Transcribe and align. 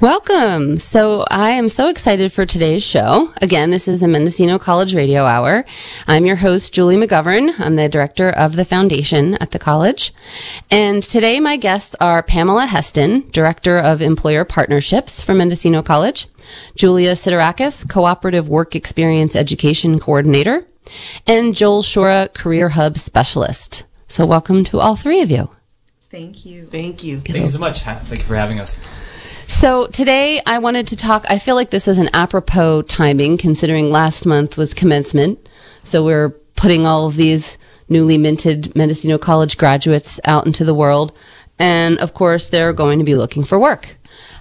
Welcome. 0.00 0.78
So 0.78 1.26
I 1.30 1.50
am 1.50 1.68
so 1.68 1.90
excited 1.90 2.32
for 2.32 2.46
today's 2.46 2.82
show. 2.82 3.28
Again, 3.42 3.70
this 3.70 3.86
is 3.86 4.00
the 4.00 4.08
Mendocino 4.08 4.58
College 4.58 4.94
Radio 4.94 5.26
Hour. 5.26 5.62
I'm 6.08 6.24
your 6.24 6.36
host, 6.36 6.72
Julie 6.72 6.96
McGovern. 6.96 7.60
I'm 7.60 7.76
the 7.76 7.86
director 7.86 8.30
of 8.30 8.56
the 8.56 8.64
foundation 8.64 9.34
at 9.34 9.50
the 9.50 9.58
college. 9.58 10.14
And 10.70 11.02
today 11.02 11.38
my 11.38 11.58
guests 11.58 11.94
are 12.00 12.22
Pamela 12.22 12.64
Heston, 12.64 13.28
director 13.30 13.76
of 13.76 14.00
employer 14.00 14.46
partnerships 14.46 15.22
for 15.22 15.34
Mendocino 15.34 15.82
College, 15.82 16.28
Julia 16.74 17.12
Siderakis, 17.12 17.86
cooperative 17.86 18.48
work 18.48 18.74
experience 18.74 19.36
education 19.36 19.98
coordinator, 19.98 20.66
and 21.26 21.54
Joel 21.54 21.82
Shura, 21.82 22.32
career 22.32 22.70
hub 22.70 22.96
specialist. 22.96 23.84
So 24.08 24.24
welcome 24.24 24.64
to 24.64 24.80
all 24.80 24.96
three 24.96 25.20
of 25.20 25.30
you. 25.30 25.50
Thank 26.10 26.46
you. 26.46 26.64
Thank 26.68 27.04
you. 27.04 27.20
Thank 27.20 27.40
you 27.40 27.46
so 27.48 27.58
much. 27.58 27.82
Thank 27.82 28.20
you 28.20 28.24
for 28.24 28.36
having 28.36 28.60
us. 28.60 28.82
So 29.50 29.88
today 29.88 30.40
I 30.46 30.58
wanted 30.60 30.86
to 30.88 30.96
talk. 30.96 31.26
I 31.28 31.40
feel 31.40 31.56
like 31.56 31.70
this 31.70 31.88
is 31.88 31.98
an 31.98 32.08
apropos 32.14 32.82
timing 32.82 33.36
considering 33.36 33.90
last 33.90 34.24
month 34.24 34.56
was 34.56 34.72
commencement. 34.72 35.50
So 35.82 36.04
we're 36.04 36.30
putting 36.54 36.86
all 36.86 37.08
of 37.08 37.16
these 37.16 37.58
newly 37.88 38.16
minted 38.16 38.74
Mendocino 38.76 39.18
College 39.18 39.58
graduates 39.58 40.20
out 40.24 40.46
into 40.46 40.64
the 40.64 40.72
world. 40.72 41.12
And 41.60 41.98
of 41.98 42.14
course, 42.14 42.50
they're 42.50 42.72
going 42.72 42.98
to 42.98 43.04
be 43.04 43.14
looking 43.14 43.44
for 43.44 43.58
work. 43.58 43.96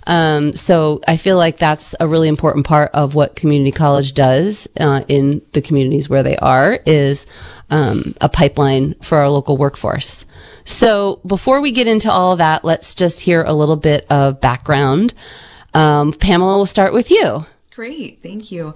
Um, 0.08 0.54
so 0.54 1.02
I 1.08 1.18
feel 1.18 1.38
like 1.38 1.58
that's 1.58 1.94
a 2.00 2.08
really 2.08 2.28
important 2.30 2.66
part 2.66 2.90
of 2.94 3.14
what 3.14 3.36
community 3.36 3.72
college 3.72 4.14
does 4.14 4.68
uh, 4.80 5.04
in 5.08 5.42
the 5.52 5.62
communities 5.62 6.10
where 6.10 6.24
they 6.24 6.38
are 6.38 6.80
is 6.86 7.28
um, 7.70 8.16
a 8.22 8.30
pipeline 8.30 8.96
for 8.96 9.20
our 9.20 9.30
local 9.30 9.58
workforce. 9.58 10.26
So 10.66 11.20
before 11.26 11.62
we 11.62 11.72
get 11.72 11.88
into 11.88 12.10
all 12.10 12.32
of 12.32 12.40
that, 12.40 12.64
let's 12.64 12.96
just 12.96 13.22
hear 13.22 13.44
a 13.44 13.54
little 13.54 13.76
bit 13.76 14.06
of 14.10 14.42
background. 14.42 15.14
Um, 15.74 16.14
Pamela, 16.14 16.58
we'll 16.58 16.66
start 16.66 16.94
with 16.94 17.12
you. 17.12 17.46
Great. 17.72 18.22
Thank 18.24 18.52
you. 18.52 18.74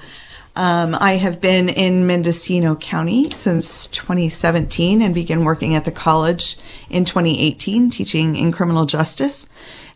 Um, 0.55 0.96
I 0.99 1.13
have 1.13 1.41
been 1.41 1.68
in 1.68 2.05
Mendocino 2.05 2.76
County 2.76 3.32
since 3.32 3.87
2017 3.87 5.01
and 5.01 5.13
began 5.13 5.43
working 5.43 5.73
at 5.73 5.85
the 5.85 5.91
college 5.91 6.57
in 6.90 7.05
2018, 7.05 7.90
teaching 7.90 8.35
in 8.35 8.51
criminal 8.51 8.85
justice, 8.85 9.48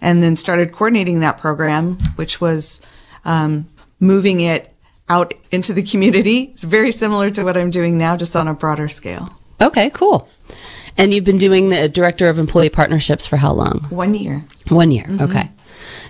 and 0.01 0.23
then 0.23 0.35
started 0.35 0.71
coordinating 0.71 1.19
that 1.19 1.37
program, 1.37 1.97
which 2.15 2.41
was 2.41 2.81
um, 3.23 3.67
moving 3.99 4.41
it 4.41 4.73
out 5.09 5.33
into 5.51 5.73
the 5.73 5.83
community. 5.83 6.49
It's 6.53 6.63
very 6.63 6.91
similar 6.91 7.29
to 7.31 7.43
what 7.43 7.55
I'm 7.55 7.69
doing 7.69 7.97
now, 7.97 8.17
just 8.17 8.35
on 8.35 8.47
a 8.47 8.53
broader 8.53 8.89
scale. 8.89 9.29
Okay, 9.61 9.91
cool. 9.91 10.27
And 10.97 11.13
you've 11.13 11.23
been 11.23 11.37
doing 11.37 11.69
the 11.69 11.87
director 11.87 12.29
of 12.29 12.39
employee 12.39 12.69
partnerships 12.69 13.27
for 13.27 13.37
how 13.37 13.53
long? 13.53 13.85
One 13.89 14.15
year. 14.15 14.43
One 14.69 14.89
year. 14.89 15.05
Okay. 15.21 15.51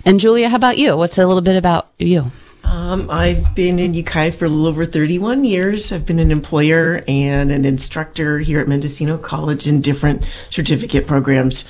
And 0.06 0.20
Julia, 0.20 0.48
how 0.48 0.56
about 0.56 0.78
you? 0.78 0.96
What's 0.96 1.18
a 1.18 1.28
little 1.28 1.42
bit 1.42 1.58
about 1.58 1.90
you? 2.00 2.32
Um, 2.70 3.10
I've 3.10 3.56
been 3.56 3.80
in 3.80 3.94
Ukiah 3.94 4.32
for 4.32 4.46
a 4.46 4.50
little 4.50 4.68
over 4.68 4.86
31 4.86 5.46
years. 5.46 5.94
I've 5.94 6.06
been 6.06 6.20
an 6.20 6.32
employer 6.32 7.02
and 7.08 7.50
an 7.50 7.64
instructor 7.64 8.40
here 8.40 8.60
at 8.60 8.68
Mendocino 8.68 9.18
College 9.18 9.68
in 9.68 9.80
different 9.80 10.28
certificate 10.50 11.08
programs. 11.08 11.64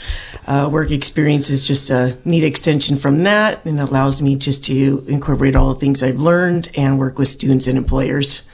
Uh, 0.47 0.67
work 0.71 0.89
experience 0.89 1.51
is 1.51 1.67
just 1.67 1.91
a 1.91 2.17
neat 2.25 2.43
extension 2.43 2.97
from 2.97 3.23
that 3.23 3.63
and 3.63 3.79
allows 3.79 4.23
me 4.23 4.35
just 4.35 4.65
to 4.65 5.03
incorporate 5.07 5.55
all 5.55 5.71
the 5.73 5.79
things 5.79 6.01
I've 6.01 6.19
learned 6.19 6.69
and 6.75 6.97
work 6.97 7.19
with 7.19 7.27
students 7.27 7.67
and 7.67 7.77
employers, 7.77 8.47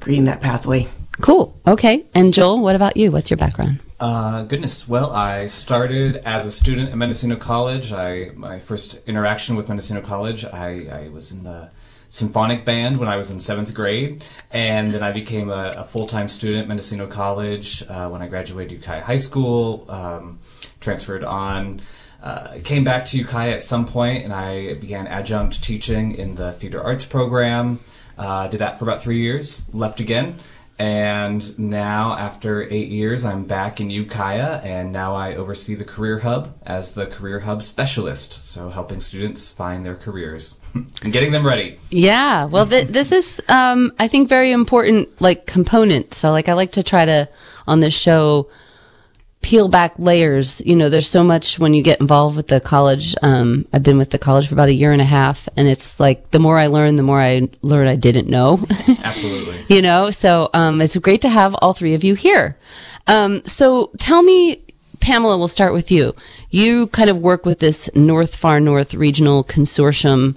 creating 0.00 0.24
that 0.24 0.42
pathway. 0.42 0.86
Cool. 1.20 1.58
Okay. 1.66 2.04
And 2.14 2.32
Joel, 2.32 2.62
what 2.62 2.76
about 2.76 2.96
you? 2.96 3.10
What's 3.10 3.30
your 3.30 3.36
background? 3.36 3.80
Uh, 3.98 4.44
goodness. 4.44 4.88
Well, 4.88 5.12
I 5.12 5.46
started 5.46 6.16
as 6.24 6.46
a 6.46 6.50
student 6.50 6.88
at 6.90 6.96
Mendocino 6.96 7.36
College. 7.36 7.92
I 7.92 8.30
my 8.34 8.58
first 8.58 9.00
interaction 9.06 9.56
with 9.56 9.68
Mendocino 9.68 10.00
College, 10.00 10.44
I, 10.44 10.86
I 11.04 11.08
was 11.10 11.32
in 11.32 11.44
the 11.44 11.70
symphonic 12.08 12.64
band 12.64 12.98
when 12.98 13.08
I 13.08 13.16
was 13.16 13.30
in 13.30 13.40
seventh 13.40 13.72
grade, 13.72 14.26
and 14.50 14.90
then 14.90 15.02
I 15.02 15.12
became 15.12 15.50
a, 15.50 15.74
a 15.76 15.84
full 15.84 16.06
time 16.06 16.28
student 16.28 16.62
at 16.62 16.68
Mendocino 16.68 17.06
College 17.06 17.84
uh, 17.88 18.08
when 18.08 18.22
I 18.22 18.28
graduated 18.28 18.72
Ukiah 18.72 19.02
High 19.02 19.16
School. 19.16 19.84
Um, 19.88 20.38
transferred 20.80 21.24
on. 21.24 21.82
Uh, 22.22 22.58
came 22.64 22.84
back 22.84 23.04
to 23.06 23.18
Ukiah 23.18 23.52
at 23.52 23.64
some 23.64 23.86
point, 23.86 24.24
and 24.24 24.32
I 24.32 24.74
began 24.74 25.06
adjunct 25.06 25.62
teaching 25.62 26.14
in 26.14 26.34
the 26.34 26.52
theater 26.52 26.82
arts 26.82 27.04
program. 27.04 27.80
Uh, 28.18 28.48
did 28.48 28.60
that 28.60 28.78
for 28.78 28.84
about 28.84 29.00
three 29.00 29.20
years. 29.20 29.66
Left 29.72 30.00
again. 30.00 30.38
And 30.80 31.58
now, 31.58 32.16
after 32.16 32.62
eight 32.62 32.88
years, 32.88 33.26
I'm 33.26 33.44
back 33.44 33.82
in 33.82 33.90
Ukiah, 33.90 34.62
and 34.64 34.90
now 34.90 35.14
I 35.14 35.34
oversee 35.34 35.74
the 35.74 35.84
Career 35.84 36.20
Hub 36.20 36.54
as 36.64 36.94
the 36.94 37.04
Career 37.04 37.40
Hub 37.40 37.62
specialist. 37.62 38.50
So, 38.50 38.70
helping 38.70 38.98
students 38.98 39.46
find 39.46 39.84
their 39.84 39.94
careers 39.94 40.58
and 40.74 41.12
getting 41.12 41.32
them 41.32 41.46
ready. 41.46 41.78
Yeah. 41.90 42.46
Well, 42.46 42.64
th- 42.64 42.88
this 42.88 43.12
is, 43.12 43.42
um, 43.50 43.92
I 43.98 44.08
think, 44.08 44.26
very 44.26 44.52
important, 44.52 45.10
like 45.20 45.44
component. 45.44 46.14
So, 46.14 46.30
like, 46.30 46.48
I 46.48 46.54
like 46.54 46.72
to 46.72 46.82
try 46.82 47.04
to 47.04 47.28
on 47.66 47.80
this 47.80 47.94
show 47.94 48.48
peel 49.42 49.68
back 49.68 49.94
layers. 49.98 50.60
You 50.64 50.76
know, 50.76 50.88
there's 50.88 51.08
so 51.08 51.24
much 51.24 51.58
when 51.58 51.74
you 51.74 51.82
get 51.82 52.00
involved 52.00 52.36
with 52.36 52.48
the 52.48 52.60
college. 52.60 53.14
Um, 53.22 53.66
I've 53.72 53.82
been 53.82 53.98
with 53.98 54.10
the 54.10 54.18
college 54.18 54.48
for 54.48 54.54
about 54.54 54.68
a 54.68 54.74
year 54.74 54.92
and 54.92 55.00
a 55.00 55.06
half, 55.06 55.48
and 55.56 55.66
it's 55.66 55.98
like 55.98 56.30
the 56.30 56.38
more 56.38 56.58
I 56.58 56.66
learn, 56.66 56.96
the 56.96 57.02
more 57.02 57.20
I 57.20 57.48
learn 57.62 57.86
I 57.86 57.96
didn't 57.96 58.28
know. 58.28 58.58
Absolutely. 59.04 59.64
you 59.74 59.82
know, 59.82 60.10
so 60.10 60.50
um, 60.54 60.80
it's 60.80 60.96
great 60.96 61.22
to 61.22 61.28
have 61.28 61.54
all 61.56 61.72
three 61.72 61.94
of 61.94 62.04
you 62.04 62.14
here. 62.14 62.56
Um, 63.06 63.42
so 63.44 63.90
tell 63.98 64.22
me, 64.22 64.62
Pamela, 65.00 65.38
we'll 65.38 65.48
start 65.48 65.72
with 65.72 65.90
you. 65.90 66.14
You 66.50 66.88
kind 66.88 67.08
of 67.08 67.18
work 67.18 67.46
with 67.46 67.58
this 67.58 67.88
North 67.94 68.36
Far 68.36 68.60
North 68.60 68.92
Regional 68.94 69.42
Consortium, 69.42 70.36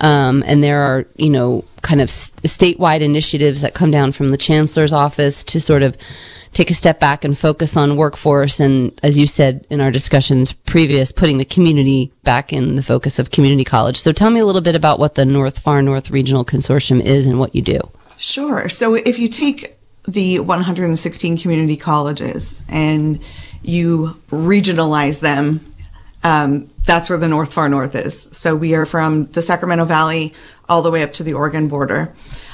um, 0.00 0.42
and 0.46 0.62
there 0.62 0.80
are, 0.80 1.06
you 1.16 1.30
know, 1.30 1.64
kind 1.82 2.00
of 2.00 2.08
s- 2.08 2.30
statewide 2.44 3.00
initiatives 3.00 3.60
that 3.60 3.74
come 3.74 3.90
down 3.90 4.12
from 4.12 4.30
the 4.30 4.36
Chancellor's 4.36 4.92
office 4.92 5.44
to 5.44 5.60
sort 5.60 5.82
of 5.82 5.96
take 6.52 6.70
a 6.70 6.74
step 6.74 6.98
back 6.98 7.24
and 7.24 7.38
focus 7.38 7.76
on 7.76 7.96
workforce 7.96 8.58
and, 8.58 8.98
as 9.02 9.16
you 9.16 9.26
said 9.26 9.64
in 9.70 9.80
our 9.80 9.90
discussions 9.90 10.52
previous, 10.52 11.12
putting 11.12 11.38
the 11.38 11.44
community 11.44 12.12
back 12.24 12.52
in 12.52 12.74
the 12.74 12.82
focus 12.82 13.18
of 13.18 13.30
community 13.30 13.64
college. 13.64 14.00
So 14.00 14.12
tell 14.12 14.30
me 14.30 14.40
a 14.40 14.46
little 14.46 14.60
bit 14.60 14.74
about 14.74 14.98
what 14.98 15.14
the 15.14 15.24
North 15.24 15.58
Far 15.58 15.80
North 15.82 16.10
Regional 16.10 16.44
Consortium 16.44 17.00
is 17.00 17.26
and 17.26 17.38
what 17.38 17.54
you 17.54 17.62
do. 17.62 17.78
Sure. 18.16 18.68
So 18.68 18.94
if 18.94 19.18
you 19.18 19.28
take 19.28 19.76
the 20.08 20.40
116 20.40 21.38
community 21.38 21.76
colleges 21.76 22.60
and 22.68 23.20
you 23.62 24.20
regionalize 24.30 25.20
them, 25.20 25.69
um, 26.22 26.70
that's 26.84 27.08
where 27.08 27.18
the 27.18 27.28
North 27.28 27.52
Far 27.52 27.68
North 27.68 27.94
is. 27.94 28.28
So 28.32 28.54
we 28.56 28.74
are 28.74 28.86
from 28.86 29.26
the 29.26 29.42
Sacramento 29.42 29.84
Valley 29.84 30.34
all 30.68 30.82
the 30.82 30.90
way 30.90 31.02
up 31.02 31.12
to 31.14 31.22
the 31.22 31.34
Oregon 31.34 31.68
border. 31.68 32.12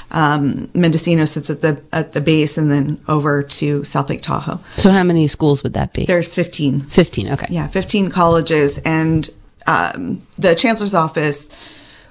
Um, 0.09 0.69
Mendocino 0.73 1.25
sits 1.25 1.49
at 1.49 1.61
the 1.61 1.81
at 1.91 2.13
the 2.13 2.21
base, 2.21 2.57
and 2.57 2.71
then 2.71 3.01
over 3.07 3.43
to 3.43 3.83
South 3.83 4.09
Lake 4.09 4.21
Tahoe. 4.21 4.59
So 4.77 4.89
how 4.89 5.03
many 5.03 5.27
schools 5.27 5.63
would 5.63 5.73
that 5.73 5.91
be? 5.93 6.05
There's 6.05 6.33
15. 6.33 6.83
15. 6.83 7.31
Okay. 7.31 7.47
Yeah, 7.49 7.67
15 7.67 8.09
colleges, 8.09 8.77
and 8.79 9.29
um, 9.65 10.21
the 10.37 10.55
chancellor's 10.55 10.93
office 10.93 11.49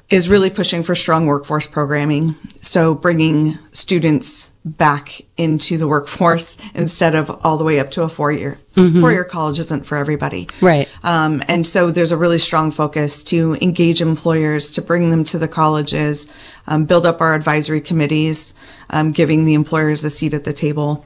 is 0.09 0.29
really 0.29 0.51
pushing 0.51 0.83
for 0.83 0.95
strong 0.95 1.27
workforce 1.27 1.67
programming. 1.67 2.37
So 2.63 2.95
bringing 2.95 3.59
students 3.73 4.53
back 4.65 5.23
into 5.37 5.79
the 5.79 5.87
workforce 5.87 6.57
instead 6.75 7.15
of 7.15 7.31
all 7.45 7.57
the 7.57 7.65
way 7.65 7.79
up 7.79 7.91
to 7.93 8.03
a 8.03 8.09
four 8.09 8.33
year. 8.33 8.59
Four 9.01 9.13
year 9.13 9.25
college 9.25 9.59
isn't 9.59 9.87
for 9.87 9.97
everybody. 9.97 10.49
Right. 10.61 10.89
Um, 11.03 11.43
and 11.49 11.67
so 11.67 11.91
there's 11.91 12.13
a 12.13 12.17
really 12.17 12.39
strong 12.39 12.71
focus 12.71 13.23
to 13.25 13.57
engage 13.61 14.01
employers, 14.01 14.71
to 14.73 14.83
bring 14.83 15.11
them 15.11 15.25
to 15.25 15.39
the 15.39 15.49
colleges, 15.49 16.29
um, 16.67 16.85
build 16.85 17.07
up 17.07 17.21
our 17.21 17.35
advisory 17.35 17.81
committees, 17.81 18.55
um, 18.91 19.13
giving 19.13 19.45
the 19.45 19.55
employers 19.55 20.05
a 20.05 20.11
seat 20.11 20.35
at 20.35 20.45
the 20.45 20.53
table 20.53 21.05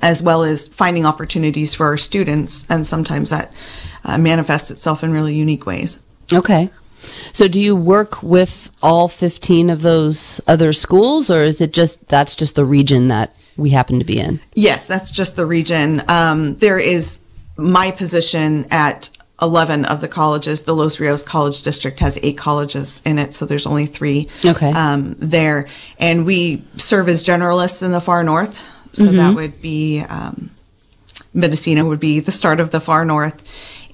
as 0.00 0.22
well 0.22 0.44
as 0.44 0.68
finding 0.68 1.04
opportunities 1.04 1.74
for 1.74 1.86
our 1.86 1.98
students. 1.98 2.66
And 2.68 2.86
sometimes 2.86 3.30
that 3.30 3.52
uh, 4.04 4.18
manifests 4.18 4.70
itself 4.70 5.02
in 5.02 5.12
really 5.12 5.34
unique 5.34 5.66
ways. 5.66 5.98
Okay. 6.32 6.70
So 7.32 7.48
do 7.48 7.60
you 7.60 7.74
work 7.76 8.22
with 8.22 8.70
all 8.82 9.08
15 9.08 9.70
of 9.70 9.82
those 9.82 10.40
other 10.46 10.72
schools 10.72 11.30
or 11.30 11.42
is 11.42 11.60
it 11.60 11.72
just 11.72 12.06
that's 12.08 12.34
just 12.34 12.54
the 12.54 12.64
region 12.64 13.08
that 13.08 13.34
we 13.56 13.70
happen 13.70 13.98
to 13.98 14.04
be 14.04 14.18
in? 14.18 14.40
Yes, 14.54 14.86
that's 14.86 15.10
just 15.10 15.36
the 15.36 15.46
region. 15.46 16.02
Um, 16.08 16.56
there 16.56 16.78
is 16.78 17.18
my 17.56 17.90
position 17.90 18.66
at 18.70 19.10
11 19.40 19.84
of 19.86 20.00
the 20.00 20.08
colleges. 20.08 20.62
The 20.62 20.74
Los 20.74 21.00
Rios 21.00 21.22
College 21.22 21.62
District 21.62 21.98
has 22.00 22.18
eight 22.22 22.38
colleges 22.38 23.02
in 23.04 23.18
it, 23.18 23.34
so 23.34 23.44
there's 23.44 23.66
only 23.66 23.86
three 23.86 24.28
Okay. 24.44 24.70
um, 24.72 25.16
there. 25.18 25.66
And 25.98 26.24
we 26.24 26.64
serve 26.76 27.08
as 27.08 27.24
generalists 27.24 27.82
in 27.82 27.90
the 27.90 28.00
far 28.00 28.22
north. 28.22 28.62
So 28.94 29.06
that 29.06 29.34
would 29.34 29.60
be 29.62 30.00
um, 30.00 30.50
Mendocino 31.34 31.86
would 31.86 31.98
be 32.00 32.20
the 32.20 32.30
start 32.32 32.60
of 32.60 32.70
the 32.72 32.80
far 32.80 33.04
north. 33.04 33.42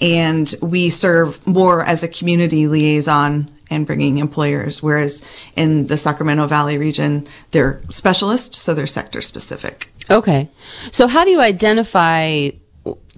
And 0.01 0.53
we 0.63 0.91
serve 0.91 1.45
more 1.47 1.83
as 1.85 2.03
a 2.03 2.09
community 2.09 2.67
liaison 2.67 3.51
and 3.71 3.87
bringing 3.87 4.19
employers, 4.19 4.83
whereas 4.83 5.23
in 5.57 5.87
the 5.87 5.97
Sacramento 5.97 6.47
Valley 6.47 6.79
region, 6.79 7.29
they're 7.51 7.81
specialists, 7.91 8.59
so 8.59 8.75
they're 8.75 8.87
sector 8.87 9.21
specific. 9.21 9.91
Okay. 10.11 10.49
So 10.91 11.07
how 11.07 11.25
do 11.25 11.31
you 11.31 11.41
identify 11.41 12.51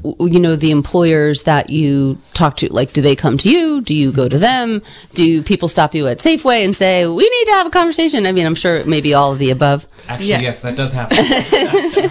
you 0.05 0.41
know, 0.41 0.56
the 0.56 0.70
employers 0.70 1.43
that 1.44 1.70
you 1.70 2.19
talk 2.35 2.56
to? 2.58 2.73
Like, 2.73 2.93
do 2.93 3.02
they 3.02 3.14
come 3.17 3.37
to 3.38 3.49
you? 3.50 3.81
Do 3.81 3.94
you 3.94 4.12
go 4.12 4.29
to 4.29 4.38
them? 4.38 4.82
Do 5.14 5.43
people 5.43 5.69
stop 5.69 5.94
you 5.94 6.06
at 6.08 6.19
Safeway 6.19 6.64
and 6.64 6.75
say, 6.75 7.06
we 7.06 7.23
need 7.29 7.44
to 7.47 7.52
have 7.52 7.67
a 7.67 7.70
conversation? 7.70 8.26
I 8.26 8.32
mean, 8.32 8.47
I'm 8.47 8.55
sure 8.55 8.85
maybe 8.85 9.14
all 9.14 9.32
of 9.32 9.38
the 9.38 9.50
above. 9.50 9.87
Actually, 10.08 10.29
Yeah. 10.31 10.41
yes, 10.41 10.62
that 10.62 10.76
does 10.76 10.93
happen. 10.93 11.19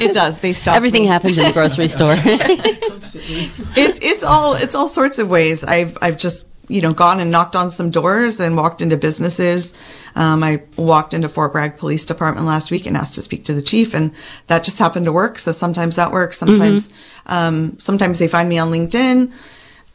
It 0.02 0.14
does. 0.14 0.38
They 0.40 0.54
stop. 0.54 0.76
Everything 0.76 1.02
me. 1.02 1.08
happens 1.08 1.38
in 1.38 1.44
the 1.46 1.52
grocery 1.52 1.88
store. 1.90 2.16
it's 2.24 4.00
it's 4.02 4.24
all 4.24 4.56
it's 4.56 4.76
all 4.76 4.88
sorts 4.88 5.20
of 5.20 5.30
ways. 5.30 5.64
I've 5.64 5.98
I've 6.02 6.18
just 6.18 6.48
you 6.70 6.82
know 6.82 6.94
gone 6.94 7.20
and 7.20 7.30
knocked 7.30 7.56
on 7.56 7.72
some 7.72 7.90
doors 7.90 8.40
and 8.40 8.56
walked 8.56 8.82
into 8.82 8.96
businesses. 8.96 9.74
Um, 10.16 10.42
I 10.44 10.62
walked 10.78 11.14
into 11.14 11.28
Fort 11.28 11.52
Bragg 11.52 11.76
Police 11.76 12.06
Department 12.06 12.48
last 12.48 12.72
week 12.72 12.86
and 12.86 12.96
asked 12.96 13.16
to 13.16 13.22
speak 13.22 13.44
to 13.46 13.54
the 13.54 13.62
chief, 13.62 13.94
and 13.94 14.14
that 14.48 14.64
just 14.64 14.80
happened 14.80 15.06
to 15.06 15.12
work. 15.12 15.40
So 15.40 15.52
sometimes 15.52 15.98
that 15.98 16.12
works. 16.14 16.38
Sometimes 16.38 16.94
um, 17.26 17.78
sometimes 17.80 18.20
they 18.20 18.28
find 18.28 18.48
me 18.48 18.58
on 18.58 18.72
LinkedIn, 18.72 19.32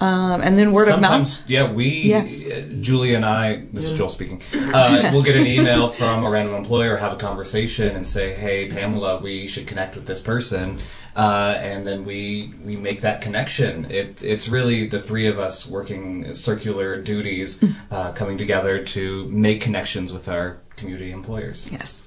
um, 0.01 0.41
and 0.43 0.59
then 0.59 0.73
word 0.73 0.89
of 0.89 1.01
mouth. 1.01 1.43
yeah, 1.49 1.71
we, 1.71 1.89
Yes. 1.89 2.45
uh, 2.47 2.69
Julie 2.81 3.15
and 3.15 3.25
I, 3.25 3.63
this 3.73 3.85
is 3.85 3.97
Joel 3.97 4.09
speaking, 4.09 4.43
uh, 4.55 5.11
we'll 5.13 5.23
get 5.23 5.37
an 5.37 5.47
email 5.47 5.89
from 5.89 6.25
a 6.25 6.31
random 6.31 6.55
employer, 6.55 6.97
have 6.97 7.13
a 7.13 7.17
conversation, 7.17 7.95
and 7.97 8.07
say, 8.07 8.35
hey, 8.35 8.69
Pamela, 8.69 9.19
we 9.19 9.47
should 9.47 9.67
connect 9.67 9.95
with 9.95 10.07
this 10.07 10.21
person. 10.21 10.81
Uh, 11.17 11.55
and 11.61 11.87
then 11.87 12.03
we 12.05 12.53
we 12.65 12.75
make 12.75 13.01
that 13.03 13.21
connection. 13.21 13.85
It, 13.89 14.25
it's 14.25 14.49
really 14.49 14.89
the 14.89 14.99
three 14.99 15.29
of 15.29 15.39
us 15.39 15.65
working 15.65 16.35
circular 16.35 17.01
duties, 17.01 17.63
uh, 17.93 18.11
coming 18.13 18.37
together 18.37 18.83
to 18.85 19.29
make 19.29 19.61
connections 19.61 20.13
with 20.13 20.29
our 20.29 20.59
community 20.75 21.13
employers. 21.13 21.71
Yes. 21.71 22.04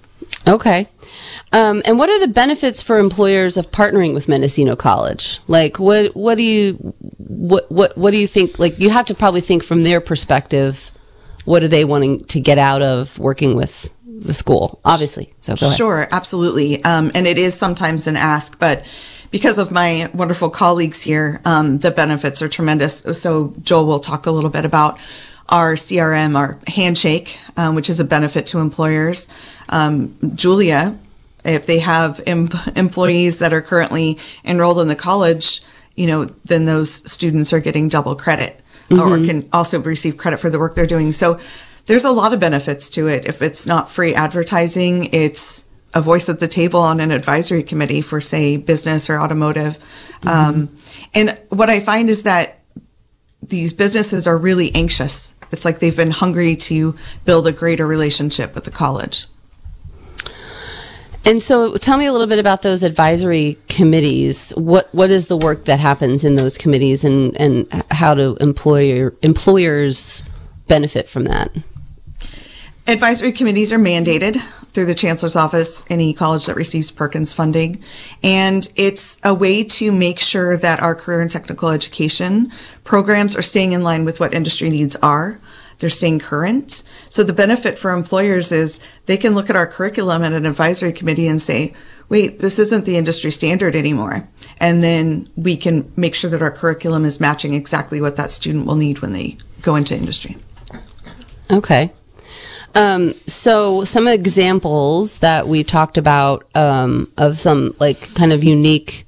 Okay. 0.48 0.88
Um, 1.52 1.82
and 1.86 1.98
what 1.98 2.10
are 2.10 2.20
the 2.20 2.28
benefits 2.28 2.82
for 2.82 3.00
employers 3.00 3.58
of 3.58 3.72
partnering 3.72 4.14
with 4.14 4.28
Mendocino 4.28 4.76
College? 4.76 5.40
Like, 5.48 5.80
what 5.80 6.16
what 6.16 6.36
do 6.36 6.44
you 6.44 6.74
what 7.18 7.70
what 7.72 7.98
what 7.98 8.12
do 8.12 8.18
you 8.18 8.28
think? 8.28 8.60
Like, 8.60 8.80
you 8.80 8.90
have 8.90 9.06
to 9.08 9.16
probably 9.16 9.42
think 9.42 9.64
from 9.64 9.84
their 9.84 10.02
perspective. 10.02 10.92
What 11.46 11.64
are 11.64 11.70
they 11.70 11.86
wanting 11.86 12.26
to 12.26 12.42
get 12.42 12.58
out 12.58 12.82
of 12.82 13.18
working 13.20 13.56
with 13.56 13.90
the 14.06 14.34
school? 14.34 14.82
Obviously. 14.84 15.34
So. 15.40 15.56
Sure, 15.56 16.08
absolutely. 16.12 16.84
Um, 16.84 17.12
and 17.16 17.26
it 17.26 17.38
is 17.38 17.54
sometimes 17.54 18.06
an 18.08 18.18
ask, 18.18 18.60
but 18.60 18.86
because 19.32 19.58
of 19.58 19.72
my 19.72 20.10
wonderful 20.14 20.50
colleagues 20.50 21.02
here, 21.02 21.42
um, 21.46 21.80
the 21.80 21.92
benefits 21.92 22.42
are 22.42 22.50
tremendous. 22.50 23.06
So 23.14 23.54
Joel 23.62 23.86
will 23.86 24.00
talk 24.00 24.26
a 24.26 24.32
little 24.32 24.50
bit 24.50 24.66
about 24.66 25.00
our 25.50 25.74
CRM, 25.76 26.36
our 26.36 26.60
handshake, 26.68 27.40
um, 27.56 27.76
which 27.76 27.90
is 27.90 28.00
a 28.00 28.04
benefit 28.04 28.46
to 28.48 28.60
employers. 28.60 29.30
Um, 29.70 30.16
Julia, 30.36 30.98
if 31.44 31.66
they 31.66 31.80
have 31.80 32.22
em- 32.26 32.50
employees 32.76 33.40
that 33.40 33.54
are 33.54 33.62
currently 33.62 34.18
enrolled 34.44 34.80
in 34.80 34.88
the 34.88 34.96
college, 34.96 35.62
you 35.96 36.08
know, 36.08 36.26
then 36.26 36.66
those 36.66 37.10
students 37.10 37.54
are 37.54 37.60
getting 37.60 37.88
double 37.88 38.16
credit 38.16 38.62
or 38.90 39.18
can 39.18 39.50
also 39.52 39.82
receive 39.82 40.16
credit 40.16 40.38
for 40.38 40.50
the 40.50 40.60
work 40.60 40.74
they're 40.74 40.86
doing. 40.86 41.12
So 41.12 41.40
there's 41.88 42.06
a 42.06 42.12
lot 42.12 42.34
of 42.34 42.40
benefits 42.40 42.90
to 42.92 43.08
it. 43.08 43.26
If 43.26 43.42
it's 43.42 43.66
not 43.66 43.92
free 43.92 44.14
advertising, 44.14 45.06
it's 45.14 45.66
a 45.94 46.02
voice 46.02 46.30
at 46.30 46.40
the 46.40 46.48
table 46.48 46.80
on 46.80 47.00
an 47.00 47.12
advisory 47.12 47.64
committee 47.64 48.02
for, 48.02 48.22
say, 48.22 48.58
business 48.58 49.10
or 49.10 49.20
automotive. 49.20 49.80
Um, 50.26 50.78
and 51.14 51.40
what 51.50 51.70
I 51.70 51.80
find 51.80 52.10
is 52.10 52.24
that 52.24 52.60
these 53.42 53.74
businesses 53.74 54.28
are 54.28 54.38
really 54.38 54.74
anxious. 54.76 55.34
It's 55.52 55.66
like 55.66 55.80
they've 55.80 55.96
been 55.96 56.12
hungry 56.12 56.56
to 56.56 56.98
build 57.26 57.48
a 57.48 57.52
greater 57.52 57.88
relationship 57.88 58.54
with 58.54 58.66
the 58.66 58.72
college. 58.72 59.26
And 61.28 61.44
so, 61.44 61.76
tell 61.76 61.98
me 61.98 62.06
a 62.06 62.14
little 62.14 62.26
bit 62.26 62.40
about 62.40 62.62
those 62.62 62.84
advisory 62.84 63.58
committees. 63.68 64.52
What 64.52 64.88
what 64.96 65.10
is 65.10 65.28
the 65.28 65.36
work 65.36 65.66
that 65.66 65.78
happens 65.78 66.24
in 66.24 66.36
those 66.36 66.58
committees, 66.58 67.04
and 67.04 67.36
and 67.36 67.68
how 67.92 68.16
do 68.16 68.38
employer 68.40 69.14
employers 69.22 70.24
benefit 70.70 71.10
from 71.10 71.26
that? 71.26 71.50
Advisory 72.88 73.34
committees 73.34 73.74
are 73.74 73.78
mandated 73.78 74.42
through 74.72 74.86
the 74.86 74.96
chancellor's 74.96 75.36
office, 75.36 75.84
any 75.90 76.14
college 76.14 76.46
that 76.46 76.56
receives 76.56 76.92
Perkins 76.92 77.34
funding. 77.34 77.84
And 78.24 78.66
it's 78.78 79.18
a 79.22 79.34
way 79.34 79.66
to 79.66 79.92
make 79.92 80.20
sure 80.20 80.56
that 80.56 80.82
our 80.82 80.96
career 80.96 81.20
and 81.20 81.30
technical 81.30 81.68
education 81.68 82.54
programs 82.86 83.36
are 83.36 83.42
staying 83.42 83.74
in 83.74 83.84
line 83.84 84.06
with 84.06 84.22
what 84.22 84.34
industry 84.34 84.70
needs 84.70 84.96
are. 84.98 85.40
They're 85.80 85.90
staying 85.90 86.20
current. 86.20 86.84
So 87.10 87.24
the 87.24 87.34
benefit 87.34 87.78
for 87.78 87.92
employers 87.92 88.52
is 88.52 88.80
they 89.06 89.18
can 89.18 89.36
look 89.36 89.50
at 89.50 89.56
our 89.56 89.68
curriculum 89.68 90.24
at 90.24 90.34
an 90.34 90.46
advisory 90.46 90.92
committee 90.92 91.28
and 91.28 91.42
say, 91.42 91.74
wait, 92.10 92.40
this 92.40 92.58
isn't 92.58 92.86
the 92.86 92.98
industry 92.98 93.32
standard 93.32 93.76
anymore. 93.76 94.28
And 94.60 94.82
then 94.82 95.30
we 95.36 95.58
can 95.58 95.92
make 95.96 96.16
sure 96.16 96.30
that 96.30 96.42
our 96.42 96.52
curriculum 96.52 97.06
is 97.06 97.20
matching 97.20 97.54
exactly 97.54 98.02
what 98.02 98.16
that 98.16 98.32
student 98.32 98.66
will 98.66 98.76
need 98.76 99.00
when 99.00 99.12
they 99.12 99.38
go 99.62 99.76
into 99.76 99.96
industry. 99.96 100.38
Okay. 101.52 101.92
Um, 102.76 103.14
so 103.14 103.84
some 103.86 104.08
examples 104.08 105.20
that 105.20 105.48
we've 105.48 105.68
talked 105.68 105.98
about 105.98 106.48
um, 106.56 107.12
of 107.18 107.40
some 107.40 107.76
like 107.80 108.14
kind 108.14 108.32
of 108.32 108.44
unique 108.44 109.08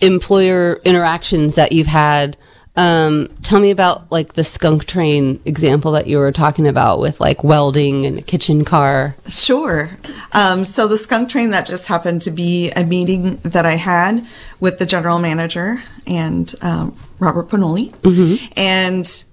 employer 0.00 0.80
interactions 0.84 1.54
that 1.54 1.72
you've 1.72 1.86
had. 1.86 2.36
Um, 2.76 3.28
tell 3.42 3.60
me 3.60 3.70
about 3.70 4.10
like 4.10 4.32
the 4.32 4.42
skunk 4.42 4.84
train 4.86 5.40
example 5.44 5.92
that 5.92 6.08
you 6.08 6.18
were 6.18 6.32
talking 6.32 6.66
about 6.66 6.98
with 6.98 7.20
like 7.20 7.44
welding 7.44 8.04
and 8.04 8.18
a 8.18 8.22
kitchen 8.22 8.64
car. 8.64 9.14
Sure. 9.28 9.90
Um, 10.32 10.64
so 10.64 10.88
the 10.88 10.98
skunk 10.98 11.28
train 11.28 11.50
that 11.50 11.66
just 11.66 11.86
happened 11.86 12.22
to 12.22 12.32
be 12.32 12.72
a 12.72 12.82
meeting 12.82 13.36
that 13.44 13.64
I 13.64 13.76
had 13.76 14.26
with 14.58 14.78
the 14.78 14.86
general 14.86 15.20
manager 15.20 15.82
and 16.06 16.52
um, 16.62 16.98
Robert 17.20 17.48
Pinoli, 17.48 17.94
and 18.56 19.24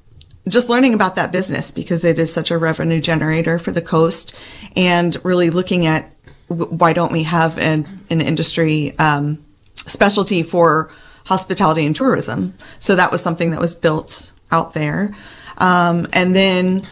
just 0.48 0.70
learning 0.70 0.94
about 0.94 1.16
that 1.16 1.32
business 1.32 1.72
because 1.72 2.04
it 2.04 2.20
is 2.20 2.32
such 2.32 2.52
a 2.52 2.58
revenue 2.60 3.02
generator 3.02 3.58
for 3.58 3.72
the 3.72 3.82
coast, 3.82 4.36
and 4.76 5.18
really 5.26 5.50
looking 5.50 5.88
at 5.88 6.12
w- 6.48 6.72
why 6.72 6.94
don't 6.94 7.12
we 7.12 7.24
have 7.24 7.58
an, 7.58 7.88
an 8.12 8.22
industry 8.22 8.98
um, 9.00 9.44
specialty 9.76 10.44
for 10.44 10.92
hospitality 11.26 11.86
and 11.86 11.96
tourism. 11.96 12.54
So 12.80 12.96
that 12.96 13.12
was 13.12 13.22
something 13.22 13.52
that 13.52 13.60
was 13.60 13.76
built 13.76 14.32
out 14.52 14.74
there, 14.74 15.16
um, 15.58 16.08
and 16.14 16.36
then 16.36 16.88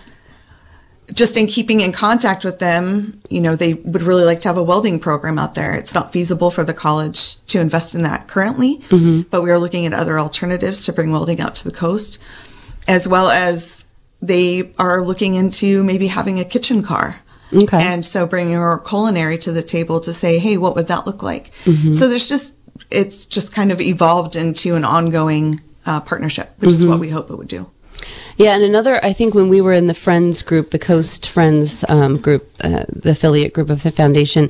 just 1.12 1.36
in 1.36 1.48
keeping 1.48 1.82
in 1.82 1.92
contact 1.92 2.46
with 2.46 2.60
them, 2.60 3.20
you 3.30 3.42
know, 3.42 3.56
they 3.56 3.74
would 3.74 4.04
really 4.04 4.24
like 4.24 4.42
to 4.42 4.48
have 4.48 4.58
a 4.58 4.64
welding 4.64 5.00
program 5.00 5.40
out 5.40 5.56
there. 5.56 5.74
It's 5.74 5.96
not 5.96 6.14
feasible 6.14 6.52
for 6.52 6.64
the 6.64 6.74
college 6.74 7.44
to 7.48 7.60
invest 7.60 7.96
in 7.96 8.04
that 8.04 8.28
currently, 8.28 8.80
but 9.32 9.42
we 9.42 9.50
are 9.50 9.58
looking 9.58 9.88
at 9.88 9.94
other 9.94 10.20
alternatives 10.20 10.84
to 10.84 10.94
bring 10.94 11.12
welding 11.12 11.42
out 11.42 11.56
to 11.56 11.64
the 11.64 11.76
coast, 11.76 12.20
as 12.88 13.08
well 13.08 13.32
as 13.32 13.86
they 14.22 14.72
are 14.78 15.02
looking 15.04 15.34
into 15.34 15.84
maybe 15.84 16.06
having 16.06 16.40
a 16.40 16.46
kitchen 16.46 16.84
car. 16.84 17.22
Okay. 17.52 17.82
And 17.82 18.06
so 18.06 18.28
bringing 18.28 18.58
our 18.58 18.78
culinary 18.78 19.40
to 19.40 19.52
the 19.52 19.64
table 19.64 20.00
to 20.02 20.14
say, 20.14 20.38
hey, 20.38 20.58
what 20.58 20.76
would 20.76 20.90
that 20.90 21.08
look 21.08 21.24
like? 21.24 21.52
So 21.96 22.08
there's 22.08 22.30
just, 22.30 22.54
it's 22.92 23.26
just 23.26 23.54
kind 23.54 23.72
of 23.72 23.80
evolved 23.80 24.36
into 24.36 24.76
an 24.76 24.84
ongoing 24.84 25.62
uh, 25.86 26.00
partnership, 26.02 26.52
which 26.60 26.72
is 26.72 26.86
what 26.86 27.00
we 27.00 27.10
hope 27.10 27.30
it 27.30 27.36
would 27.36 27.48
do. 27.48 27.70
Yeah, 28.38 28.56
and 28.56 28.64
another, 28.64 29.04
I 29.04 29.12
think 29.12 29.34
when 29.34 29.50
we 29.50 29.60
were 29.60 29.74
in 29.74 29.88
the 29.88 29.94
Friends 29.94 30.42
group, 30.42 30.72
the 30.72 30.80
Coast 30.80 31.28
Friends 31.28 31.84
um, 31.90 32.18
group, 32.18 32.50
uh, 32.62 32.86
the 32.88 33.12
affiliate 33.12 33.54
group 33.54 33.70
of 33.70 33.84
the 33.84 33.92
foundation, 33.92 34.50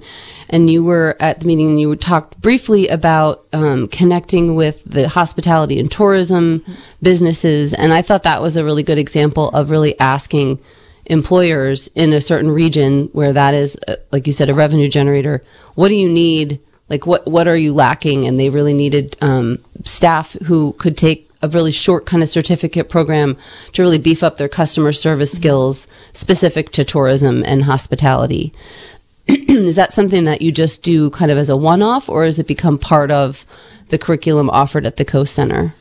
and 0.49 0.69
you 0.69 0.83
were 0.83 1.17
at 1.19 1.39
the 1.39 1.47
meeting 1.47 1.69
and 1.69 1.79
you 1.79 1.95
talked 1.95 2.39
briefly 2.39 2.87
about 2.87 3.47
um, 3.51 3.87
connecting 3.87 4.53
with 4.53 4.83
the 4.83 5.09
hospitality 5.09 5.79
and 5.79 5.91
tourism 5.91 6.63
businesses. 7.01 7.73
And 7.73 7.91
I 7.91 8.03
thought 8.03 8.23
that 8.23 8.43
was 8.43 8.55
a 8.55 8.63
really 8.63 8.83
good 8.83 8.99
example 8.99 9.49
of 9.49 9.71
really 9.71 9.99
asking 9.99 10.59
employers 11.07 11.87
in 11.95 12.13
a 12.13 12.21
certain 12.21 12.51
region 12.51 13.09
where 13.13 13.33
that 13.33 13.55
is, 13.55 13.75
uh, 13.87 13.95
like 14.11 14.27
you 14.27 14.33
said, 14.33 14.51
a 14.51 14.53
revenue 14.53 14.87
generator, 14.87 15.43
what 15.73 15.89
do 15.89 15.95
you 15.95 16.07
need? 16.07 16.59
Like, 16.89 17.05
what, 17.05 17.27
what 17.27 17.47
are 17.47 17.57
you 17.57 17.73
lacking? 17.73 18.25
And 18.25 18.39
they 18.39 18.49
really 18.49 18.73
needed 18.73 19.15
um, 19.21 19.57
staff 19.83 20.33
who 20.45 20.73
could 20.73 20.97
take 20.97 21.29
a 21.41 21.47
really 21.47 21.71
short 21.71 22.05
kind 22.05 22.21
of 22.21 22.29
certificate 22.29 22.89
program 22.89 23.37
to 23.73 23.81
really 23.81 23.97
beef 23.97 24.23
up 24.23 24.37
their 24.37 24.49
customer 24.49 24.91
service 24.91 25.31
skills 25.31 25.87
specific 26.13 26.71
to 26.71 26.83
tourism 26.83 27.43
and 27.45 27.63
hospitality. 27.63 28.53
is 29.27 29.75
that 29.75 29.93
something 29.93 30.25
that 30.25 30.41
you 30.41 30.51
just 30.51 30.83
do 30.83 31.09
kind 31.11 31.31
of 31.31 31.37
as 31.37 31.49
a 31.49 31.57
one 31.57 31.81
off, 31.81 32.09
or 32.09 32.25
has 32.25 32.39
it 32.39 32.47
become 32.47 32.77
part 32.77 33.11
of 33.11 33.45
the 33.89 33.97
curriculum 33.97 34.49
offered 34.49 34.85
at 34.85 34.97
the 34.97 35.05
Coast 35.05 35.33
Center? 35.33 35.75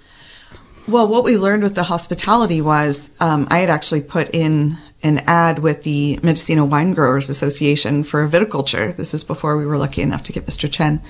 Well, 0.87 1.07
what 1.07 1.25
we 1.25 1.37
learned 1.37 1.62
with 1.62 1.75
the 1.75 1.85
hospitality 1.85 2.61
was 2.61 3.11
um, 3.21 3.47
I 3.50 3.59
had 3.59 3.69
actually 3.69 4.00
put 4.00 4.35
in 4.35 4.79
an 5.02 5.19
ad 5.26 5.61
with 5.61 5.85
the 5.85 6.19
Mendocino 6.23 6.64
Wine 6.64 6.93
Growers 6.93 7.31
Association 7.31 8.05
for 8.05 8.28
viticulture. 8.28 8.95
This 8.95 9.14
is 9.14 9.25
before 9.25 9.57
we 9.57 9.67
were 9.67 9.76
lucky 9.76 10.02
enough 10.02 10.25
to 10.25 10.33
get 10.33 10.47
Mr. 10.47 10.71
Chen. 10.71 11.00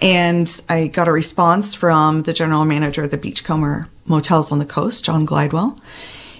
And 0.00 0.60
I 0.68 0.88
got 0.88 1.08
a 1.08 1.12
response 1.12 1.74
from 1.74 2.22
the 2.22 2.32
general 2.32 2.64
manager 2.64 3.04
of 3.04 3.10
the 3.10 3.16
Beachcomber 3.16 3.88
Motels 4.04 4.52
on 4.52 4.58
the 4.58 4.66
Coast, 4.66 5.04
John 5.04 5.26
Glidewell. 5.26 5.80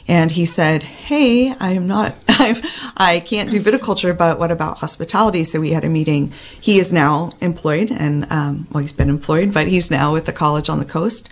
And 0.09 0.31
he 0.31 0.45
said, 0.45 0.85
Hey, 0.85 1.52
I'm 1.59 1.87
not 1.87 2.14
I'm, 2.28 2.57
I 2.97 3.21
can't 3.21 3.50
do 3.50 3.61
viticulture, 3.61 4.16
but 4.16 4.38
what 4.38 4.50
about 4.50 4.78
hospitality? 4.78 5.43
So 5.43 5.61
we 5.61 5.71
had 5.71 5.85
a 5.85 5.88
meeting. 5.88 6.33
He 6.61 6.78
is 6.78 6.93
now 6.93 7.31
employed 7.40 7.90
and, 7.90 8.31
um, 8.31 8.66
well, 8.71 8.83
he's 8.83 8.93
been 8.93 9.09
employed, 9.09 9.52
but 9.52 9.66
he's 9.66 9.90
now 9.90 10.12
with 10.12 10.26
the 10.26 10.33
college 10.33 10.69
on 10.69 10.78
the 10.78 10.85
coast. 10.85 11.28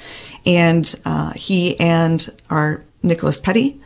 And, 0.46 0.92
uh, 1.04 1.32
he 1.32 1.78
and 1.78 2.28
our 2.50 2.82
Nicholas 3.02 3.38
Petty 3.38 3.80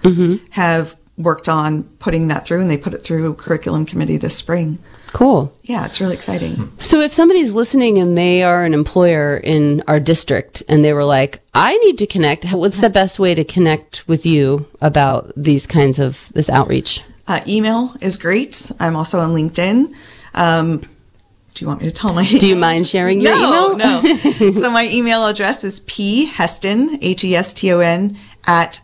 have 0.51 0.97
worked 1.19 1.49
on 1.49 1.83
putting 1.99 2.29
that 2.29 2.47
through 2.47 2.61
and 2.61 2.71
they 2.71 2.77
put 2.77 2.95
it 2.95 3.03
through 3.03 3.35
curriculum 3.35 3.85
committee 3.85 4.17
this 4.17 4.37
spring. 4.37 4.79
Cool. 5.13 5.53
Yeah, 5.63 5.85
it's 5.85 6.01
really 6.01 6.15
exciting. 6.15 6.71
So 6.79 7.01
if 7.01 7.13
somebody's 7.13 7.55
listening 7.55 7.99
and 7.99 8.17
they 8.17 8.43
are 8.43 8.65
an 8.65 8.73
employer 8.73 9.37
in 9.37 9.83
our 9.89 9.99
district 9.99 10.63
and 10.69 10.85
they 10.85 10.93
were 10.93 11.05
like, 11.05 11.41
I 11.55 11.77
need 11.79 11.99
to 11.99 12.07
connect, 12.07 12.45
what's 12.53 12.81
the 12.81 12.91
best 12.91 13.19
way 13.19 13.35
to 13.35 13.45
connect 13.45 14.07
with 14.07 14.25
you 14.25 14.67
about 14.81 15.33
these 15.37 15.67
kinds 15.67 15.99
of 15.99 16.31
this 16.35 16.49
outreach? 16.49 17.03
Uh, 17.27 17.41
email 17.47 17.95
is 18.01 18.17
great. 18.17 18.71
I'm 18.79 18.97
also 18.97 19.21
on 19.21 19.35
LinkedIn. 19.35 19.93
Um, 20.35 20.79
do 20.79 21.65
you 21.65 21.67
want 21.67 21.83
me 21.83 21.89
to 21.89 21.95
tell 21.95 22.13
my? 22.13 22.25
Do 22.25 22.47
you 22.47 22.55
mind 22.55 22.87
sharing 22.95 23.21
your 23.21 23.33
no, 23.33 23.73
email? 23.73 24.01
no. 24.03 24.53
so 24.53 24.71
my 24.71 24.89
email 24.89 25.27
address 25.27 25.65
is 25.65 25.81
p 25.81 26.27
heston 26.27 26.99
h 27.03 27.25
e 27.25 27.35
s 27.35 27.53
t 27.53 27.73
o 27.73 27.81
n 27.81 28.17
at 28.47 28.81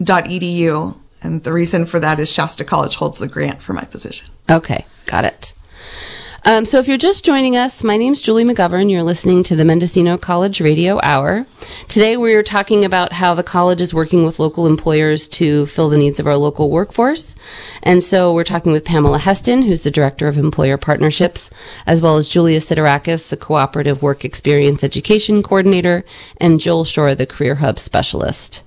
shastacollege.edu, 0.00 0.96
and 1.22 1.42
the 1.44 1.52
reason 1.52 1.86
for 1.86 1.98
that 2.00 2.18
is 2.18 2.30
Shasta 2.30 2.64
College 2.64 2.96
holds 2.96 3.18
the 3.18 3.28
grant 3.28 3.62
for 3.62 3.72
my 3.72 3.84
position. 3.84 4.28
Okay, 4.50 4.86
got 5.06 5.24
it. 5.24 5.54
Um, 6.44 6.64
so, 6.64 6.78
if 6.78 6.86
you're 6.86 6.96
just 6.96 7.24
joining 7.24 7.56
us, 7.56 7.82
my 7.82 7.96
name's 7.96 8.22
Julie 8.22 8.44
McGovern. 8.44 8.90
You're 8.90 9.02
listening 9.02 9.42
to 9.42 9.56
the 9.56 9.64
Mendocino 9.64 10.16
College 10.16 10.60
Radio 10.60 11.00
Hour. 11.02 11.46
Today, 11.88 12.16
we're 12.16 12.44
talking 12.44 12.84
about 12.84 13.12
how 13.12 13.34
the 13.34 13.42
college 13.42 13.80
is 13.80 13.92
working 13.92 14.24
with 14.24 14.38
local 14.38 14.66
employers 14.66 15.26
to 15.28 15.66
fill 15.66 15.88
the 15.88 15.98
needs 15.98 16.20
of 16.20 16.28
our 16.28 16.36
local 16.36 16.70
workforce. 16.70 17.34
And 17.82 18.04
so, 18.04 18.32
we're 18.32 18.44
talking 18.44 18.70
with 18.70 18.84
Pamela 18.84 19.18
Heston, 19.18 19.62
who's 19.62 19.82
the 19.82 19.90
Director 19.90 20.28
of 20.28 20.38
Employer 20.38 20.78
Partnerships, 20.78 21.50
as 21.86 22.00
well 22.00 22.16
as 22.16 22.28
Julia 22.28 22.60
Siderakis, 22.60 23.30
the 23.30 23.36
Cooperative 23.36 24.00
Work 24.00 24.24
Experience 24.24 24.84
Education 24.84 25.42
Coordinator, 25.42 26.04
and 26.40 26.60
Joel 26.60 26.84
Shura, 26.84 27.16
the 27.16 27.26
Career 27.26 27.56
Hub 27.56 27.80
Specialist. 27.80 28.62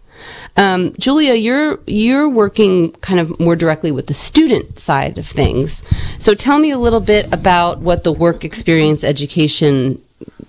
Um, 0.57 0.93
Julia, 0.99 1.33
you're 1.33 1.79
you're 1.87 2.29
working 2.29 2.91
kind 2.93 3.19
of 3.19 3.39
more 3.39 3.55
directly 3.55 3.91
with 3.91 4.07
the 4.07 4.13
student 4.13 4.79
side 4.79 5.17
of 5.17 5.25
things. 5.25 5.83
So 6.19 6.33
tell 6.33 6.59
me 6.59 6.71
a 6.71 6.77
little 6.77 6.99
bit 6.99 7.31
about 7.33 7.79
what 7.79 8.03
the 8.03 8.11
work 8.11 8.43
experience 8.43 9.03
education 9.03 10.01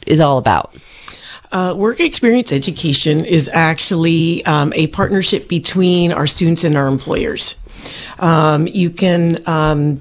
is 0.06 0.21
all 0.21 0.38
about. 0.38 0.76
Uh, 1.52 1.75
work 1.76 2.00
experience 2.00 2.50
education 2.50 3.25
is 3.25 3.49
actually 3.52 4.44
um, 4.47 4.73
a 4.75 4.87
partnership 4.88 5.49
between 5.49 6.11
our 6.11 6.26
students 6.26 6.64
and 6.64 6.76
our 6.76 6.87
employers. 6.87 7.56
Um, 8.18 8.66
you 8.66 8.90
can 8.90 9.47
um, 9.47 10.00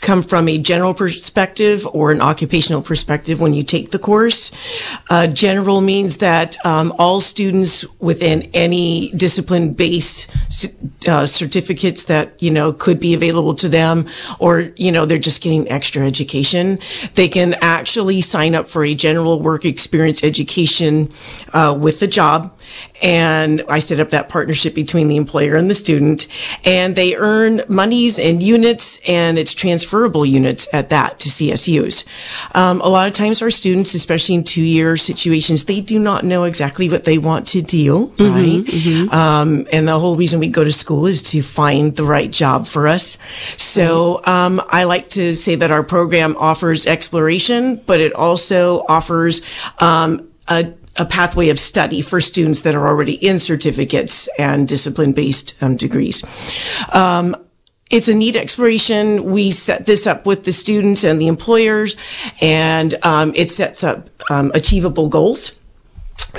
come 0.00 0.22
from 0.22 0.48
a 0.48 0.58
general 0.58 0.94
perspective 0.94 1.86
or 1.92 2.10
an 2.10 2.20
occupational 2.20 2.82
perspective 2.82 3.40
when 3.40 3.52
you 3.52 3.62
take 3.62 3.90
the 3.90 3.98
course. 3.98 4.50
Uh, 5.08 5.26
general 5.26 5.80
means 5.80 6.18
that 6.18 6.56
um, 6.64 6.92
all 6.98 7.20
students 7.20 7.84
within 8.00 8.50
any 8.54 9.10
discipline 9.10 9.72
based 9.72 10.30
uh, 11.06 11.26
certificates 11.26 12.04
that 12.06 12.32
you 12.42 12.50
know 12.50 12.72
could 12.72 13.00
be 13.00 13.14
available 13.14 13.54
to 13.54 13.68
them, 13.68 14.06
or 14.38 14.72
you 14.76 14.90
know 14.90 15.06
they're 15.06 15.18
just 15.18 15.42
getting 15.42 15.68
extra 15.70 16.06
education, 16.06 16.78
they 17.14 17.28
can 17.28 17.54
actually 17.60 18.20
sign 18.20 18.54
up 18.54 18.66
for 18.66 18.84
a 18.84 18.94
general 18.94 19.40
work 19.40 19.64
experience 19.64 20.24
education 20.24 21.10
uh, 21.52 21.76
with 21.78 22.00
the 22.00 22.06
job 22.06 22.56
and 23.02 23.62
I 23.68 23.78
set 23.78 24.00
up 24.00 24.10
that 24.10 24.28
partnership 24.28 24.74
between 24.74 25.08
the 25.08 25.16
employer 25.16 25.56
and 25.56 25.70
the 25.70 25.74
student, 25.74 26.26
and 26.64 26.96
they 26.96 27.14
earn 27.16 27.62
monies 27.68 28.18
and 28.18 28.42
units, 28.42 29.00
and 29.06 29.38
it's 29.38 29.54
transferable 29.54 30.26
units 30.26 30.66
at 30.72 30.88
that 30.90 31.18
to 31.20 31.28
CSUs. 31.28 32.04
Um, 32.54 32.80
a 32.80 32.88
lot 32.88 33.08
of 33.08 33.14
times, 33.14 33.42
our 33.42 33.50
students, 33.50 33.94
especially 33.94 34.34
in 34.34 34.44
two-year 34.44 34.96
situations, 34.96 35.64
they 35.64 35.80
do 35.80 35.98
not 35.98 36.24
know 36.24 36.44
exactly 36.44 36.88
what 36.88 37.04
they 37.04 37.18
want 37.18 37.46
to 37.48 37.62
do, 37.62 38.12
right? 38.18 38.64
Um, 39.12 39.66
and 39.72 39.88
the 39.88 39.98
whole 39.98 40.16
reason 40.16 40.40
we 40.40 40.48
go 40.48 40.64
to 40.64 40.72
school 40.72 41.06
is 41.06 41.22
to 41.24 41.42
find 41.42 41.96
the 41.96 42.04
right 42.04 42.30
job 42.30 42.66
for 42.66 42.86
us. 42.88 43.18
So 43.56 44.20
um, 44.24 44.60
I 44.68 44.84
like 44.84 45.08
to 45.10 45.34
say 45.34 45.54
that 45.56 45.70
our 45.70 45.82
program 45.82 46.36
offers 46.38 46.86
exploration, 46.86 47.76
but 47.86 48.00
it 48.00 48.12
also 48.12 48.84
offers 48.88 49.42
um, 49.78 50.28
a 50.48 50.72
a 51.00 51.06
pathway 51.06 51.48
of 51.48 51.58
study 51.58 52.02
for 52.02 52.20
students 52.20 52.60
that 52.60 52.74
are 52.74 52.86
already 52.86 53.14
in 53.14 53.38
certificates 53.38 54.28
and 54.38 54.68
discipline 54.68 55.14
based 55.14 55.54
um, 55.62 55.74
degrees. 55.74 56.22
Um, 56.92 57.34
it's 57.90 58.06
a 58.06 58.14
neat 58.14 58.36
exploration. 58.36 59.24
We 59.24 59.50
set 59.50 59.86
this 59.86 60.06
up 60.06 60.26
with 60.26 60.44
the 60.44 60.52
students 60.52 61.02
and 61.02 61.18
the 61.18 61.26
employers, 61.26 61.96
and 62.40 62.94
um, 63.02 63.32
it 63.34 63.50
sets 63.50 63.82
up 63.82 64.10
um, 64.30 64.52
achievable 64.54 65.08
goals, 65.08 65.56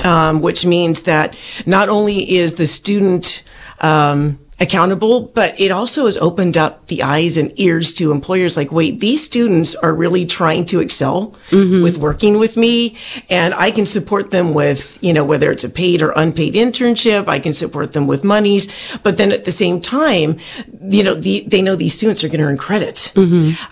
um, 0.04 0.42
which 0.42 0.64
means 0.64 1.02
that 1.02 1.36
not 1.66 1.90
only 1.90 2.38
is 2.38 2.54
the 2.54 2.68
student 2.68 3.44
um, 3.80 4.40
accountable, 4.62 5.22
but 5.22 5.60
it 5.60 5.72
also 5.72 6.06
has 6.06 6.18
opened 6.18 6.56
up 6.56 6.86
the 6.86 7.02
eyes 7.02 7.36
and 7.36 7.52
ears 7.60 7.94
to 7.96 8.12
employers 8.12 8.56
like, 8.56 8.72
wait, 8.72 9.00
these 9.00 9.24
students 9.24 9.74
are 9.76 9.94
really 9.94 10.24
trying 10.26 10.64
to 10.66 10.80
excel 10.80 11.36
mm-hmm. 11.50 11.84
with 11.84 11.98
working 11.98 12.38
with 12.38 12.56
me 12.56 12.96
and 13.30 13.56
I 13.56 13.72
can 13.72 13.88
support 13.88 14.30
them 14.30 14.54
with, 14.54 15.00
you 15.02 15.14
know, 15.14 15.24
whether 15.24 15.52
it's 15.52 15.64
a 15.64 15.70
paid 15.70 16.04
or 16.04 16.12
unpaid 16.12 16.54
internship, 16.54 17.28
I 17.28 17.40
can 17.40 17.54
support 17.54 17.94
them 17.94 18.06
with 18.06 18.24
monies, 18.24 18.68
but 19.02 19.18
then 19.18 19.32
at 19.32 19.46
the 19.46 19.52
same 19.52 19.82
time, 19.82 20.38
you 20.84 21.04
know, 21.04 21.14
the, 21.14 21.42
they 21.48 21.62
know 21.62 21.76
these 21.76 21.94
students 21.94 22.24
are 22.24 22.28
going 22.28 22.40
to 22.40 22.46
earn 22.46 22.58
credit. 22.58 23.12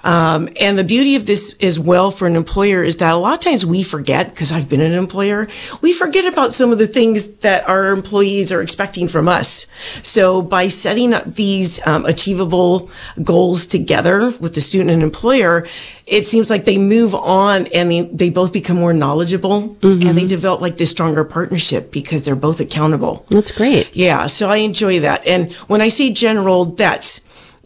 Um, 0.04 0.50
and 0.60 0.78
the 0.78 0.84
beauty 0.84 1.16
of 1.16 1.25
this 1.25 1.56
as 1.60 1.80
well 1.80 2.12
for 2.12 2.28
an 2.28 2.36
employer 2.36 2.84
is 2.84 2.98
that 2.98 3.13
a 3.13 3.18
lot 3.18 3.34
of 3.34 3.39
times 3.39 3.66
we 3.66 3.82
forget, 3.82 4.30
because 4.30 4.51
I've 4.51 4.70
been 4.70 4.82
an 4.82 4.94
employer, 4.94 5.48
we 5.82 5.92
forget 5.92 6.25
about 6.25 6.54
some 6.54 6.72
of 6.72 6.78
the 6.78 6.88
things 6.88 7.28
that 7.38 7.68
our 7.68 7.88
employees 7.88 8.51
are 8.51 8.62
expecting 8.62 9.08
from 9.08 9.28
us. 9.28 9.66
So 10.04 10.42
by 10.42 10.68
setting 10.68 11.13
up 11.13 11.34
these 11.34 11.86
um, 11.88 12.06
achievable 12.06 12.92
goals 13.24 13.66
together 13.66 14.32
with 14.39 14.54
the 14.54 14.62
student 14.62 14.92
and 14.92 15.01
employer, 15.01 15.68
it 16.10 16.25
seems 16.25 16.50
like 16.50 16.66
they 16.66 16.78
move 16.78 17.13
on 17.13 17.68
and 17.68 17.92
they, 17.92 18.01
they 18.01 18.30
both 18.30 18.51
become 18.51 18.78
more 18.78 18.94
knowledgeable 18.94 19.78
and 19.82 20.18
they 20.18 20.28
develop 20.28 20.60
like 20.62 20.78
this 20.78 20.89
stronger 20.89 21.24
partnership 21.24 21.92
because 21.92 22.24
they're 22.24 22.36
both 22.36 22.60
accountable. 22.60 23.25
That's 23.30 23.51
great. 23.51 23.96
Yeah, 23.96 24.28
so 24.28 24.50
I 24.50 24.58
enjoy 24.58 25.00
that. 25.01 25.25
And 25.25 25.54
when 25.68 25.82
I 25.82 25.88
say 25.88 26.10
general, 26.10 26.66
that's 26.66 27.22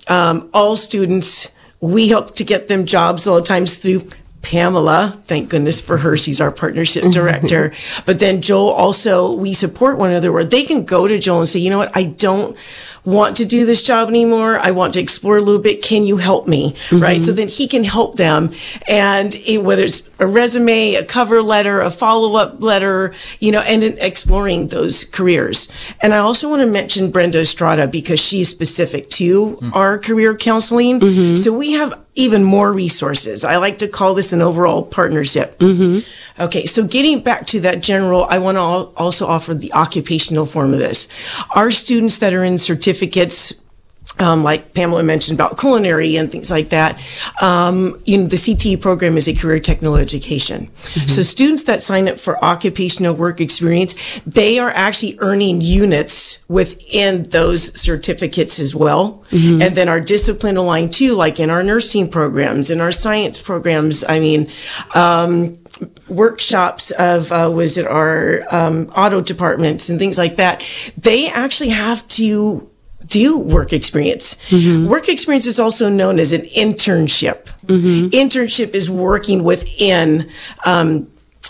um, 0.07 0.49
all 0.53 0.75
students. 0.75 1.47
We 1.79 2.09
help 2.09 2.35
to 2.35 2.43
get 2.43 2.67
them 2.67 2.85
jobs 2.85 3.27
all 3.27 3.37
the 3.37 3.45
times 3.45 3.77
through 3.77 4.07
Pamela. 4.41 5.17
Thank 5.25 5.49
goodness 5.49 5.81
for 5.81 5.97
her. 5.97 6.15
She's 6.15 6.39
our 6.39 6.51
partnership 6.51 7.03
director. 7.11 7.73
but 8.05 8.19
then 8.19 8.41
Joel 8.41 8.69
also, 8.71 9.31
we 9.31 9.53
support 9.53 9.97
one 9.97 10.11
another 10.11 10.31
where 10.31 10.43
they 10.43 10.63
can 10.63 10.85
go 10.85 11.07
to 11.07 11.17
Joel 11.17 11.39
and 11.39 11.49
say, 11.49 11.59
you 11.59 11.69
know 11.69 11.77
what? 11.79 11.95
I 11.95 12.03
don't 12.03 12.55
want 13.05 13.37
to 13.37 13.45
do 13.45 13.65
this 13.65 13.83
job 13.83 14.09
anymore. 14.09 14.59
I 14.59 14.71
want 14.71 14.93
to 14.93 14.99
explore 14.99 15.37
a 15.37 15.41
little 15.41 15.61
bit. 15.61 15.81
Can 15.81 16.03
you 16.03 16.17
help 16.17 16.47
me? 16.47 16.75
Right. 16.91 17.19
So 17.19 17.27
mm-hmm. 17.27 17.35
then 17.35 17.47
he 17.47 17.67
can 17.67 17.83
help 17.83 18.15
them. 18.15 18.51
And 18.87 19.35
it, 19.35 19.63
whether 19.63 19.83
it's 19.83 20.03
a 20.19 20.27
resume, 20.27 20.95
a 20.95 21.03
cover 21.03 21.41
letter, 21.41 21.81
a 21.81 21.91
follow 21.91 22.37
up 22.37 22.61
letter, 22.61 23.13
you 23.39 23.51
know, 23.51 23.61
and 23.61 23.83
in 23.83 23.97
exploring 23.99 24.67
those 24.67 25.03
careers. 25.05 25.67
And 26.01 26.13
I 26.13 26.19
also 26.19 26.49
want 26.49 26.61
to 26.61 26.67
mention 26.67 27.11
Brenda 27.11 27.39
Estrada 27.39 27.87
because 27.87 28.19
she's 28.19 28.49
specific 28.49 29.09
to 29.11 29.57
mm. 29.57 29.73
our 29.73 29.97
career 29.97 30.35
counseling. 30.35 30.99
Mm-hmm. 30.99 31.35
So 31.35 31.51
we 31.51 31.73
have 31.73 31.99
even 32.15 32.43
more 32.43 32.71
resources. 32.71 33.43
I 33.43 33.57
like 33.57 33.79
to 33.79 33.87
call 33.87 34.13
this 34.13 34.33
an 34.33 34.41
overall 34.41 34.83
partnership. 34.83 35.57
Mm-hmm. 35.57 36.41
Okay, 36.41 36.65
so 36.65 36.83
getting 36.83 37.21
back 37.21 37.45
to 37.47 37.59
that 37.61 37.81
general, 37.81 38.25
I 38.25 38.37
want 38.39 38.55
to 38.55 38.61
also 38.99 39.27
offer 39.27 39.53
the 39.53 39.73
occupational 39.73 40.45
form 40.45 40.73
of 40.73 40.79
this. 40.79 41.07
Our 41.51 41.71
students 41.71 42.19
that 42.19 42.33
are 42.33 42.43
in 42.43 42.57
certificates, 42.93 43.53
um, 44.19 44.43
like 44.43 44.73
Pamela 44.75 45.01
mentioned 45.01 45.39
about 45.39 45.57
culinary 45.57 46.15
and 46.17 46.31
things 46.31 46.51
like 46.51 46.69
that. 46.69 46.99
Um, 47.41 47.99
you 48.05 48.19
know, 48.19 48.27
the 48.27 48.35
CTE 48.35 48.79
program 48.79 49.17
is 49.17 49.27
a 49.27 49.33
career 49.33 49.59
technical 49.59 49.95
education. 49.95 50.69
So 51.07 51.23
students 51.23 51.63
that 51.63 51.81
sign 51.81 52.07
up 52.07 52.19
for 52.19 52.43
occupational 52.43 53.15
work 53.15 53.41
experience, 53.41 53.95
they 54.27 54.59
are 54.59 54.69
actually 54.69 55.17
earning 55.19 55.61
units 55.61 56.37
within 56.47 57.23
those 57.23 57.79
certificates 57.79 58.59
as 58.59 58.75
well. 58.75 59.23
And 59.63 59.75
then 59.75 59.89
our 59.89 59.99
discipline 59.99 60.57
aligned 60.57 60.93
too, 60.93 61.15
like 61.15 61.39
in 61.39 61.49
our 61.49 61.63
nursing 61.63 62.07
programs, 62.07 62.69
in 62.69 62.81
our 62.81 62.91
science 62.91 63.41
programs. 63.41 64.03
I 64.03 64.19
mean, 64.19 64.51
um, 64.93 65.57
workshops 66.07 66.91
of 66.91 67.31
uh, 67.31 67.49
was 67.51 67.77
it 67.77 67.87
our 67.87 68.45
um, 68.51 68.91
auto 68.95 69.21
departments 69.21 69.89
and 69.89 69.97
things 69.97 70.19
like 70.19 70.35
that 70.35 70.63
they 70.95 71.27
actually 71.29 71.69
have 71.69 72.07
to 72.07 72.69
do 73.13 73.37
work 73.37 73.71
experience 73.73 74.25
work 74.93 75.07
experience 75.07 75.47
is 75.53 75.59
also 75.65 75.85
known 75.89 76.15
as 76.19 76.31
an 76.33 76.43
internship 76.63 77.39
internship 78.23 78.69
is 78.73 78.89
working 78.89 79.39
within 79.43 80.29
um, 80.65 81.07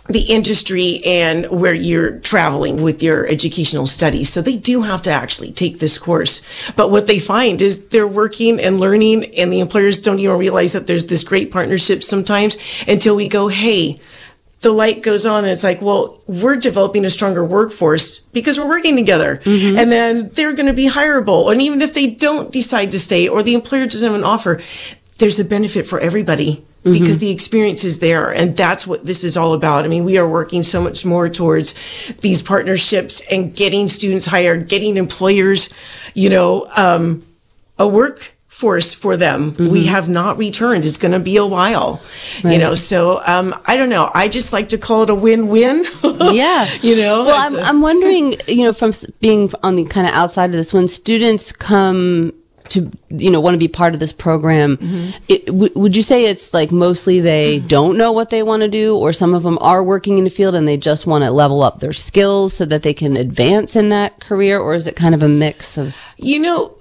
the 0.09 0.21
industry 0.37 1.01
and 1.05 1.45
where 1.61 1.73
you're 1.73 2.19
traveling 2.19 2.81
with 2.83 3.01
your 3.01 3.25
educational 3.27 3.87
studies. 3.87 4.27
So 4.33 4.41
they 4.41 4.57
do 4.57 4.81
have 4.81 5.01
to 5.03 5.11
actually 5.11 5.51
take 5.53 5.79
this 5.79 5.97
course. 5.97 6.41
But 6.75 6.91
what 6.91 7.07
they 7.07 7.19
find 7.19 7.61
is 7.61 7.87
they're 7.87 8.07
working 8.23 8.59
and 8.59 8.81
learning 8.81 9.33
and 9.39 9.51
the 9.51 9.61
employers 9.61 10.01
don't 10.01 10.19
even 10.19 10.37
realize 10.37 10.73
that 10.73 10.87
there's 10.87 11.05
this 11.05 11.23
great 11.23 11.51
partnership 11.51 12.03
sometimes 12.03 12.57
until 12.85 13.15
we 13.15 13.29
go, 13.29 13.47
Hey, 13.47 13.99
the 14.63 14.71
light 14.71 15.03
goes 15.03 15.25
on 15.25 15.43
and 15.43 15.51
it's 15.51 15.63
like, 15.63 15.81
well, 15.81 16.19
we're 16.25 16.55
developing 16.55 17.05
a 17.05 17.09
stronger 17.09 17.43
workforce 17.43 18.19
because 18.19 18.57
we're 18.57 18.67
working 18.67 18.95
together. 18.95 19.41
Mm-hmm. 19.43 19.77
And 19.77 19.91
then 19.91 20.29
they're 20.29 20.53
going 20.53 20.67
to 20.67 20.73
be 20.73 20.89
hireable. 20.89 21.51
And 21.51 21.61
even 21.61 21.81
if 21.81 21.93
they 21.93 22.07
don't 22.07 22.51
decide 22.51 22.91
to 22.91 22.99
stay 22.99 23.27
or 23.27 23.43
the 23.43 23.53
employer 23.53 23.85
doesn't 23.85 24.09
have 24.09 24.17
an 24.17 24.23
offer, 24.23 24.61
there's 25.17 25.39
a 25.39 25.43
benefit 25.43 25.85
for 25.85 25.99
everybody 25.99 26.65
mm-hmm. 26.83 26.93
because 26.93 27.19
the 27.19 27.29
experience 27.29 27.83
is 27.83 27.99
there. 27.99 28.31
And 28.31 28.55
that's 28.55 28.87
what 28.87 29.05
this 29.05 29.23
is 29.23 29.35
all 29.35 29.53
about. 29.53 29.85
I 29.85 29.89
mean, 29.89 30.05
we 30.05 30.17
are 30.17 30.27
working 30.27 30.63
so 30.63 30.81
much 30.81 31.05
more 31.05 31.27
towards 31.27 31.75
these 32.21 32.41
partnerships 32.41 33.21
and 33.29 33.53
getting 33.55 33.89
students 33.89 34.25
hired, 34.25 34.69
getting 34.69 34.95
employers, 34.95 35.69
you 36.13 36.29
know, 36.29 36.67
um, 36.77 37.25
a 37.77 37.87
work 37.87 38.32
force 38.53 38.93
for 38.93 39.17
them. 39.17 39.51
Mm-hmm. 39.51 39.69
We 39.69 39.87
have 39.87 40.07
not 40.07 40.37
returned. 40.37 40.85
It's 40.85 40.97
going 40.97 41.11
to 41.11 41.19
be 41.19 41.37
a 41.37 41.45
while, 41.45 42.01
right. 42.43 42.53
you 42.53 42.59
know. 42.59 42.75
So 42.75 43.19
um, 43.25 43.55
I 43.65 43.75
don't 43.75 43.89
know. 43.89 44.11
I 44.13 44.27
just 44.27 44.53
like 44.53 44.69
to 44.69 44.77
call 44.77 45.03
it 45.03 45.09
a 45.09 45.15
win-win. 45.15 45.85
yeah, 46.03 46.71
you 46.81 46.95
know. 46.95 47.25
Well, 47.25 47.35
I'm, 47.35 47.55
a- 47.55 47.61
I'm 47.61 47.81
wondering, 47.81 48.35
you 48.47 48.63
know, 48.63 48.71
from 48.71 48.93
being 49.19 49.51
on 49.63 49.75
the 49.75 49.85
kind 49.85 50.05
of 50.05 50.13
outside 50.13 50.45
of 50.45 50.51
this, 50.51 50.71
when 50.71 50.87
students 50.87 51.51
come 51.51 52.31
to 52.69 52.89
you 53.09 53.29
know 53.29 53.41
want 53.41 53.55
to 53.55 53.57
be 53.57 53.67
part 53.67 53.93
of 53.93 53.99
this 53.99 54.13
program 54.13 54.77
mm-hmm. 54.77 55.09
it, 55.27 55.45
w- 55.47 55.73
would 55.75 55.97
you 55.97 56.01
say 56.01 56.27
it's 56.27 56.53
like 56.53 56.71
mostly 56.71 57.19
they 57.19 57.57
mm-hmm. 57.57 57.67
don't 57.67 57.97
know 57.97 58.13
what 58.13 58.29
they 58.29 58.41
want 58.41 58.61
to 58.61 58.69
do 58.69 58.95
or 58.95 59.11
some 59.11 59.33
of 59.33 59.43
them 59.43 59.57
are 59.59 59.83
working 59.83 60.17
in 60.17 60.23
the 60.23 60.29
field 60.29 60.55
and 60.55 60.65
they 60.65 60.77
just 60.77 61.05
want 61.05 61.25
to 61.25 61.29
level 61.29 61.61
up 61.61 61.81
their 61.81 61.91
skills 61.91 62.53
so 62.53 62.63
that 62.63 62.81
they 62.81 62.93
can 62.93 63.17
advance 63.17 63.75
in 63.75 63.89
that 63.89 64.17
career 64.21 64.57
or 64.57 64.75
is 64.75 64.87
it 64.87 64.95
kind 64.95 65.13
of 65.13 65.21
a 65.21 65.27
mix 65.27 65.77
of 65.77 66.01
you 66.15 66.39
know 66.39 66.73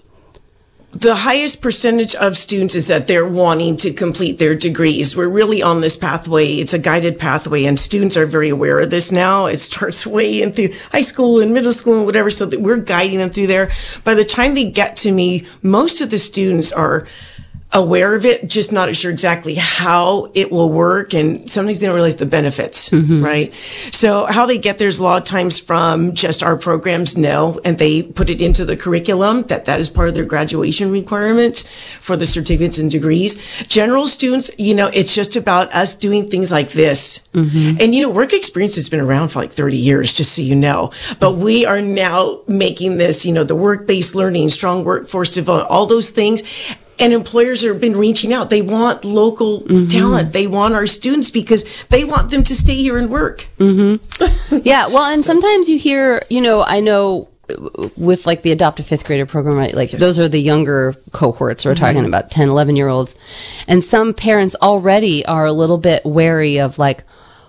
the 0.92 1.14
highest 1.14 1.62
percentage 1.62 2.14
of 2.14 2.36
students 2.36 2.74
is 2.74 2.86
that 2.88 3.06
they're 3.06 3.26
wanting 3.26 3.78
to 3.78 3.92
complete 3.94 4.38
their 4.38 4.54
degrees. 4.54 5.16
We're 5.16 5.26
really 5.26 5.62
on 5.62 5.80
this 5.80 5.96
pathway. 5.96 6.56
It's 6.56 6.74
a 6.74 6.78
guided 6.78 7.18
pathway 7.18 7.64
and 7.64 7.80
students 7.80 8.14
are 8.14 8.26
very 8.26 8.50
aware 8.50 8.78
of 8.78 8.90
this 8.90 9.10
now. 9.10 9.46
It 9.46 9.58
starts 9.58 10.06
way 10.06 10.42
in 10.42 10.52
through 10.52 10.74
high 10.90 11.00
school 11.00 11.40
and 11.40 11.54
middle 11.54 11.72
school 11.72 11.96
and 11.96 12.06
whatever. 12.06 12.28
So 12.28 12.46
we're 12.58 12.76
guiding 12.76 13.18
them 13.18 13.30
through 13.30 13.46
there. 13.46 13.70
By 14.04 14.12
the 14.14 14.24
time 14.24 14.54
they 14.54 14.70
get 14.70 14.96
to 14.96 15.12
me, 15.12 15.46
most 15.62 16.02
of 16.02 16.10
the 16.10 16.18
students 16.18 16.70
are 16.72 17.06
aware 17.72 18.14
of 18.14 18.26
it, 18.26 18.46
just 18.48 18.70
not 18.70 18.94
sure 18.94 19.10
exactly 19.10 19.54
how 19.54 20.30
it 20.34 20.52
will 20.52 20.68
work. 20.68 21.14
And 21.14 21.50
sometimes 21.50 21.80
they 21.80 21.86
don't 21.86 21.94
realize 21.94 22.16
the 22.16 22.26
benefits, 22.26 22.90
mm-hmm. 22.90 23.24
right? 23.24 23.54
So 23.90 24.26
how 24.26 24.46
they 24.46 24.58
get 24.58 24.78
there's 24.78 24.98
a 24.98 25.02
lot 25.02 25.22
of 25.22 25.28
times 25.28 25.58
from 25.58 26.14
just 26.14 26.42
our 26.42 26.56
programs, 26.56 27.16
no, 27.16 27.60
and 27.64 27.78
they 27.78 28.02
put 28.02 28.28
it 28.28 28.40
into 28.40 28.64
the 28.64 28.76
curriculum 28.76 29.42
that 29.44 29.64
that 29.64 29.80
is 29.80 29.88
part 29.88 30.08
of 30.08 30.14
their 30.14 30.24
graduation 30.24 30.90
requirements 30.90 31.64
for 31.98 32.16
the 32.16 32.26
certificates 32.26 32.78
and 32.78 32.90
degrees. 32.90 33.40
General 33.68 34.06
students, 34.06 34.50
you 34.58 34.74
know, 34.74 34.88
it's 34.88 35.14
just 35.14 35.36
about 35.36 35.72
us 35.74 35.94
doing 35.94 36.28
things 36.28 36.52
like 36.52 36.72
this. 36.72 37.20
Mm-hmm. 37.32 37.80
And, 37.80 37.94
you 37.94 38.02
know, 38.02 38.10
work 38.10 38.32
experience 38.32 38.74
has 38.74 38.88
been 38.88 39.00
around 39.00 39.30
for 39.30 39.40
like 39.40 39.52
30 39.52 39.76
years, 39.76 40.12
just 40.12 40.34
so 40.34 40.42
you 40.42 40.54
know, 40.54 40.92
but 41.18 41.32
we 41.32 41.64
are 41.64 41.80
now 41.80 42.40
making 42.46 42.98
this, 42.98 43.24
you 43.24 43.32
know, 43.32 43.44
the 43.44 43.56
work-based 43.56 44.14
learning, 44.14 44.50
strong 44.50 44.84
workforce 44.84 45.30
development, 45.30 45.70
all 45.70 45.86
those 45.86 46.10
things 46.10 46.42
and 47.02 47.12
employers 47.12 47.62
have 47.62 47.80
been 47.80 47.96
reaching 47.96 48.32
out. 48.32 48.48
They 48.48 48.62
want 48.62 49.04
local 49.04 49.62
mm-hmm. 49.62 49.88
talent. 49.88 50.32
They 50.32 50.46
want 50.46 50.74
our 50.74 50.86
students 50.86 51.30
because 51.30 51.64
they 51.88 52.04
want 52.04 52.30
them 52.30 52.44
to 52.44 52.54
stay 52.54 52.76
here 52.76 52.96
and 52.96 53.10
work. 53.10 53.46
Mm-hmm. 53.58 54.58
yeah. 54.62 54.86
Well, 54.86 55.12
and 55.12 55.22
so. 55.22 55.32
sometimes 55.32 55.68
you 55.68 55.78
hear, 55.78 56.22
you 56.30 56.40
know, 56.40 56.62
I 56.62 56.80
know 56.80 57.28
with 57.96 58.24
like 58.24 58.42
the 58.42 58.52
adopt 58.52 58.80
a 58.80 58.82
fifth 58.84 59.04
grader 59.04 59.26
program, 59.26 59.56
right? 59.56 59.74
Like 59.74 59.90
those 59.90 60.18
are 60.18 60.28
the 60.28 60.38
younger 60.38 60.94
cohorts. 61.10 61.64
We're 61.64 61.74
mm-hmm. 61.74 61.84
talking 61.84 62.04
about 62.04 62.30
10, 62.30 62.48
11 62.48 62.76
year 62.76 62.88
olds. 62.88 63.16
And 63.66 63.82
some 63.82 64.14
parents 64.14 64.54
already 64.62 65.26
are 65.26 65.44
a 65.44 65.52
little 65.52 65.78
bit 65.78 66.04
wary 66.04 66.60
of 66.60 66.78
like, 66.78 67.02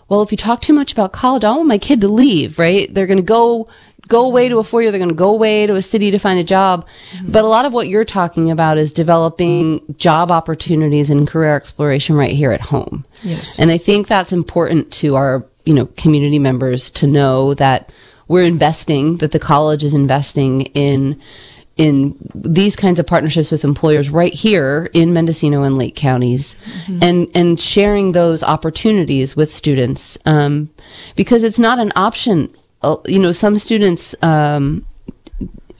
well, 0.10 0.22
if 0.22 0.31
you 0.31 0.38
talk 0.38 0.62
too 0.62 0.74
much 0.74 0.91
about 0.91 1.13
college, 1.13 1.43
I 1.43 1.55
want 1.55 1.67
my 1.67 1.77
kid 1.77 2.01
to 2.01 2.07
leave, 2.07 2.60
right? 2.60 2.91
They're 2.93 3.07
going 3.07 3.17
to 3.17 3.24
go 3.24 3.67
go 4.07 4.25
away 4.25 4.50
to 4.50 4.60
a 4.60 4.63
four 4.63 4.81
year, 4.81 4.91
they're 4.91 5.00
going 5.00 5.10
to 5.10 5.15
go 5.15 5.29
away 5.29 5.65
to 5.65 5.75
a 5.75 5.81
city 5.81 6.12
to 6.12 6.19
find 6.19 6.39
a 6.39 6.43
job. 6.43 6.88
Mm-hmm. 6.88 7.31
But 7.31 7.43
a 7.43 7.48
lot 7.48 7.65
of 7.65 7.74
what 7.74 7.88
you're 7.88 8.05
talking 8.05 8.51
about 8.51 8.77
is 8.77 8.93
developing 8.93 9.81
job 9.98 10.31
opportunities 10.31 11.10
and 11.10 11.27
career 11.27 11.56
exploration 11.56 12.15
right 12.15 12.32
here 12.32 12.51
at 12.51 12.62
home. 12.62 13.06
Yes. 13.21 13.58
And 13.60 13.71
I 13.71 13.77
think 13.77 14.08
that's 14.08 14.34
important 14.34 14.91
to 14.93 15.15
our, 15.15 15.45
you 15.65 15.73
know, 15.73 15.86
community 15.97 16.39
members 16.39 16.89
to 16.91 17.08
know 17.08 17.54
that 17.56 17.91
we're 18.27 18.43
investing, 18.43 19.17
that 19.17 19.32
the 19.32 19.39
college 19.39 19.84
is 19.84 19.93
investing 19.93 20.62
in 20.73 21.19
in 21.75 22.15
these 22.36 22.75
kinds 22.75 22.99
of 22.99 23.08
partnerships 23.08 23.51
with 23.51 23.63
employers 23.63 24.12
right 24.12 24.34
here 24.34 24.89
in 24.93 25.12
Mendocino 25.12 25.63
and 25.63 25.75
Lake 25.75 25.95
counties, 25.95 26.56
mm-hmm. 26.86 26.99
and 27.01 27.27
and 27.34 27.60
sharing 27.60 28.12
those 28.12 28.43
opportunities 28.43 29.36
with 29.36 29.51
students, 29.51 30.17
um, 30.25 30.69
because 31.15 31.41
it's 31.41 31.58
not 31.58 31.80
an 31.80 31.91
option 31.95 32.54
you 33.06 33.19
know, 33.19 33.32
some 33.32 33.58
students, 33.60 34.15
um, 34.22 34.86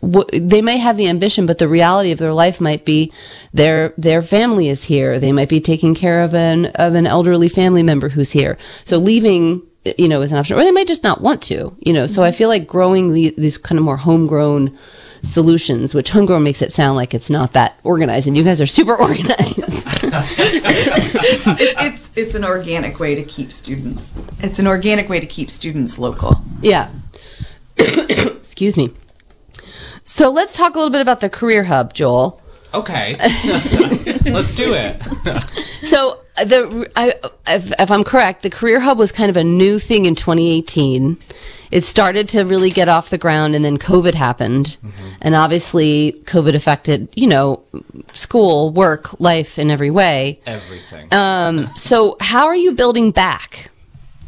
w- 0.02 0.40
they 0.40 0.62
may 0.62 0.78
have 0.78 0.98
the 0.98 1.08
ambition, 1.08 1.46
but 1.46 1.58
the 1.58 1.68
reality 1.68 2.12
of 2.12 2.20
their 2.20 2.34
life 2.34 2.62
might 2.62 2.86
be 2.86 3.12
their 3.54 3.94
their 3.98 4.22
family 4.22 4.70
is 4.70 4.84
here. 4.86 5.20
They 5.20 5.32
might 5.32 5.50
be 5.50 5.62
taking 5.62 5.96
care 5.96 6.24
of 6.24 6.34
an 6.34 6.68
of 6.76 6.96
an 6.96 7.08
elderly 7.08 7.50
family 7.50 7.84
member 7.84 8.10
who's 8.10 8.32
here. 8.32 8.58
So 8.86 8.98
leaving, 8.98 9.62
you 9.98 10.08
know, 10.08 10.22
is 10.22 10.32
an 10.32 10.38
option, 10.38 10.58
or 10.58 10.64
they 10.64 10.72
might 10.72 10.88
just 10.88 11.04
not 11.04 11.22
want 11.22 11.42
to. 11.44 11.76
You 11.80 11.94
know, 11.94 12.08
so 12.08 12.24
I 12.24 12.30
mm-hmm. 12.30 12.38
feel 12.38 12.50
like 12.50 12.68
growing 12.68 13.14
the, 13.14 13.34
these 13.38 13.58
kind 13.58 13.78
of 13.78 13.86
more 13.86 13.98
homegrown 13.98 14.78
solutions, 15.24 15.96
which 15.96 16.10
homegrown 16.10 16.44
makes 16.44 16.62
it 16.62 16.72
sound 16.72 16.96
like 16.96 17.14
it's 17.14 17.30
not 17.30 17.54
that 17.54 17.78
organized, 17.84 18.28
and 18.28 18.38
you 18.38 18.44
guys 18.44 18.62
are 18.62 18.66
super 18.66 18.96
organized. 19.00 19.86
it's, 20.40 21.82
it's 21.82 22.12
it's 22.16 22.36
an 22.36 22.46
organic 22.46 23.00
way 23.00 23.16
to 23.16 23.24
keep 23.24 23.52
students. 23.52 24.14
It's 24.40 24.60
an 24.60 24.68
organic 24.68 25.10
way 25.10 25.20
to 25.20 25.26
keep 25.26 25.50
students 25.50 25.98
local. 25.98 26.42
Yeah. 26.62 26.90
Excuse 27.78 28.78
me. 28.78 28.92
So 30.04 30.30
let's 30.30 30.54
talk 30.54 30.76
a 30.76 30.78
little 30.78 30.92
bit 30.92 31.02
about 31.02 31.22
the 31.22 31.30
Career 31.30 31.64
Hub, 31.64 31.94
Joel. 31.94 32.42
Okay, 32.74 33.16
let's 34.26 34.52
do 34.52 34.74
it. 34.74 35.02
so 35.86 36.23
the 36.38 36.90
I, 36.96 37.14
if, 37.48 37.72
if, 37.80 37.92
I'm 37.92 38.04
correct, 38.04 38.42
the 38.42 38.50
Career 38.50 38.80
Hub 38.80 38.98
was 38.98 39.12
kind 39.12 39.30
of 39.30 39.38
a 39.38 39.44
new 39.44 39.80
thing 39.80 40.06
in 40.06 40.16
2018 40.16 41.18
it 41.74 41.84
started 41.84 42.30
to 42.30 42.44
really 42.44 42.70
get 42.70 42.88
off 42.88 43.10
the 43.10 43.18
ground 43.18 43.56
and 43.56 43.66
then 43.66 43.80
COVID 43.80 44.14
happened. 44.14 44.78
Mm-hmm. 44.86 45.08
And 45.22 45.34
obviously 45.34 46.14
COVID 46.26 46.54
affected, 46.54 47.10
you 47.16 47.26
know, 47.26 47.64
school, 48.14 48.70
work, 48.70 49.20
life 49.20 49.58
in 49.58 49.72
every 49.72 49.90
way. 49.90 50.40
Everything. 50.46 51.12
Um, 51.12 51.68
so 51.76 52.16
how 52.20 52.46
are 52.46 52.56
you 52.56 52.74
building 52.74 53.10
back? 53.10 53.72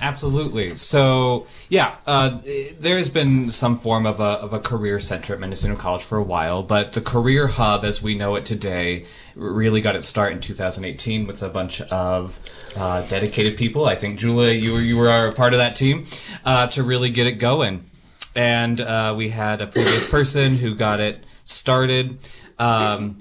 Absolutely. 0.02 0.76
So, 0.76 1.46
yeah, 1.70 1.96
uh, 2.08 2.40
there's 2.80 3.10
been 3.10 3.52
some 3.52 3.78
form 3.78 4.08
of 4.08 4.20
a, 4.20 4.24
of 4.24 4.52
a 4.52 4.60
career 4.60 5.00
center 5.00 5.34
at 5.34 5.40
Mendocino 5.40 5.76
College 5.76 6.04
for 6.04 6.18
a 6.18 6.24
while, 6.24 6.64
but 6.64 6.94
the 6.94 7.02
Career 7.02 7.48
Hub, 7.48 7.86
as 7.86 8.02
we 8.02 8.16
know 8.16 8.36
it 8.36 8.46
today, 8.46 9.06
really 9.36 9.82
got 9.82 9.96
its 9.96 10.08
start 10.08 10.32
in 10.32 10.40
2018 10.40 11.28
with 11.28 11.44
a 11.44 11.50
bunch 11.50 11.82
of 11.82 12.40
uh, 12.76 13.06
dedicated 13.08 13.58
people. 13.58 13.86
I 13.86 13.96
think, 13.96 14.20
Julia, 14.20 14.54
you 14.54 14.74
were, 14.74 14.82
you 14.82 14.98
were 14.98 15.28
a 15.28 15.32
part 15.32 15.54
of 15.54 15.60
that 15.60 15.76
team 15.76 16.06
uh, 16.46 16.68
to 16.68 16.84
really 16.84 17.10
get 17.10 17.28
it 17.28 17.34
going. 17.34 17.84
And 18.36 18.82
uh, 18.82 19.14
we 19.18 19.30
had 19.30 19.62
a 19.62 19.68
previous 19.68 20.08
person 20.08 20.58
who 20.58 20.76
got 20.76 21.00
it 21.00 21.24
started. 21.46 22.20
Um, 22.60 23.20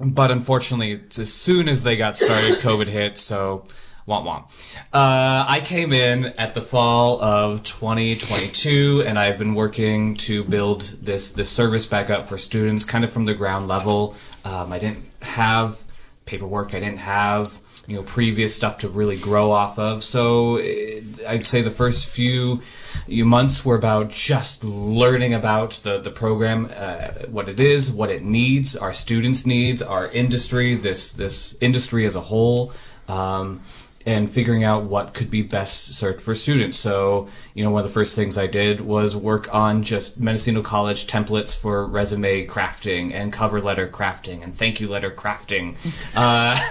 but 0.00 0.30
unfortunately, 0.30 1.00
as 1.18 1.32
soon 1.32 1.68
as 1.68 1.82
they 1.82 1.96
got 1.96 2.16
started, 2.16 2.58
COVID 2.58 2.86
hit. 2.86 3.18
So 3.18 3.66
Womp 4.08 4.24
womp. 4.24 4.44
Uh, 4.90 5.44
I 5.46 5.60
came 5.62 5.92
in 5.92 6.32
at 6.38 6.54
the 6.54 6.62
fall 6.62 7.20
of 7.22 7.62
2022, 7.62 9.04
and 9.06 9.18
I've 9.18 9.36
been 9.36 9.54
working 9.54 10.14
to 10.16 10.44
build 10.44 10.80
this 11.02 11.30
this 11.32 11.50
service 11.50 11.84
back 11.84 12.08
up 12.08 12.26
for 12.26 12.38
students, 12.38 12.86
kind 12.86 13.04
of 13.04 13.12
from 13.12 13.26
the 13.26 13.34
ground 13.34 13.68
level. 13.68 14.14
Um, 14.46 14.72
I 14.72 14.78
didn't 14.78 15.04
have 15.22 15.82
paperwork. 16.24 16.74
I 16.74 16.80
didn't 16.80 16.98
have 16.98 17.60
you 17.86 17.96
know 17.96 18.02
previous 18.02 18.54
stuff 18.54 18.78
to 18.78 18.88
really 18.88 19.16
grow 19.16 19.50
off 19.50 19.78
of. 19.78 20.04
So 20.04 20.56
it, 20.56 21.04
I'd 21.26 21.46
say 21.46 21.62
the 21.62 21.70
first 21.70 22.06
few 22.06 22.60
months 23.08 23.64
were 23.64 23.76
about 23.76 24.10
just 24.10 24.62
learning 24.62 25.34
about 25.34 25.72
the 25.82 25.98
the 25.98 26.10
program, 26.10 26.70
uh, 26.74 27.08
what 27.28 27.48
it 27.48 27.58
is, 27.58 27.90
what 27.90 28.10
it 28.10 28.22
needs, 28.22 28.76
our 28.76 28.92
students' 28.92 29.46
needs, 29.46 29.80
our 29.82 30.08
industry, 30.08 30.74
this 30.74 31.12
this 31.12 31.56
industry 31.60 32.04
as 32.06 32.14
a 32.14 32.20
whole. 32.20 32.72
Um, 33.08 33.62
and 34.08 34.30
figuring 34.30 34.64
out 34.64 34.84
what 34.84 35.12
could 35.12 35.30
be 35.30 35.42
best 35.42 35.94
served 35.94 36.22
for 36.22 36.34
students. 36.34 36.78
So, 36.78 37.28
you 37.52 37.62
know, 37.62 37.70
one 37.70 37.84
of 37.84 37.90
the 37.90 37.92
first 37.92 38.16
things 38.16 38.38
I 38.38 38.46
did 38.46 38.80
was 38.80 39.14
work 39.14 39.54
on 39.54 39.82
just 39.82 40.18
Mendocino 40.18 40.62
College 40.62 41.06
templates 41.06 41.54
for 41.54 41.86
resume 41.86 42.46
crafting 42.46 43.12
and 43.12 43.30
cover 43.30 43.60
letter 43.60 43.86
crafting 43.86 44.42
and 44.42 44.54
thank 44.54 44.80
you 44.80 44.88
letter 44.88 45.10
crafting, 45.10 45.74
uh, 46.16 46.54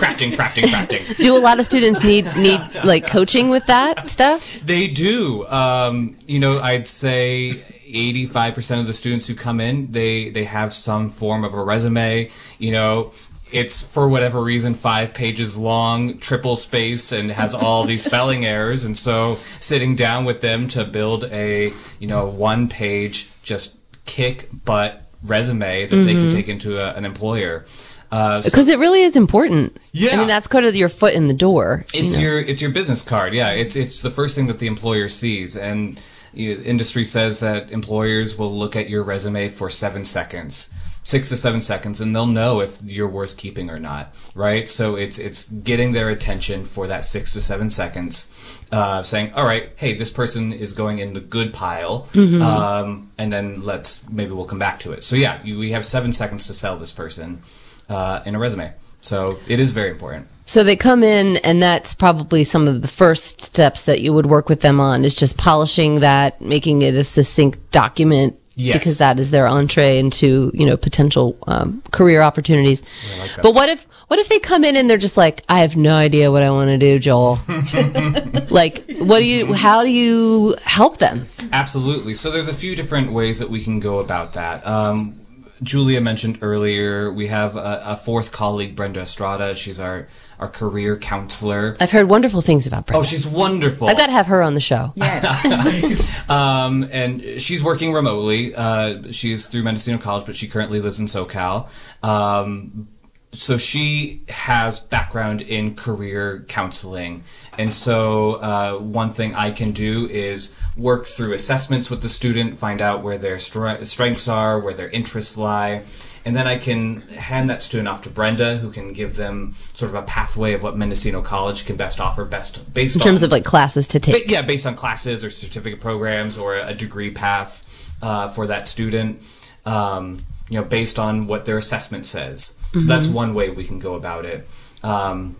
crafting, 0.00 0.32
crafting, 0.32 0.62
crafting. 0.62 1.16
Do 1.22 1.36
a 1.36 1.38
lot 1.38 1.60
of 1.60 1.66
students 1.66 2.02
need 2.02 2.24
need 2.38 2.62
like 2.82 3.06
coaching 3.06 3.50
with 3.50 3.66
that 3.66 4.08
stuff? 4.08 4.60
They 4.60 4.88
do. 4.88 5.46
Um, 5.48 6.16
you 6.26 6.38
know, 6.38 6.60
I'd 6.60 6.86
say 6.86 7.50
85% 7.90 8.80
of 8.80 8.86
the 8.86 8.94
students 8.94 9.26
who 9.26 9.34
come 9.34 9.60
in, 9.60 9.92
they, 9.92 10.30
they 10.30 10.44
have 10.44 10.72
some 10.72 11.10
form 11.10 11.44
of 11.44 11.52
a 11.52 11.62
resume. 11.62 12.30
You 12.58 12.72
know, 12.72 13.12
it's 13.52 13.80
for 13.82 14.08
whatever 14.08 14.40
reason 14.42 14.74
five 14.74 15.14
pages 15.14 15.56
long, 15.58 16.18
triple 16.18 16.56
spaced, 16.56 17.12
and 17.12 17.30
has 17.30 17.54
all 17.54 17.84
these 17.84 18.04
spelling 18.10 18.44
errors. 18.44 18.84
And 18.84 18.96
so 18.96 19.34
sitting 19.60 19.96
down 19.96 20.24
with 20.24 20.40
them 20.40 20.68
to 20.68 20.84
build 20.84 21.24
a, 21.24 21.72
you 21.98 22.06
know, 22.08 22.26
one 22.26 22.68
page, 22.68 23.28
just 23.42 23.76
kick 24.06 24.48
butt 24.64 25.02
resume 25.22 25.86
that 25.86 25.96
they 25.96 26.14
can 26.14 26.32
take 26.32 26.48
into 26.48 26.78
a, 26.78 26.94
an 26.94 27.04
employer. 27.04 27.64
Uh, 28.10 28.40
so- 28.40 28.50
Because 28.50 28.68
it 28.68 28.78
really 28.78 29.02
is 29.02 29.14
important. 29.16 29.78
Yeah. 29.92 30.14
I 30.14 30.16
mean, 30.16 30.26
that's 30.28 30.48
kind 30.48 30.64
of 30.66 30.74
your 30.74 30.88
foot 30.88 31.14
in 31.14 31.28
the 31.28 31.34
door. 31.34 31.84
you 31.94 32.04
It's 32.04 32.14
know. 32.14 32.20
your 32.20 32.40
it's 32.40 32.60
your 32.60 32.70
business 32.72 33.02
card. 33.02 33.34
Yeah, 33.34 33.50
it's 33.52 33.76
it's 33.76 34.02
the 34.02 34.10
first 34.10 34.34
thing 34.34 34.46
that 34.48 34.58
the 34.58 34.66
employer 34.66 35.08
sees, 35.08 35.56
and 35.56 36.00
you 36.32 36.56
know, 36.56 36.62
industry 36.62 37.04
says 37.04 37.38
that 37.40 37.70
employers 37.70 38.36
will 38.38 38.52
look 38.52 38.74
at 38.74 38.88
your 38.90 39.02
resume 39.04 39.48
for 39.48 39.70
seven 39.70 40.04
seconds, 40.04 40.72
six 41.10 41.28
to 41.28 41.36
seven 41.36 41.60
seconds, 41.60 42.00
and 42.00 42.14
they'll 42.14 42.26
know 42.26 42.60
if 42.60 42.78
you're 42.84 43.08
worth 43.08 43.36
keeping 43.36 43.68
or 43.68 43.78
not. 43.78 44.14
Right. 44.34 44.68
So 44.68 44.94
it's 44.94 45.18
it's 45.18 45.48
getting 45.48 45.92
their 45.92 46.08
attention 46.08 46.64
for 46.64 46.86
that 46.86 47.04
six 47.04 47.32
to 47.34 47.40
seven 47.40 47.68
seconds, 47.68 48.64
uh, 48.72 49.02
saying, 49.02 49.34
"All 49.34 49.44
right, 49.44 49.70
hey, 49.76 49.94
this 49.94 50.10
person 50.10 50.52
is 50.52 50.72
going 50.72 50.98
in 51.00 51.12
the 51.12 51.20
good 51.20 51.52
pile," 51.52 52.08
um, 52.42 53.10
and 53.18 53.32
then 53.32 53.60
let's 53.62 54.08
maybe 54.08 54.32
we'll 54.32 54.46
come 54.46 54.60
back 54.60 54.80
to 54.80 54.92
it. 54.92 55.04
So 55.04 55.16
yeah, 55.16 55.40
you, 55.42 55.58
we 55.58 55.72
have 55.72 55.84
seven 55.84 56.12
seconds 56.12 56.46
to 56.46 56.54
sell 56.54 56.76
this 56.76 56.92
person 56.92 57.42
uh, 57.88 58.22
in 58.24 58.34
a 58.34 58.38
resume. 58.38 58.72
So 59.02 59.38
it 59.48 59.60
is 59.60 59.72
very 59.72 59.90
important. 59.90 60.28
So 60.46 60.64
they 60.64 60.74
come 60.74 61.04
in, 61.04 61.36
and 61.38 61.62
that's 61.62 61.94
probably 61.94 62.42
some 62.42 62.66
of 62.66 62.82
the 62.82 62.88
first 62.88 63.40
steps 63.40 63.84
that 63.84 64.00
you 64.00 64.12
would 64.12 64.26
work 64.26 64.48
with 64.48 64.62
them 64.62 64.80
on 64.80 65.04
is 65.04 65.14
just 65.14 65.36
polishing 65.36 66.00
that, 66.00 66.40
making 66.40 66.82
it 66.82 66.94
a 66.94 67.04
succinct 67.04 67.70
document. 67.70 68.36
Yes. 68.56 68.78
Because 68.78 68.98
that 68.98 69.18
is 69.18 69.30
their 69.30 69.46
entree 69.46 69.98
into 69.98 70.50
you 70.52 70.66
know 70.66 70.76
potential 70.76 71.38
um, 71.46 71.82
career 71.92 72.20
opportunities. 72.20 72.82
like 73.20 73.42
but 73.42 73.54
what 73.54 73.68
if 73.68 73.86
what 74.10 74.18
if 74.18 74.28
they 74.28 74.40
come 74.40 74.64
in 74.64 74.74
and 74.74 74.90
they're 74.90 74.98
just 74.98 75.16
like, 75.16 75.44
I 75.48 75.60
have 75.60 75.76
no 75.76 75.94
idea 75.94 76.32
what 76.32 76.42
I 76.42 76.50
want 76.50 76.66
to 76.68 76.78
do, 76.78 76.98
Joel. 76.98 77.38
like, 78.50 78.84
what 78.98 79.20
do 79.20 79.24
you? 79.24 79.52
How 79.54 79.84
do 79.84 79.88
you 79.88 80.56
help 80.64 80.98
them? 80.98 81.28
Absolutely. 81.52 82.14
So 82.14 82.32
there's 82.32 82.48
a 82.48 82.54
few 82.54 82.74
different 82.74 83.12
ways 83.12 83.38
that 83.38 83.48
we 83.48 83.62
can 83.62 83.78
go 83.78 84.00
about 84.00 84.32
that. 84.32 84.66
Um, 84.66 85.19
Julia 85.62 86.00
mentioned 86.00 86.38
earlier 86.42 87.12
we 87.12 87.26
have 87.28 87.56
a, 87.56 87.82
a 87.84 87.96
fourth 87.96 88.32
colleague, 88.32 88.74
Brenda 88.74 89.00
Estrada. 89.00 89.54
She's 89.54 89.78
our 89.80 90.08
our 90.38 90.48
career 90.48 90.96
counselor. 90.96 91.76
I've 91.80 91.90
heard 91.90 92.08
wonderful 92.08 92.40
things 92.40 92.66
about 92.66 92.86
Brenda. 92.86 93.00
Oh, 93.00 93.02
she's 93.02 93.26
wonderful. 93.26 93.88
I've 93.88 93.96
got 93.98 94.06
to 94.06 94.12
have 94.12 94.26
her 94.26 94.42
on 94.42 94.54
the 94.54 94.60
show. 94.60 94.94
Um, 96.30 96.88
and 96.92 97.42
she's 97.42 97.60
working 97.60 97.92
remotely. 97.92 98.54
Uh, 98.54 99.10
she's 99.10 99.48
through 99.48 99.64
Mendocino 99.64 99.98
College, 99.98 100.26
but 100.26 100.36
she 100.36 100.46
currently 100.46 100.78
lives 100.78 101.00
in 101.00 101.06
SoCal. 101.06 101.68
Um, 102.04 102.86
so 103.32 103.56
she 103.56 104.22
has 104.28 104.80
background 104.80 105.40
in 105.40 105.74
career 105.76 106.44
counseling. 106.48 107.22
And 107.58 107.72
so 107.72 108.34
uh, 108.34 108.78
one 108.78 109.10
thing 109.10 109.34
I 109.34 109.50
can 109.50 109.72
do 109.72 110.08
is 110.08 110.54
work 110.76 111.06
through 111.06 111.34
assessments 111.34 111.90
with 111.90 112.02
the 112.02 112.08
student, 112.08 112.58
find 112.58 112.80
out 112.80 113.02
where 113.02 113.18
their 113.18 113.36
stre- 113.36 113.84
strengths 113.86 114.26
are, 114.28 114.58
where 114.58 114.74
their 114.74 114.88
interests 114.88 115.36
lie. 115.36 115.82
And 116.24 116.36
then 116.36 116.46
I 116.46 116.58
can 116.58 117.00
hand 117.02 117.48
that 117.48 117.62
student 117.62 117.88
off 117.88 118.02
to 118.02 118.10
Brenda, 118.10 118.58
who 118.58 118.70
can 118.70 118.92
give 118.92 119.16
them 119.16 119.54
sort 119.74 119.90
of 119.90 119.94
a 119.94 120.02
pathway 120.02 120.52
of 120.52 120.62
what 120.62 120.76
Mendocino 120.76 121.22
College 121.22 121.64
can 121.64 121.76
best 121.76 121.98
offer, 121.98 122.24
best 122.24 122.74
based 122.74 122.96
In 122.96 123.00
on 123.00 123.06
terms 123.06 123.22
of 123.22 123.30
like 123.30 123.44
classes 123.44 123.88
to 123.88 124.00
take. 124.00 124.30
Yeah, 124.30 124.42
based 124.42 124.66
on 124.66 124.74
classes 124.74 125.24
or 125.24 125.30
certificate 125.30 125.80
programs 125.80 126.36
or 126.36 126.56
a 126.56 126.74
degree 126.74 127.10
path 127.10 127.94
uh, 128.02 128.28
for 128.28 128.46
that 128.48 128.68
student. 128.68 129.22
Um, 129.64 130.18
you 130.50 130.60
know, 130.60 130.64
based 130.64 130.98
on 130.98 131.26
what 131.26 131.46
their 131.46 131.56
assessment 131.56 132.04
says. 132.04 132.58
So 132.74 132.80
that's 132.80 133.08
one 133.08 133.32
way 133.34 133.48
we 133.48 133.64
can 133.64 133.78
go 133.78 133.94
about 133.94 134.26
it. 134.26 134.46
Um, 134.82 135.36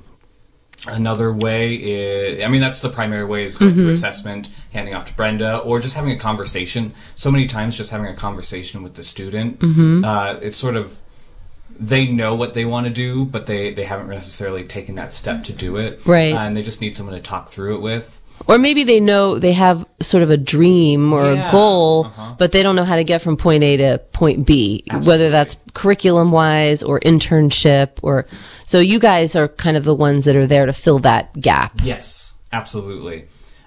another 0.86 1.32
way 1.32 1.74
is, 1.74 2.42
I 2.42 2.48
mean, 2.48 2.62
that's 2.62 2.80
the 2.80 2.88
primary 2.88 3.24
way 3.26 3.44
is 3.44 3.58
going 3.58 3.74
through 3.74 3.90
assessment, 3.90 4.48
handing 4.72 4.94
off 4.94 5.06
to 5.06 5.14
Brenda, 5.14 5.58
or 5.58 5.80
just 5.80 5.96
having 5.96 6.12
a 6.12 6.18
conversation. 6.18 6.94
So 7.16 7.30
many 7.30 7.46
times, 7.46 7.76
just 7.76 7.90
having 7.90 8.06
a 8.06 8.14
conversation 8.14 8.82
with 8.82 8.94
the 8.94 9.02
student. 9.02 9.60
Uh, 10.04 10.38
it's 10.40 10.56
sort 10.56 10.76
of 10.76 10.98
they 11.78 12.06
know 12.06 12.34
what 12.34 12.52
they 12.54 12.64
want 12.66 12.86
to 12.86 12.92
do, 12.92 13.24
but 13.24 13.46
they, 13.46 13.72
they 13.72 13.84
haven't 13.84 14.08
necessarily 14.08 14.64
taken 14.64 14.96
that 14.96 15.12
step 15.12 15.44
to 15.44 15.52
do 15.52 15.76
it. 15.76 16.04
Right. 16.04 16.34
Uh, 16.34 16.40
and 16.40 16.56
they 16.56 16.62
just 16.62 16.80
need 16.80 16.94
someone 16.94 17.14
to 17.14 17.22
talk 17.22 17.48
through 17.48 17.76
it 17.76 17.80
with. 17.80 18.19
Or 18.46 18.58
maybe 18.58 18.84
they 18.84 19.00
know 19.00 19.38
they 19.38 19.52
have 19.52 19.86
sort 20.00 20.22
of 20.22 20.30
a 20.30 20.36
dream 20.36 21.12
or 21.12 21.32
Yeah, 21.32 21.48
a 21.48 21.52
goal, 21.52 22.06
uh-huh. 22.06 22.34
but 22.38 22.52
they 22.52 22.62
don't 22.62 22.74
know 22.74 22.84
how 22.84 22.96
to 22.96 23.04
get 23.04 23.22
from 23.22 23.36
point 23.36 23.62
A 23.62 23.76
to 23.76 23.98
point 24.12 24.46
B, 24.46 24.84
whether 25.02 25.30
that's 25.30 25.56
curriculum 25.74 26.32
wise 26.32 26.82
or 26.82 27.00
internship 27.00 27.98
or 28.02 28.26
so 28.64 28.80
you 28.80 28.98
guys 28.98 29.36
are 29.36 29.48
kind 29.48 29.76
of 29.76 29.84
the 29.84 29.94
ones 29.94 30.24
that 30.24 30.36
are 30.36 30.46
there 30.46 30.66
to 30.66 30.72
fill 30.72 30.98
that 31.00 31.38
gap. 31.38 31.80
Yes, 31.82 32.34
absolutely. 32.52 33.26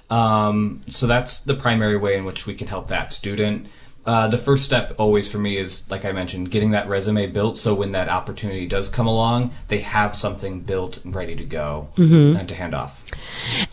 Um, 0.10 0.82
so 0.90 1.08
that's 1.08 1.40
the 1.40 1.56
primary 1.56 1.98
way 1.98 2.18
in 2.18 2.26
which 2.26 2.46
we 2.46 2.54
can 2.54 2.68
help 2.68 2.88
that 2.90 3.12
student. 3.12 3.68
Uh, 4.06 4.28
the 4.28 4.38
first 4.38 4.66
step 4.66 4.92
always 4.98 5.32
for 5.32 5.38
me 5.38 5.56
is, 5.58 5.90
like 5.90 6.04
I 6.04 6.12
mentioned, 6.12 6.52
getting 6.52 6.72
that 6.72 6.90
resume 6.90 7.28
built 7.28 7.58
so 7.58 7.74
when 7.74 7.94
that 7.94 8.10
opportunity 8.10 8.68
does 8.68 8.90
come 8.90 9.08
along, 9.08 9.52
they 9.70 9.80
have 9.80 10.16
something 10.16 10.60
built 10.60 11.04
and 11.06 11.16
ready 11.16 11.36
to 11.38 11.44
go 11.46 11.88
and 11.96 12.48
to 12.50 12.56
hand 12.56 12.76
off. 12.76 13.02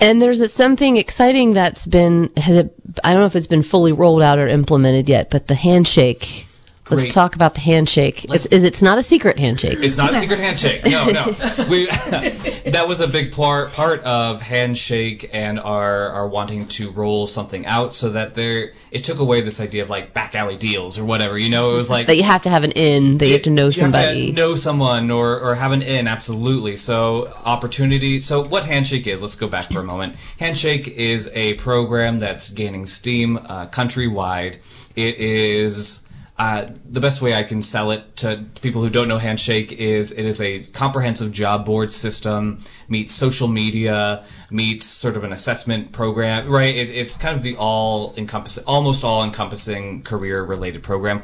And 0.01 0.23
there's 0.23 0.41
a- 0.41 0.47
something 0.49 0.97
exciting 0.97 1.53
that's 1.53 1.87
been 1.87 2.31
has 2.37 2.57
it 2.57 2.73
I 3.03 3.13
don't 3.13 3.23
know 3.23 3.27
if 3.27 3.35
it's 3.37 3.47
been 3.49 3.63
fully 3.63 3.93
rolled 3.93 4.23
out 4.23 4.39
or 4.39 4.47
implemented 4.47 5.09
yet, 5.09 5.31
but 5.31 5.49
the 5.49 5.55
handshake. 5.57 6.47
Let's 6.91 7.15
talk 7.15 7.35
about 7.35 7.55
the 7.55 7.61
handshake. 7.61 8.31
Is, 8.33 8.47
is 8.47 8.65
it's 8.65 8.83
not 8.83 8.99
a 8.99 9.03
secret 9.03 9.39
handshake? 9.39 9.79
It's 9.81 9.97
not 9.97 10.13
a 10.13 10.21
secret 10.21 10.39
handshake. 10.47 10.85
No, 10.85 11.07
no. 11.07 11.27
We, 11.69 11.87
that 12.71 12.85
was 12.87 13.01
a 13.01 13.09
big 13.09 13.33
part 13.33 13.73
part 13.73 14.03
of 14.05 14.43
handshake 14.43 15.31
and 15.33 15.59
our 15.61 16.09
our 16.11 16.27
wanting 16.27 16.67
to 16.69 16.91
roll 16.91 17.27
something 17.27 17.67
out 17.67 17.95
so 17.95 18.11
that 18.11 18.35
there 18.35 18.73
it 18.91 19.05
took 19.05 19.19
away 19.19 19.41
this 19.41 19.61
idea 19.61 19.83
of 19.83 19.91
like 19.91 20.13
back 20.15 20.35
alley 20.35 20.57
deals 20.57 20.99
or 20.99 21.05
whatever. 21.05 21.39
You 21.39 21.49
know, 21.49 21.71
it 21.71 21.75
was 21.75 21.91
like 21.91 22.07
that 22.07 22.17
you 22.17 22.25
have 22.25 22.43
to 22.43 22.51
have 22.51 22.65
an 22.65 22.73
in, 22.73 23.19
that 23.19 23.27
you 23.27 23.33
have 23.35 23.43
to 23.43 23.51
know 23.51 23.63
you 23.63 23.67
have 23.67 23.75
to 23.75 23.81
somebody. 23.81 24.33
know 24.33 24.55
someone 24.55 25.11
or, 25.11 25.39
or 25.39 25.55
have 25.55 25.73
an 25.73 25.83
in, 25.83 26.09
absolutely. 26.09 26.77
So, 26.77 27.29
opportunity. 27.45 28.21
So, 28.21 28.45
what 28.45 28.65
Handshake 28.67 29.07
is, 29.07 29.23
let's 29.23 29.37
go 29.37 29.49
back 29.49 29.71
for 29.71 29.81
a 29.81 29.85
moment. 29.85 30.17
Handshake 30.39 30.89
is 30.89 31.31
a 31.35 31.55
program 31.55 32.19
that's 32.19 32.51
gaining 32.51 32.87
steam 32.87 33.37
uh, 33.37 33.67
countrywide. 33.67 34.57
It 34.97 35.17
is. 35.17 36.03
Uh, 36.41 36.71
the 36.91 37.01
best 37.01 37.21
way 37.21 37.35
I 37.35 37.43
can 37.43 37.61
sell 37.61 37.91
it 37.91 38.17
to 38.17 38.43
people 38.63 38.81
who 38.81 38.89
don't 38.89 39.09
know 39.09 39.19
Handshake 39.19 39.73
is 39.73 40.11
it 40.11 40.25
is 40.25 40.41
a 40.41 40.61
comprehensive 40.73 41.33
job 41.33 41.67
board 41.67 41.93
system, 41.93 42.61
meets 42.89 43.13
social 43.13 43.47
media, 43.47 44.25
meets 44.51 44.87
sort 44.87 45.19
of 45.19 45.25
an 45.25 45.35
assessment 45.35 45.93
program, 45.93 46.49
right? 46.49 46.75
It, 46.75 46.89
it's 46.89 47.15
kind 47.19 47.37
of 47.37 47.43
the 47.43 47.57
all 47.57 48.15
encompassing, 48.17 48.65
almost 48.67 49.05
all 49.05 49.23
encompassing 49.23 50.01
career 50.01 50.43
related 50.43 50.83
program, 50.83 51.21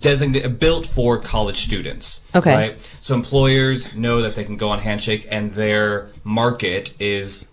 designated, 0.00 0.58
built 0.58 0.84
for 0.84 1.16
college 1.16 1.58
students. 1.58 2.22
Okay. 2.34 2.52
Right? 2.52 2.80
So 2.98 3.14
employers 3.14 3.94
know 3.94 4.20
that 4.22 4.34
they 4.34 4.42
can 4.42 4.56
go 4.56 4.70
on 4.70 4.80
Handshake 4.80 5.28
and 5.30 5.52
their 5.52 6.08
market 6.24 6.92
is 7.00 7.50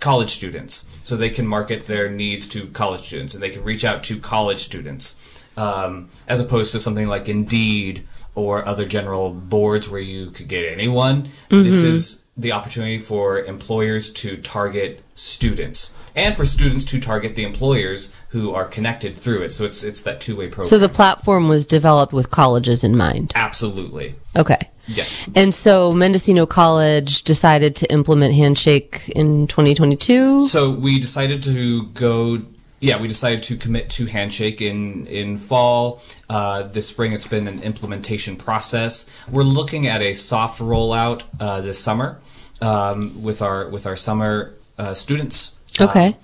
college 0.00 0.30
students. 0.30 0.86
So 1.02 1.14
they 1.14 1.30
can 1.30 1.46
market 1.46 1.86
their 1.86 2.10
needs 2.10 2.48
to 2.48 2.68
college 2.68 3.06
students 3.06 3.34
and 3.34 3.42
they 3.42 3.50
can 3.50 3.64
reach 3.64 3.84
out 3.84 4.02
to 4.04 4.18
college 4.18 4.60
students. 4.60 5.23
Um, 5.56 6.08
as 6.26 6.40
opposed 6.40 6.72
to 6.72 6.80
something 6.80 7.06
like 7.06 7.28
Indeed 7.28 8.06
or 8.34 8.66
other 8.66 8.84
general 8.84 9.30
boards 9.30 9.88
where 9.88 10.00
you 10.00 10.30
could 10.30 10.48
get 10.48 10.64
anyone. 10.64 11.28
This 11.48 11.76
is 11.76 12.24
the 12.36 12.52
opportunity 12.52 12.98
for 12.98 13.38
employers 13.44 14.12
to 14.12 14.36
target 14.38 15.02
students 15.14 15.94
and 16.16 16.36
for 16.36 16.44
students 16.44 16.84
to 16.84 17.00
target 17.00 17.34
the 17.34 17.44
employers 17.44 18.12
who 18.30 18.52
are 18.52 18.64
connected 18.64 19.16
through 19.16 19.42
it. 19.42 19.50
So 19.50 19.64
it's 19.64 19.84
it's 19.84 20.02
that 20.02 20.20
two-way 20.20 20.48
program. 20.48 20.68
So 20.68 20.78
the 20.78 20.88
platform 20.88 21.48
was 21.48 21.66
developed 21.66 22.12
with 22.12 22.30
colleges 22.30 22.82
in 22.82 22.96
mind. 22.96 23.32
Absolutely. 23.34 24.14
Okay. 24.36 24.58
Yes. 24.86 25.28
And 25.34 25.54
so 25.54 25.92
Mendocino 25.92 26.44
College 26.44 27.22
decided 27.22 27.74
to 27.76 27.92
implement 27.92 28.34
Handshake 28.34 29.08
in 29.10 29.46
2022. 29.46 30.48
So 30.48 30.72
we 30.72 30.98
decided 30.98 31.42
to 31.44 31.84
go. 31.88 32.42
Yeah, 32.84 33.00
we 33.00 33.08
decided 33.08 33.42
to 33.44 33.56
commit 33.56 33.88
to 33.96 34.04
Handshake 34.04 34.60
in 34.60 35.06
in 35.06 35.38
fall. 35.38 36.02
Uh, 36.28 36.64
this 36.64 36.86
spring, 36.86 37.14
it's 37.14 37.26
been 37.26 37.48
an 37.48 37.62
implementation 37.62 38.36
process. 38.36 39.08
We're 39.30 39.42
looking 39.58 39.86
at 39.86 40.02
a 40.02 40.12
soft 40.12 40.60
rollout 40.60 41.22
uh, 41.40 41.62
this 41.62 41.78
summer. 41.78 42.20
um, 42.60 43.22
with 43.22 43.42
our 43.42 43.68
with 43.68 43.86
our 43.86 43.96
summer 43.96 44.54
uh, 44.78 44.94
students. 44.94 45.56
Okay. 45.80 46.16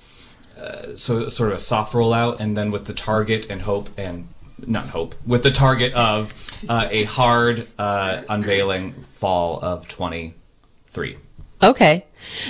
Um, 0.58 0.96
so 0.96 1.28
sort 1.28 1.50
of 1.50 1.56
a 1.56 1.60
soft 1.60 1.92
rollout, 1.92 2.40
and 2.40 2.56
then 2.56 2.70
with 2.70 2.86
the 2.86 2.94
target 2.94 3.46
and 3.50 3.62
hope 3.62 3.88
and 3.98 4.28
not 4.66 4.86
hope 4.88 5.14
with 5.26 5.42
the 5.42 5.50
target 5.50 5.92
of 5.94 6.60
uh, 6.68 6.88
a 6.90 7.04
hard 7.04 7.66
uh, 7.78 8.22
unveiling 8.28 8.92
fall 8.92 9.58
of 9.62 9.88
twenty 9.88 10.34
three. 10.88 11.16
Okay. 11.62 12.06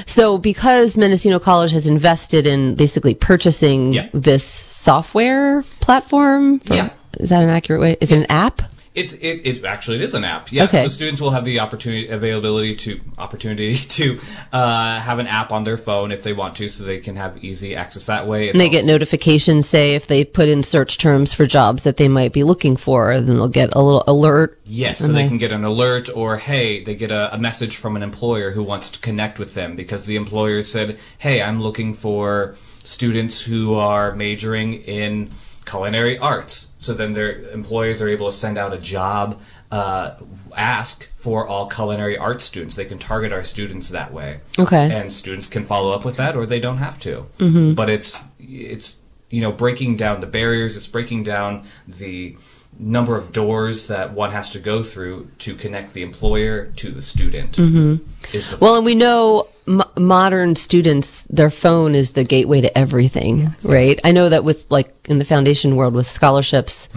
So 0.06 0.38
because 0.38 0.96
Mendocino 0.96 1.38
College 1.38 1.72
has 1.72 1.86
invested 1.86 2.46
in 2.46 2.74
basically 2.74 3.14
purchasing 3.14 3.92
Yeah. 3.94 4.08
this 4.12 4.44
software 4.44 5.62
platform, 5.80 6.60
for- 6.60 6.74
Yeah. 6.74 6.90
is 7.18 7.28
that 7.30 7.42
an 7.42 7.48
accurate 7.48 7.80
way? 7.80 7.96
Is 8.00 8.12
it 8.12 8.16
an 8.18 8.26
app? 8.28 8.62
It's 8.92 9.12
it, 9.14 9.46
it 9.46 9.64
actually 9.64 9.98
it 9.98 10.02
is 10.02 10.14
an 10.14 10.24
app. 10.24 10.50
Yes, 10.50 10.68
Okay. 10.68 10.82
so 10.82 10.88
students 10.88 11.20
will 11.20 11.30
have 11.30 11.44
the 11.44 11.60
opportunity 11.60 12.08
availability 12.08 12.74
to 12.74 13.00
opportunity 13.18 13.74
to 13.98 14.18
uh, 14.52 14.98
have 14.98 15.20
an 15.20 15.28
app 15.28 15.52
on 15.52 15.62
their 15.62 15.76
phone 15.76 16.10
if 16.10 16.24
they 16.24 16.32
want 16.32 16.56
to, 16.56 16.68
so 16.68 16.82
they 16.82 16.98
can 16.98 17.14
have 17.14 17.44
easy 17.44 17.76
access 17.76 18.06
that 18.06 18.26
way. 18.26 18.50
And 18.50 18.60
they 18.60 18.68
get 18.68 18.84
notifications, 18.84 19.68
say 19.68 19.94
if 19.94 20.08
they 20.08 20.24
put 20.24 20.48
in 20.48 20.64
search 20.64 20.98
terms 20.98 21.32
for 21.32 21.46
jobs 21.46 21.84
that 21.84 21.98
they 21.98 22.08
might 22.08 22.32
be 22.32 22.42
looking 22.42 22.76
for, 22.76 23.14
then 23.20 23.36
they'll 23.36 23.48
get 23.48 23.72
a 23.74 23.80
little 23.80 24.02
alert. 24.08 24.58
Yes, 24.64 24.98
so 24.98 25.06
they 25.06 25.22
they- 25.22 25.28
can 25.28 25.38
get 25.38 25.52
an 25.52 25.62
alert, 25.64 26.08
or 26.12 26.38
hey, 26.38 26.82
they 26.82 26.96
get 26.96 27.12
a, 27.12 27.32
a 27.32 27.38
message 27.38 27.76
from 27.76 27.94
an 27.94 28.02
employer 28.02 28.50
who 28.50 28.62
wants 28.64 28.90
to 28.90 28.98
connect 28.98 29.38
with 29.38 29.54
them 29.54 29.76
because 29.76 30.04
the 30.06 30.16
employer 30.16 30.62
said, 30.62 30.98
hey, 31.18 31.40
I'm 31.42 31.62
looking 31.62 31.94
for 31.94 32.56
students 32.82 33.42
who 33.42 33.74
are 33.74 34.14
majoring 34.16 34.72
in 34.82 35.30
culinary 35.70 36.18
arts. 36.18 36.72
So 36.80 36.92
then 36.92 37.12
their 37.12 37.50
employers 37.50 38.02
are 38.02 38.08
able 38.08 38.26
to 38.30 38.36
send 38.36 38.58
out 38.58 38.72
a 38.72 38.78
job 38.78 39.40
uh, 39.70 40.16
ask 40.56 41.12
for 41.14 41.46
all 41.46 41.68
culinary 41.68 42.18
arts 42.18 42.44
students. 42.44 42.74
They 42.74 42.84
can 42.84 42.98
target 42.98 43.32
our 43.32 43.44
students 43.44 43.90
that 43.90 44.12
way. 44.12 44.40
Okay. 44.58 44.92
And 44.92 45.12
students 45.12 45.46
can 45.46 45.64
follow 45.64 45.92
up 45.92 46.04
with 46.04 46.16
that, 46.16 46.36
or 46.36 46.46
they 46.46 46.60
don't 46.60 46.78
have 46.78 46.98
to. 47.00 47.26
Mm-hmm. 47.38 47.74
But 47.74 47.88
it's 47.88 48.20
it's 48.40 49.00
you 49.30 49.40
know 49.40 49.52
breaking 49.52 49.96
down 49.96 50.20
the 50.20 50.26
barriers. 50.26 50.76
It's 50.76 50.86
breaking 50.86 51.22
down 51.24 51.64
the 51.86 52.36
number 52.78 53.16
of 53.16 53.32
doors 53.32 53.88
that 53.88 54.12
one 54.12 54.32
has 54.32 54.50
to 54.50 54.58
go 54.58 54.82
through 54.82 55.28
to 55.38 55.54
connect 55.54 55.92
the 55.92 56.02
employer 56.02 56.66
to 56.66 56.90
the 56.90 57.02
student. 57.02 57.52
Mm-hmm. 57.52 58.64
Well, 58.64 58.76
and 58.76 58.84
we 58.84 58.94
know 58.94 59.48
m- 59.70 59.82
modern 59.96 60.56
students, 60.56 61.22
their 61.30 61.48
phone 61.50 61.94
is 61.94 62.12
the 62.12 62.24
gateway 62.24 62.60
to 62.60 62.76
everything, 62.76 63.54
right? 63.64 63.98
I 64.04 64.12
know 64.12 64.28
that 64.28 64.42
with 64.44 64.66
like 64.70 64.92
in 65.08 65.18
the 65.18 65.24
foundation 65.24 65.76
world 65.76 65.94
with 65.94 66.06
scholarships, 66.08 66.88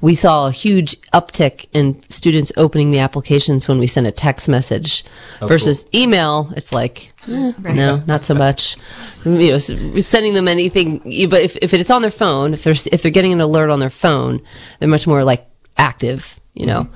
we 0.00 0.14
saw 0.14 0.48
a 0.48 0.50
huge 0.50 1.00
uptick 1.12 1.66
in 1.72 2.02
students 2.10 2.50
opening 2.56 2.90
the 2.90 2.98
applications 2.98 3.68
when 3.68 3.78
we 3.78 3.86
sent 3.86 4.06
a 4.06 4.10
text 4.12 4.48
message 4.48 5.04
Oh, 5.40 5.46
versus 5.46 5.86
email. 5.94 6.52
It's 6.56 6.72
like, 6.72 7.12
eh, 7.28 7.52
no, 7.62 8.02
not 8.06 8.24
so 8.24 8.34
much. 8.34 8.76
You 9.26 9.50
know, 9.52 9.58
sending 9.58 10.34
them 10.34 10.46
anything, 10.46 10.98
but 11.28 11.40
if, 11.42 11.56
if 11.60 11.74
it's 11.74 11.90
on 11.90 12.00
their 12.02 12.12
phone, 12.12 12.54
if 12.54 12.62
they're 12.62 12.76
if 12.92 13.02
they're 13.02 13.10
getting 13.10 13.32
an 13.32 13.40
alert 13.40 13.70
on 13.70 13.80
their 13.80 13.90
phone, 13.90 14.40
they're 14.78 14.88
much 14.88 15.06
more 15.08 15.24
like 15.24 15.44
active. 15.76 16.38
You 16.56 16.64
know, 16.64 16.88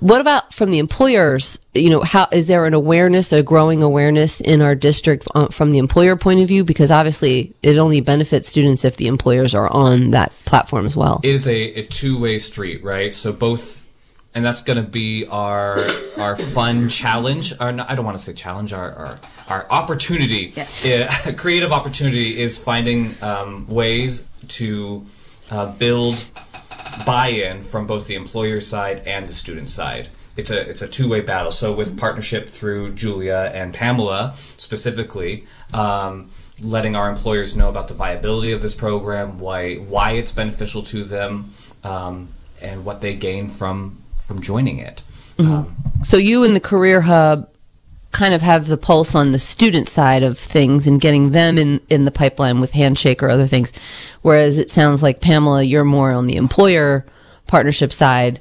what 0.00 0.20
about 0.20 0.52
from 0.52 0.70
the 0.70 0.78
employers? 0.78 1.58
You 1.72 1.88
know, 1.88 2.02
how 2.02 2.26
is 2.32 2.48
there 2.48 2.66
an 2.66 2.74
awareness, 2.74 3.32
a 3.32 3.42
growing 3.42 3.82
awareness 3.82 4.42
in 4.42 4.60
our 4.60 4.74
district 4.74 5.26
uh, 5.34 5.48
from 5.48 5.70
the 5.70 5.78
employer 5.78 6.16
point 6.16 6.40
of 6.40 6.48
view? 6.48 6.64
Because 6.64 6.90
obviously, 6.90 7.54
it 7.62 7.78
only 7.78 8.02
benefits 8.02 8.46
students 8.46 8.84
if 8.84 8.96
the 8.98 9.06
employers 9.06 9.54
are 9.54 9.72
on 9.72 10.10
that 10.10 10.32
platform 10.44 10.84
as 10.84 10.94
well. 10.94 11.20
it 11.24 11.30
is 11.30 11.46
a, 11.46 11.80
a 11.80 11.86
two 11.86 12.20
way 12.20 12.36
street, 12.36 12.84
right? 12.84 13.14
So 13.14 13.32
both, 13.32 13.86
and 14.34 14.44
that's 14.44 14.62
going 14.62 14.76
to 14.76 14.88
be 14.88 15.26
our 15.28 15.78
our 16.18 16.36
fun 16.36 16.90
challenge. 16.90 17.54
Or 17.58 17.72
no, 17.72 17.86
I 17.88 17.94
don't 17.94 18.04
want 18.04 18.18
to 18.18 18.22
say 18.22 18.34
challenge. 18.34 18.74
Our 18.74 18.92
our, 18.92 19.14
our 19.48 19.66
opportunity, 19.70 20.52
Yes. 20.54 20.84
Yeah, 20.84 21.32
creative 21.36 21.72
opportunity, 21.72 22.38
is 22.38 22.58
finding 22.58 23.14
um, 23.22 23.66
ways 23.66 24.28
to 24.48 25.06
uh, 25.50 25.72
build 25.72 26.14
buy-in 27.04 27.62
from 27.62 27.86
both 27.86 28.06
the 28.06 28.14
employer 28.14 28.60
side 28.60 29.02
and 29.06 29.26
the 29.26 29.34
student 29.34 29.70
side. 29.70 30.08
It's 30.36 30.50
a 30.50 30.60
it's 30.68 30.82
a 30.82 30.88
two-way 30.88 31.22
battle. 31.22 31.50
So 31.50 31.72
with 31.72 31.98
partnership 31.98 32.48
through 32.48 32.92
Julia 32.94 33.50
and 33.54 33.72
Pamela 33.72 34.32
specifically, 34.34 35.44
um, 35.72 36.30
letting 36.60 36.94
our 36.94 37.08
employers 37.08 37.56
know 37.56 37.68
about 37.68 37.88
the 37.88 37.94
viability 37.94 38.52
of 38.52 38.60
this 38.60 38.74
program, 38.74 39.38
why 39.38 39.76
why 39.76 40.12
it's 40.12 40.32
beneficial 40.32 40.82
to 40.84 41.04
them, 41.04 41.50
um, 41.84 42.28
and 42.60 42.84
what 42.84 43.00
they 43.00 43.14
gain 43.14 43.48
from 43.48 44.02
from 44.26 44.40
joining 44.40 44.78
it. 44.78 45.02
Um, 45.38 45.74
So 46.02 46.16
you 46.18 46.44
and 46.44 46.54
the 46.54 46.60
Career 46.60 47.00
Hub 47.02 47.48
kind 48.16 48.32
of 48.32 48.40
have 48.40 48.66
the 48.66 48.78
pulse 48.78 49.14
on 49.14 49.32
the 49.32 49.38
student 49.38 49.90
side 49.90 50.22
of 50.22 50.38
things 50.38 50.86
and 50.86 51.02
getting 51.02 51.32
them 51.32 51.58
in, 51.58 51.78
in 51.90 52.06
the 52.06 52.10
pipeline 52.10 52.60
with 52.60 52.70
Handshake 52.70 53.22
or 53.22 53.28
other 53.28 53.46
things. 53.46 53.74
Whereas 54.22 54.56
it 54.56 54.70
sounds 54.70 55.02
like 55.02 55.20
Pamela, 55.20 55.62
you're 55.62 55.84
more 55.84 56.12
on 56.12 56.26
the 56.26 56.36
employer 56.36 57.04
partnership 57.46 57.92
side, 57.92 58.40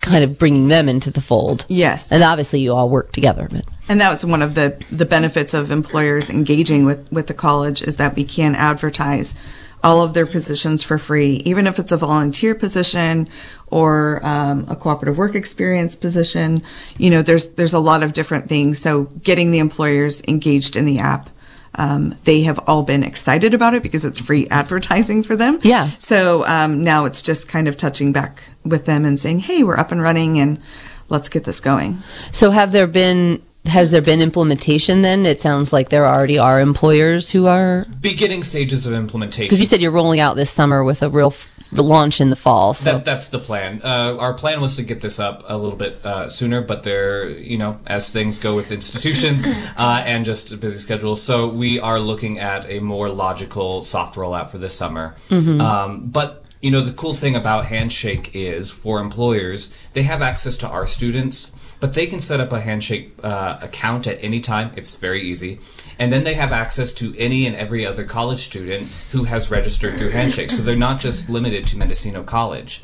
kind 0.00 0.22
of 0.22 0.38
bringing 0.38 0.68
them 0.68 0.86
into 0.86 1.10
the 1.10 1.22
fold. 1.22 1.64
Yes. 1.68 2.12
And 2.12 2.22
obviously 2.22 2.60
you 2.60 2.74
all 2.74 2.90
work 2.90 3.10
together. 3.12 3.48
But 3.50 3.64
And 3.88 4.02
that 4.02 4.10
was 4.10 4.26
one 4.26 4.42
of 4.42 4.54
the, 4.54 4.78
the 4.92 5.06
benefits 5.06 5.54
of 5.54 5.70
employers 5.70 6.28
engaging 6.28 6.84
with, 6.84 7.10
with 7.10 7.26
the 7.26 7.34
college 7.34 7.80
is 7.80 7.96
that 7.96 8.14
we 8.14 8.24
can 8.24 8.54
advertise 8.54 9.34
all 9.82 10.02
of 10.02 10.14
their 10.14 10.26
positions 10.26 10.82
for 10.82 10.98
free, 10.98 11.42
even 11.44 11.66
if 11.66 11.78
it's 11.78 11.92
a 11.92 11.96
volunteer 11.96 12.54
position 12.54 13.28
or 13.68 14.20
um, 14.24 14.66
a 14.68 14.76
cooperative 14.76 15.16
work 15.16 15.34
experience 15.34 15.96
position. 15.96 16.62
You 16.98 17.10
know, 17.10 17.22
there's 17.22 17.48
there's 17.54 17.74
a 17.74 17.78
lot 17.78 18.02
of 18.02 18.12
different 18.12 18.48
things. 18.48 18.78
So 18.78 19.04
getting 19.22 19.50
the 19.50 19.58
employers 19.58 20.22
engaged 20.28 20.76
in 20.76 20.84
the 20.84 20.98
app. 20.98 21.30
Um, 21.76 22.16
they 22.24 22.42
have 22.42 22.58
all 22.66 22.82
been 22.82 23.04
excited 23.04 23.54
about 23.54 23.74
it 23.74 23.82
because 23.84 24.04
it's 24.04 24.18
free 24.18 24.48
advertising 24.48 25.22
for 25.22 25.36
them. 25.36 25.60
Yeah. 25.62 25.90
So 26.00 26.44
um, 26.46 26.82
now 26.82 27.04
it's 27.04 27.22
just 27.22 27.48
kind 27.48 27.68
of 27.68 27.76
touching 27.76 28.12
back 28.12 28.42
with 28.64 28.86
them 28.86 29.04
and 29.04 29.20
saying, 29.20 29.40
"Hey, 29.40 29.62
we're 29.62 29.78
up 29.78 29.92
and 29.92 30.02
running, 30.02 30.38
and 30.40 30.60
let's 31.08 31.28
get 31.28 31.44
this 31.44 31.60
going." 31.60 31.98
so 32.32 32.50
have 32.50 32.72
there 32.72 32.88
been 32.88 33.40
has 33.66 33.90
there 33.90 34.02
been 34.02 34.20
implementation 34.22 35.02
then? 35.02 35.26
It 35.26 35.40
sounds 35.40 35.72
like 35.72 35.88
there 35.90 36.06
already 36.06 36.38
are 36.38 36.60
employers 36.60 37.30
who 37.30 37.46
are 37.46 37.86
beginning 38.00 38.42
stages 38.42 38.86
of 38.86 38.94
implementation. 38.94 39.44
because 39.46 39.60
you 39.60 39.66
said 39.66 39.80
you're 39.80 39.90
rolling 39.90 40.20
out 40.20 40.36
this 40.36 40.50
summer 40.50 40.82
with 40.82 41.02
a 41.02 41.10
real 41.10 41.28
f- 41.28 41.48
launch 41.72 42.20
in 42.20 42.30
the 42.30 42.36
fall. 42.36 42.74
So 42.74 42.92
That, 42.94 43.04
that's 43.04 43.28
the 43.28 43.38
plan. 43.38 43.80
Uh, 43.84 44.16
our 44.18 44.34
plan 44.34 44.60
was 44.60 44.74
to 44.76 44.82
get 44.82 45.00
this 45.02 45.20
up 45.20 45.44
a 45.46 45.56
little 45.56 45.76
bit 45.78 46.04
uh, 46.04 46.28
sooner, 46.28 46.60
but 46.62 46.82
there, 46.82 47.28
you 47.28 47.58
know, 47.58 47.78
as 47.86 48.10
things 48.10 48.38
go 48.38 48.56
with 48.56 48.72
institutions 48.72 49.46
uh, 49.76 50.02
and 50.04 50.24
just 50.24 50.58
busy 50.58 50.78
schedules, 50.78 51.22
so 51.22 51.48
we 51.48 51.78
are 51.78 52.00
looking 52.00 52.38
at 52.40 52.68
a 52.68 52.80
more 52.80 53.08
logical 53.08 53.84
soft 53.84 54.16
rollout 54.16 54.50
for 54.50 54.58
this 54.58 54.74
summer. 54.74 55.14
Um, 55.30 56.08
but 56.08 56.44
you 56.60 56.70
know, 56.70 56.80
the 56.82 56.92
cool 56.92 57.14
thing 57.14 57.36
about 57.36 57.66
Handshake 57.66 58.34
is 58.34 58.70
for 58.70 59.00
employers, 59.00 59.72
they 59.94 60.02
have 60.02 60.20
access 60.20 60.56
to 60.58 60.68
our 60.68 60.86
students, 60.86 61.52
but 61.80 61.94
they 61.94 62.06
can 62.06 62.20
set 62.20 62.40
up 62.40 62.52
a 62.52 62.60
Handshake 62.60 63.12
uh, 63.22 63.58
account 63.62 64.06
at 64.06 64.22
any 64.22 64.40
time. 64.40 64.70
It's 64.76 64.94
very 64.94 65.22
easy. 65.22 65.58
And 65.98 66.12
then 66.12 66.24
they 66.24 66.34
have 66.34 66.52
access 66.52 66.92
to 66.94 67.14
any 67.18 67.46
and 67.46 67.56
every 67.56 67.86
other 67.86 68.04
college 68.04 68.40
student 68.40 68.86
who 69.12 69.24
has 69.24 69.50
registered 69.50 69.98
through 69.98 70.10
Handshake. 70.10 70.50
So 70.50 70.62
they're 70.62 70.76
not 70.76 71.00
just 71.00 71.28
limited 71.30 71.66
to 71.68 71.78
Mendocino 71.78 72.22
College. 72.22 72.82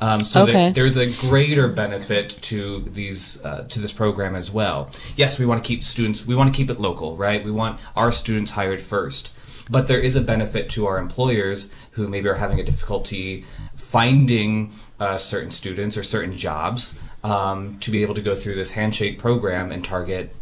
Um, 0.00 0.20
so 0.20 0.44
Okay. 0.44 0.70
there's 0.70 0.96
a 0.96 1.28
greater 1.28 1.68
benefit 1.68 2.30
to 2.42 2.80
these 2.80 3.42
uh, 3.44 3.64
to 3.68 3.80
this 3.80 3.92
program 3.92 4.36
as 4.36 4.50
well. 4.50 4.90
Yes, 5.16 5.38
we 5.38 5.46
want 5.46 5.62
to 5.62 5.66
keep 5.66 5.82
students. 5.82 6.24
We 6.24 6.36
want 6.36 6.52
to 6.52 6.56
keep 6.56 6.70
it 6.70 6.80
local, 6.80 7.16
right? 7.16 7.44
We 7.44 7.50
want 7.50 7.80
our 7.96 8.12
students 8.12 8.52
hired 8.52 8.80
first. 8.80 9.32
But 9.70 9.86
there 9.88 9.98
is 9.98 10.16
a 10.16 10.22
benefit 10.22 10.70
to 10.70 10.86
our 10.86 10.98
employers 10.98 11.70
who 11.90 12.08
maybe 12.08 12.28
are 12.28 12.36
having 12.36 12.58
a 12.58 12.64
difficulty 12.64 13.44
finding 13.76 14.72
uh, 14.98 15.18
certain 15.18 15.50
students 15.50 15.96
or 15.96 16.02
certain 16.02 16.36
jobs 16.36 16.98
um, 17.24 17.78
to 17.80 17.90
be 17.90 18.02
able 18.02 18.14
to 18.14 18.22
go 18.22 18.34
through 18.34 18.54
this 18.54 18.72
handshake 18.72 19.18
program 19.18 19.72
and 19.72 19.84
target 19.84 20.34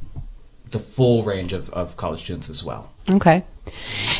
the 0.71 0.79
full 0.79 1.23
range 1.23 1.53
of, 1.53 1.71
of 1.71 1.97
college 1.97 2.21
students 2.21 2.51
as 2.51 2.65
well. 2.65 2.91
Okay. 3.11 3.45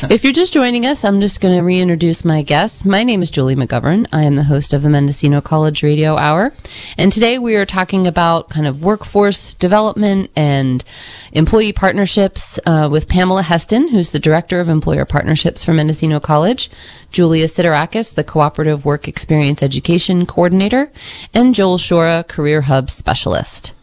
If 0.09 0.23
you're 0.23 0.33
just 0.33 0.53
joining 0.53 0.85
us, 0.85 1.03
I'm 1.03 1.21
just 1.21 1.41
going 1.41 1.57
to 1.57 1.63
reintroduce 1.63 2.23
my 2.23 2.41
guests. 2.41 2.85
My 2.85 3.03
name 3.03 3.21
is 3.21 3.29
Julie 3.29 3.55
McGovern. 3.55 4.05
I 4.11 4.23
am 4.23 4.35
the 4.35 4.43
host 4.43 4.73
of 4.73 4.81
the 4.81 4.89
Mendocino 4.89 5.41
College 5.41 5.81
Radio 5.83 6.17
Hour. 6.17 6.53
And 6.97 7.11
today 7.11 7.37
we 7.37 7.55
are 7.55 7.65
talking 7.65 8.05
about 8.05 8.49
kind 8.49 8.67
of 8.67 8.83
workforce 8.83 9.53
development 9.53 10.29
and 10.35 10.83
employee 11.31 11.73
partnerships 11.73 12.59
uh, 12.65 12.89
with 12.91 13.09
Pamela 13.09 13.43
Heston, 13.43 13.89
who's 13.89 14.11
the 14.11 14.19
Director 14.19 14.59
of 14.59 14.69
Employer 14.69 15.05
Partnerships 15.05 15.63
for 15.63 15.73
Mendocino 15.73 16.19
College, 16.19 16.69
Julia 17.11 17.47
Siderakis, 17.47 18.15
the 18.15 18.23
Cooperative 18.23 18.85
Work 18.85 19.07
Experience 19.07 19.63
Education 19.63 20.25
Coordinator, 20.25 20.91
and 21.33 21.55
Joel 21.55 21.77
Shura, 21.77 22.27
Career 22.27 22.61
Hub 22.61 22.89
Specialist. 22.89 23.73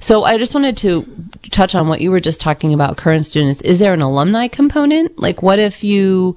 So 0.00 0.24
I 0.24 0.38
just 0.38 0.54
wanted 0.54 0.76
to 0.78 1.06
touch 1.50 1.74
on 1.74 1.88
what 1.88 2.00
you 2.00 2.10
were 2.10 2.20
just 2.20 2.40
talking 2.40 2.72
about 2.72 2.96
current 2.96 3.26
students. 3.26 3.62
Is 3.62 3.78
there 3.78 3.94
an 3.94 4.02
alumni 4.02 4.48
component? 4.48 5.18
Like 5.18 5.42
what 5.42 5.58
if 5.58 5.84
you 5.84 6.36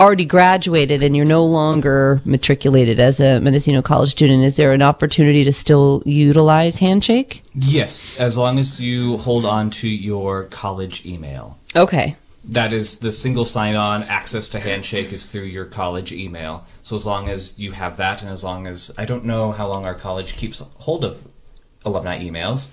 already 0.00 0.24
graduated 0.24 1.02
and 1.02 1.16
you're 1.16 1.24
no 1.24 1.44
longer 1.44 2.20
matriculated 2.24 2.98
as 2.98 3.20
a 3.20 3.40
Mendocino 3.40 3.82
College 3.82 4.10
student, 4.10 4.42
is 4.42 4.56
there 4.56 4.72
an 4.72 4.82
opportunity 4.82 5.44
to 5.44 5.52
still 5.52 6.02
utilize 6.04 6.78
Handshake? 6.78 7.42
Yes, 7.54 8.18
as 8.18 8.36
long 8.36 8.58
as 8.58 8.80
you 8.80 9.18
hold 9.18 9.44
on 9.44 9.70
to 9.70 9.88
your 9.88 10.44
college 10.44 11.06
email. 11.06 11.58
Okay. 11.76 12.16
That 12.46 12.74
is 12.74 12.98
the 12.98 13.10
single 13.10 13.46
sign 13.46 13.74
on 13.74 14.02
access 14.02 14.48
to 14.50 14.60
Handshake 14.60 15.12
is 15.12 15.26
through 15.26 15.44
your 15.44 15.64
college 15.64 16.12
email. 16.12 16.66
So 16.82 16.94
as 16.94 17.06
long 17.06 17.30
as 17.30 17.58
you 17.58 17.72
have 17.72 17.96
that, 17.96 18.20
and 18.20 18.30
as 18.30 18.44
long 18.44 18.66
as 18.66 18.90
I 18.98 19.06
don't 19.06 19.24
know 19.24 19.52
how 19.52 19.68
long 19.68 19.86
our 19.86 19.94
college 19.94 20.36
keeps 20.36 20.62
hold 20.76 21.04
of 21.04 21.26
alumni 21.84 22.22
emails, 22.22 22.70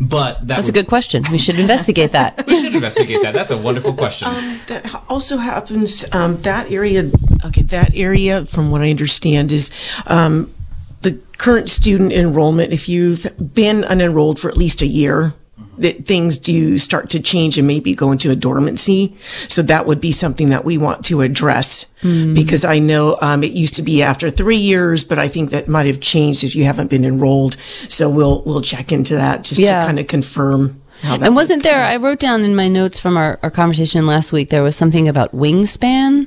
but 0.00 0.40
that 0.40 0.56
That's 0.56 0.68
a 0.68 0.72
good 0.72 0.86
question. 0.86 1.24
We 1.30 1.38
should 1.38 1.58
investigate 1.58 2.12
that. 2.12 2.46
We 2.46 2.60
should 2.60 2.74
investigate 2.74 3.22
that. 3.22 3.34
That's 3.34 3.50
a 3.50 3.58
wonderful 3.58 3.94
question. 3.94 4.28
That 4.66 5.02
also 5.08 5.36
happens, 5.36 6.04
um, 6.12 6.42
that 6.42 6.70
area, 6.70 7.10
okay, 7.44 7.62
that 7.62 7.94
area, 7.94 8.44
from 8.46 8.70
what 8.70 8.80
I 8.80 8.90
understand, 8.90 9.52
is 9.52 9.70
um, 10.06 10.52
the 11.02 11.20
current 11.38 11.68
student 11.70 12.12
enrollment. 12.12 12.72
If 12.72 12.88
you've 12.88 13.26
been 13.54 13.82
unenrolled 13.82 14.38
for 14.38 14.48
at 14.48 14.56
least 14.56 14.82
a 14.82 14.86
year, 14.86 15.34
that 15.78 16.04
things 16.06 16.38
do 16.38 16.78
start 16.78 17.10
to 17.10 17.20
change 17.20 17.58
and 17.58 17.66
maybe 17.66 17.94
go 17.94 18.12
into 18.12 18.30
a 18.30 18.36
dormancy. 18.36 19.16
So 19.48 19.62
that 19.62 19.86
would 19.86 20.00
be 20.00 20.12
something 20.12 20.48
that 20.48 20.64
we 20.64 20.78
want 20.78 21.04
to 21.06 21.20
address 21.20 21.86
because 22.34 22.64
I 22.66 22.78
know 22.80 23.16
um, 23.22 23.42
it 23.42 23.52
used 23.52 23.74
to 23.76 23.82
be 23.82 24.02
after 24.02 24.30
three 24.30 24.56
years, 24.58 25.04
but 25.04 25.18
I 25.18 25.26
think 25.26 25.50
that 25.50 25.68
might 25.68 25.86
have 25.86 26.00
changed 26.00 26.44
if 26.44 26.54
you 26.54 26.64
haven't 26.64 26.90
been 26.90 27.04
enrolled. 27.04 27.56
So 27.88 28.10
we'll 28.10 28.42
we'll 28.44 28.60
check 28.60 28.92
into 28.92 29.14
that 29.16 29.42
just 29.42 29.58
Yeah. 29.60 29.80
to 29.80 29.86
kind 29.86 29.98
of 29.98 30.06
confirm. 30.06 30.80
How 31.02 31.16
that 31.16 31.26
And 31.26 31.34
wasn't 31.36 31.62
there, 31.62 31.82
I 31.82 31.96
wrote 31.96 32.18
down 32.20 32.44
in 32.44 32.54
my 32.54 32.68
notes 32.68 32.98
from 33.00 33.16
our, 33.16 33.38
our 33.42 33.50
conversation 33.50 34.06
last 34.06 34.32
week, 34.32 34.50
there 34.50 34.62
was 34.62 34.76
something 34.76 35.08
about 35.08 35.34
wingspan. 35.34 36.26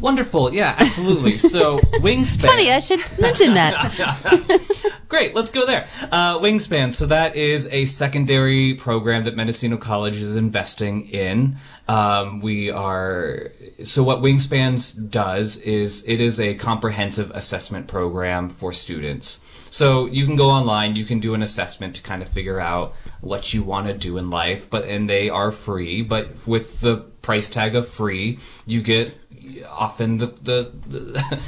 Wonderful. 0.00 0.52
Yeah, 0.52 0.76
absolutely. 0.78 1.32
So 1.32 1.78
Wingspan. 2.00 2.46
Funny, 2.46 2.70
I 2.70 2.80
should 2.80 3.00
mention 3.18 3.54
that. 3.54 4.92
Great, 5.08 5.34
let's 5.34 5.50
go 5.50 5.64
there. 5.64 5.88
Uh, 6.12 6.38
Wingspan. 6.38 6.92
So 6.92 7.06
that 7.06 7.36
is 7.36 7.68
a 7.68 7.84
secondary 7.86 8.74
program 8.74 9.24
that 9.24 9.36
Mendocino 9.36 9.76
College 9.76 10.16
is 10.16 10.36
investing 10.36 11.08
in. 11.08 11.56
Um, 11.88 12.40
we 12.40 12.70
are 12.70 13.52
so 13.84 14.02
what 14.02 14.20
Wingspan 14.20 15.08
does 15.10 15.58
is 15.58 16.04
it 16.06 16.20
is 16.20 16.40
a 16.40 16.54
comprehensive 16.54 17.30
assessment 17.30 17.86
program 17.86 18.48
for 18.48 18.72
students. 18.72 19.40
So 19.70 20.06
you 20.06 20.26
can 20.26 20.36
go 20.36 20.50
online, 20.50 20.96
you 20.96 21.04
can 21.04 21.20
do 21.20 21.34
an 21.34 21.42
assessment 21.42 21.94
to 21.96 22.02
kind 22.02 22.22
of 22.22 22.28
figure 22.28 22.60
out 22.60 22.94
what 23.20 23.54
you 23.54 23.62
want 23.62 23.86
to 23.86 23.92
do 23.94 24.18
in 24.18 24.30
life, 24.30 24.68
but 24.68 24.84
and 24.84 25.08
they 25.08 25.30
are 25.30 25.52
free. 25.52 26.02
But 26.02 26.46
with 26.46 26.80
the 26.80 26.96
price 27.22 27.48
tag 27.48 27.74
of 27.76 27.88
free, 27.88 28.38
you 28.66 28.82
get 28.82 29.16
often 29.64 30.18
the 30.18 30.26
the 30.26 30.72
the, 30.86 31.40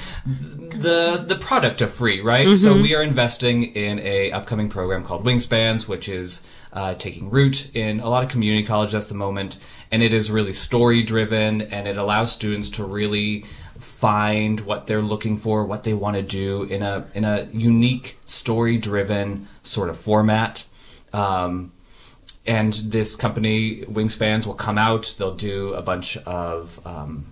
the, 0.56 1.24
the 1.26 1.36
product 1.36 1.80
of 1.80 1.92
free, 1.92 2.20
right? 2.20 2.48
So 2.48 2.74
we 2.74 2.94
are 2.94 3.02
investing 3.02 3.74
in 3.74 3.98
a 4.00 4.32
upcoming 4.32 4.68
program 4.68 5.04
called 5.04 5.24
Wingspans, 5.24 5.88
which 5.88 6.08
is 6.08 6.42
uh, 6.72 6.94
taking 6.94 7.30
root 7.30 7.74
in 7.74 8.00
a 8.00 8.08
lot 8.08 8.22
of 8.22 8.30
community 8.30 8.66
colleges 8.66 9.04
at 9.04 9.08
the 9.08 9.14
moment, 9.14 9.58
and 9.90 10.02
it 10.02 10.12
is 10.12 10.30
really 10.30 10.52
story 10.52 11.02
driven, 11.02 11.62
and 11.62 11.88
it 11.88 11.96
allows 11.96 12.32
students 12.32 12.70
to 12.70 12.84
really 12.84 13.42
find 13.78 14.60
what 14.60 14.86
they're 14.86 15.02
looking 15.02 15.36
for, 15.36 15.64
what 15.64 15.84
they 15.84 15.94
want 15.94 16.16
to 16.16 16.22
do 16.22 16.64
in 16.64 16.82
a 16.82 17.06
in 17.14 17.24
a 17.24 17.48
unique 17.52 18.18
story 18.24 18.76
driven 18.76 19.48
sort 19.62 19.88
of 19.88 19.96
format. 19.98 20.66
Um, 21.12 21.72
and 22.46 22.72
this 22.72 23.14
company 23.14 23.82
Wingspans 23.82 24.46
will 24.46 24.54
come 24.54 24.78
out. 24.78 25.14
They'll 25.18 25.34
do 25.34 25.74
a 25.74 25.82
bunch 25.82 26.16
of 26.18 26.80
um, 26.86 27.26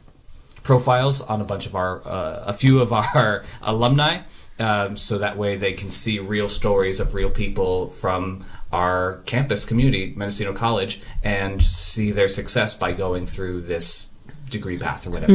profiles 0.67 1.21
on 1.23 1.41
a 1.41 1.45
bunch 1.45 1.65
of 1.67 1.75
our 1.75 2.03
uh, 2.05 2.43
a 2.47 2.53
few 2.53 2.81
of 2.81 2.93
our 2.93 3.45
alumni, 3.63 4.19
um, 4.59 4.97
so 4.97 5.19
that 5.19 5.37
way 5.39 5.57
they 5.57 5.73
can 5.73 5.91
see 5.91 6.19
real 6.19 6.49
stories 6.49 7.01
of 7.01 7.15
real 7.15 7.31
people 7.31 7.87
from 7.87 8.45
our 8.73 9.23
campus 9.27 9.65
community, 9.65 10.13
Mendocino 10.17 10.53
College, 10.53 11.01
and 11.23 11.63
see 11.63 12.11
their 12.11 12.29
success 12.29 12.75
by 12.75 12.93
going 12.93 13.25
through 13.27 13.63
this 13.63 14.07
degree 14.51 14.79
path 14.79 15.07
or 15.07 15.11
whatever. 15.11 15.33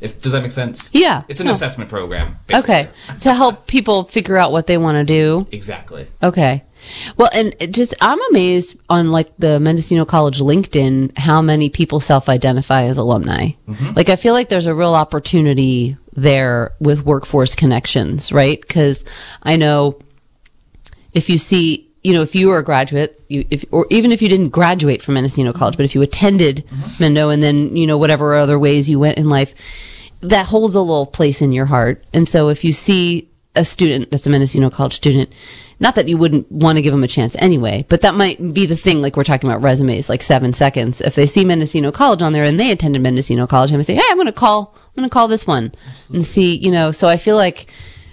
If, 0.00 0.20
does 0.20 0.32
that 0.32 0.42
make 0.42 0.52
sense? 0.52 0.90
Yeah. 0.92 1.22
it's 1.28 1.40
an 1.40 1.46
No. 1.46 1.52
assessment 1.52 1.88
program. 1.90 2.38
Basically. 2.46 2.74
Okay. 2.74 2.88
To 3.20 3.32
help 3.34 3.66
people 3.66 4.04
figure 4.04 4.36
out 4.36 4.52
what 4.52 4.66
they 4.66 4.78
want 4.78 4.96
to 4.96 5.04
do. 5.04 5.46
exactly. 5.52 6.06
Okay. 6.22 6.62
Well, 7.16 7.30
and 7.34 7.54
just 7.72 7.94
I'm 8.00 8.18
amazed 8.30 8.78
on 8.88 9.10
like 9.10 9.34
the 9.38 9.60
Mendocino 9.60 10.04
College 10.04 10.40
LinkedIn 10.40 11.16
how 11.18 11.42
many 11.42 11.70
people 11.70 12.00
self-identify 12.00 12.84
as 12.84 12.98
alumni. 12.98 13.50
Mm-hmm. 13.68 13.92
Like 13.94 14.08
I 14.08 14.16
feel 14.16 14.32
like 14.32 14.48
there's 14.48 14.66
a 14.66 14.74
real 14.74 14.94
opportunity 14.94 15.96
there 16.14 16.72
with 16.80 17.04
workforce 17.06 17.54
connections, 17.54 18.32
right? 18.32 18.66
Cuz 18.68 19.04
I 19.42 19.56
know 19.56 19.98
if 21.14 21.28
you 21.28 21.38
see, 21.38 21.88
you 22.02 22.12
know, 22.12 22.22
if 22.22 22.34
you 22.34 22.48
were 22.48 22.58
a 22.58 22.64
graduate, 22.64 23.22
you, 23.28 23.44
if 23.50 23.64
or 23.70 23.86
even 23.90 24.12
if 24.12 24.20
you 24.22 24.28
didn't 24.28 24.50
graduate 24.50 25.02
from 25.02 25.14
Mendocino 25.14 25.52
College, 25.52 25.76
but 25.76 25.84
if 25.84 25.94
you 25.94 26.02
attended 26.02 26.64
mm-hmm. 26.66 27.02
Mendo 27.02 27.32
and 27.32 27.42
then, 27.42 27.76
you 27.76 27.86
know, 27.86 27.98
whatever 27.98 28.34
other 28.34 28.58
ways 28.58 28.90
you 28.90 28.98
went 28.98 29.18
in 29.18 29.28
life, 29.28 29.54
that 30.20 30.46
holds 30.46 30.74
a 30.74 30.80
little 30.80 31.06
place 31.06 31.42
in 31.42 31.52
your 31.52 31.66
heart. 31.66 32.04
And 32.12 32.26
so 32.26 32.48
if 32.48 32.64
you 32.64 32.72
see 32.72 33.28
a 33.54 33.64
student 33.64 34.10
that's 34.10 34.26
a 34.26 34.30
Mendocino 34.30 34.70
College 34.70 34.94
student, 34.94 35.32
not 35.82 35.96
that 35.96 36.06
you 36.06 36.16
wouldn't 36.16 36.50
want 36.50 36.78
to 36.78 36.82
give 36.82 36.92
them 36.92 37.02
a 37.02 37.08
chance 37.08 37.34
anyway, 37.40 37.84
but 37.88 38.02
that 38.02 38.14
might 38.14 38.54
be 38.54 38.66
the 38.66 38.76
thing. 38.76 39.02
Like 39.02 39.16
we're 39.16 39.24
talking 39.24 39.50
about 39.50 39.62
resumes, 39.62 40.08
like 40.08 40.22
seven 40.22 40.52
seconds. 40.52 41.00
If 41.00 41.16
they 41.16 41.26
see 41.26 41.44
Mendocino 41.44 41.90
College 41.90 42.22
on 42.22 42.32
there 42.32 42.44
and 42.44 42.58
they 42.58 42.70
attended 42.70 43.02
Mendocino 43.02 43.48
College, 43.48 43.70
I'm 43.70 43.74
gonna 43.74 43.84
say, 43.84 43.96
hey, 43.96 44.04
I'm 44.08 44.16
gonna 44.16 44.32
call, 44.32 44.74
I'm 44.76 44.94
gonna 44.94 45.10
call 45.10 45.26
this 45.26 45.44
one 45.44 45.74
and 46.12 46.24
see, 46.24 46.54
you 46.54 46.70
know. 46.70 46.92
So 46.92 47.08
I 47.08 47.16
feel 47.16 47.34
like, 47.34 47.66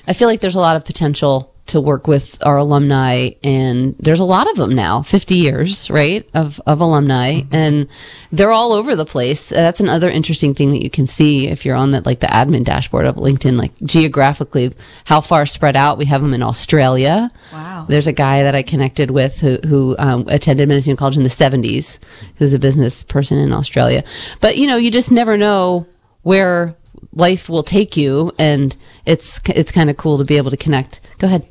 I 0.07 0.13
feel 0.13 0.27
like 0.27 0.39
there's 0.39 0.55
a 0.55 0.59
lot 0.59 0.77
of 0.77 0.83
potential 0.83 1.53
to 1.69 1.79
work 1.79 2.07
with 2.07 2.37
our 2.45 2.57
alumni 2.57 3.29
and 3.43 3.95
there's 3.99 4.19
a 4.19 4.25
lot 4.25 4.49
of 4.49 4.57
them 4.57 4.71
now 4.71 5.01
50 5.03 5.35
years 5.35 5.89
right 5.89 6.27
of, 6.33 6.59
of 6.65 6.81
alumni 6.81 7.41
and 7.51 7.87
they're 8.31 8.51
all 8.51 8.73
over 8.73 8.95
the 8.95 9.05
place. 9.05 9.49
That's 9.49 9.79
another 9.79 10.09
interesting 10.09 10.55
thing 10.55 10.71
that 10.71 10.83
you 10.83 10.89
can 10.89 11.05
see 11.05 11.47
if 11.47 11.65
you're 11.65 11.75
on 11.75 11.91
that 11.91 12.05
like 12.05 12.19
the 12.19 12.27
admin 12.27 12.63
dashboard 12.63 13.05
of 13.05 13.15
linkedin 13.15 13.57
like 13.57 13.71
geographically 13.83 14.73
how 15.05 15.21
far 15.21 15.45
spread 15.45 15.75
out. 15.75 15.97
We 15.97 16.05
have 16.05 16.21
them 16.21 16.33
in 16.33 16.43
australia. 16.43 17.29
Wow. 17.53 17.85
there's 17.87 18.07
a 18.07 18.13
guy 18.13 18.43
that 18.43 18.55
i 18.55 18.61
connected 18.61 19.11
with 19.11 19.39
who, 19.39 19.57
who 19.67 19.95
um, 19.99 20.25
attended 20.27 20.67
Mendocino 20.67 20.95
college 20.95 21.17
in 21.17 21.23
the 21.23 21.29
70s 21.29 21.99
who's 22.37 22.53
a 22.53 22.59
business 22.59 23.03
person 23.03 23.37
in 23.37 23.53
australia. 23.53 24.03
But 24.41 24.57
you 24.57 24.65
know 24.65 24.77
you 24.77 24.89
just 24.89 25.11
never 25.11 25.37
know 25.37 25.85
where 26.23 26.75
life 27.13 27.47
will 27.47 27.63
take 27.63 27.95
you 27.95 28.31
and 28.37 28.75
it's 29.05 29.39
it's 29.45 29.71
kind 29.71 29.89
of 29.89 29.97
cool 29.97 30.17
to 30.17 30.25
be 30.25 30.37
able 30.37 30.49
to 30.49 30.57
connect. 30.57 30.99
Go 31.19 31.27
ahead 31.27 31.47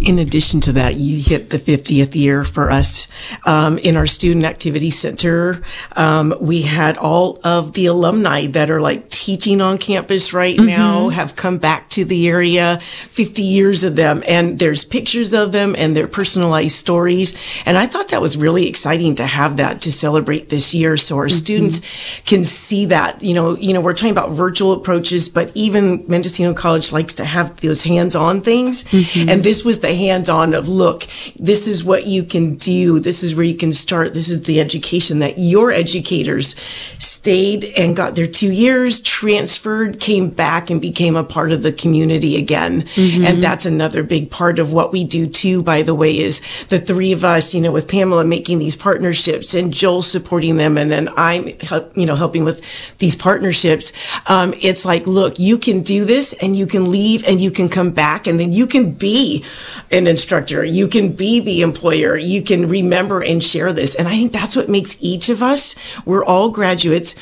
In 0.00 0.18
addition 0.18 0.60
to 0.62 0.72
that, 0.72 0.94
you 0.94 1.20
hit 1.20 1.50
the 1.50 1.58
50th 1.58 2.14
year 2.14 2.44
for 2.44 2.70
us. 2.70 3.08
Um, 3.44 3.76
in 3.78 3.96
our 3.96 4.06
Student 4.06 4.44
Activity 4.44 4.90
Center, 4.90 5.62
um, 5.96 6.34
we 6.40 6.62
had 6.62 6.96
all 6.96 7.40
of 7.42 7.72
the 7.72 7.86
alumni 7.86 8.46
that 8.46 8.70
are 8.70 8.80
like 8.80 9.08
teaching 9.08 9.60
on 9.60 9.78
campus 9.78 10.32
right 10.32 10.58
now 10.58 11.08
have 11.08 11.34
come 11.34 11.58
back 11.58 11.88
to 11.90 12.04
the 12.04 12.28
area, 12.28 12.78
50 12.80 13.42
years 13.42 13.82
of 13.82 13.96
them. 13.96 14.22
And 14.28 14.58
there's 14.58 14.84
pictures 14.84 15.32
of 15.32 15.52
them 15.52 15.74
and 15.76 15.96
their 15.96 16.06
personalized 16.06 16.76
stories. 16.76 17.34
And 17.64 17.76
I 17.76 17.86
thought 17.86 18.08
that 18.08 18.22
was 18.22 18.36
really 18.36 18.68
exciting 18.68 19.16
to 19.16 19.26
have 19.26 19.56
that 19.56 19.80
to 19.82 19.92
celebrate 19.92 20.48
this 20.48 20.72
year. 20.74 20.96
So 20.96 21.16
our 21.16 21.28
students 21.28 21.80
can 22.24 22.44
see 22.44 22.86
that, 22.86 23.22
you 23.22 23.34
know, 23.34 23.56
you 23.56 23.72
know, 23.72 23.80
we're 23.80 23.94
talking 23.94 24.10
about 24.10 24.30
virtual 24.30 24.72
approaches, 24.72 25.28
but 25.28 25.50
even 25.54 26.04
Mendocino 26.06 26.54
College 26.54 26.92
likes 26.92 27.14
to 27.16 27.24
have 27.24 27.60
those 27.60 27.82
hands-on 27.82 28.40
things. 28.40 28.84
And 29.16 29.42
this 29.42 29.64
was 29.66 29.80
the 29.80 29.94
hands-on 29.94 30.54
of, 30.54 30.68
look, 30.68 31.06
this 31.38 31.66
is 31.66 31.84
what 31.84 32.06
you 32.06 32.22
can 32.22 32.54
do. 32.54 32.98
This 32.98 33.22
is 33.22 33.34
where 33.34 33.44
you 33.44 33.56
can 33.56 33.72
start. 33.72 34.14
This 34.14 34.30
is 34.30 34.44
the 34.44 34.60
education 34.60 35.18
that 35.18 35.36
your 35.36 35.70
educators 35.72 36.56
stayed 36.98 37.64
and 37.76 37.94
got 37.94 38.14
their 38.14 38.26
two 38.26 38.52
years, 38.52 39.02
transferred, 39.02 40.00
came 40.00 40.30
back 40.30 40.70
and 40.70 40.80
became 40.80 41.16
a 41.16 41.24
part 41.24 41.52
of 41.52 41.62
the 41.62 41.72
community 41.72 42.36
again. 42.36 42.88
And 43.26 43.42
that's 43.42 43.66
another 43.66 44.02
big 44.02 44.30
part 44.30 44.58
of 44.58 44.72
what 44.72 44.92
we 44.92 45.04
do 45.04 45.26
too, 45.26 45.62
by 45.62 45.82
the 45.82 45.94
way, 45.94 46.16
is 46.16 46.40
the 46.68 46.78
three 46.78 47.12
of 47.12 47.24
us, 47.24 47.52
you 47.52 47.60
know, 47.60 47.72
with 47.72 47.88
Pamela 47.88 48.24
making 48.24 48.60
these 48.60 48.76
partnerships 48.76 49.52
and 49.52 49.72
Joel 49.72 50.02
supporting 50.02 50.56
them. 50.56 50.78
And 50.78 50.90
then 50.90 51.08
I'm, 51.16 51.48
you 51.94 52.06
know, 52.06 52.14
helping 52.14 52.44
with 52.44 52.62
these 52.98 53.16
partnerships. 53.16 53.92
Um, 54.28 54.54
it's 54.60 54.84
like, 54.84 55.06
look, 55.06 55.38
you 55.40 55.58
can 55.58 55.82
do 55.82 56.04
this 56.04 56.32
and 56.34 56.56
you 56.56 56.66
can 56.66 56.90
leave 56.92 57.24
and 57.24 57.40
you 57.40 57.50
can 57.50 57.68
come 57.68 57.90
back 57.90 58.28
and 58.28 58.38
then 58.38 58.52
you 58.52 58.66
can 58.66 58.92
be 58.92 59.44
an 59.90 60.06
instructor. 60.06 60.64
You 60.64 60.88
can 60.88 61.12
be 61.12 61.40
the 61.40 61.62
employer. 61.62 62.16
You 62.16 62.42
can 62.42 62.68
remember 62.68 63.20
and 63.20 63.42
share 63.42 63.72
this. 63.72 63.94
And 63.94 64.08
I 64.08 64.12
think 64.12 64.32
that's 64.32 64.56
what 64.56 64.68
makes 64.68 64.96
each 65.00 65.28
of 65.28 65.42
us, 65.42 65.74
we're 66.04 66.24
all 66.24 66.50
graduates, 66.50 67.14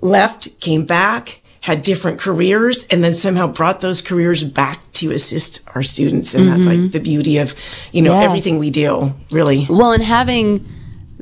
left, 0.00 0.60
came 0.60 0.84
back, 0.84 1.40
had 1.60 1.82
different 1.82 2.20
careers, 2.20 2.84
and 2.90 3.02
then 3.02 3.12
somehow 3.12 3.46
brought 3.48 3.80
those 3.80 4.00
careers 4.00 4.44
back 4.44 4.80
to 4.92 5.10
assist 5.12 5.60
our 5.74 5.82
students. 5.82 6.32
And 6.34 6.46
that's 6.48 6.66
like 6.66 6.78
mm-hmm. 6.78 6.90
the 6.90 7.00
beauty 7.00 7.38
of, 7.38 7.54
you 7.90 8.02
know, 8.02 8.12
Yes. 8.12 8.24
everything 8.28 8.58
we 8.58 8.70
do, 8.70 9.14
really. 9.32 9.66
Well, 9.68 9.92
and 9.92 10.02
having 10.02 10.64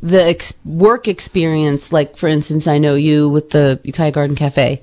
the 0.02 0.22
ex- 0.22 0.52
work 0.66 1.08
experience, 1.08 1.92
like 1.92 2.16
for 2.18 2.28
instance, 2.28 2.66
I 2.66 2.76
know 2.76 2.94
you 2.94 3.28
with 3.30 3.50
the 3.50 3.80
Ukiah 3.84 4.12
Garden 4.12 4.36
Cafe. 4.36 4.82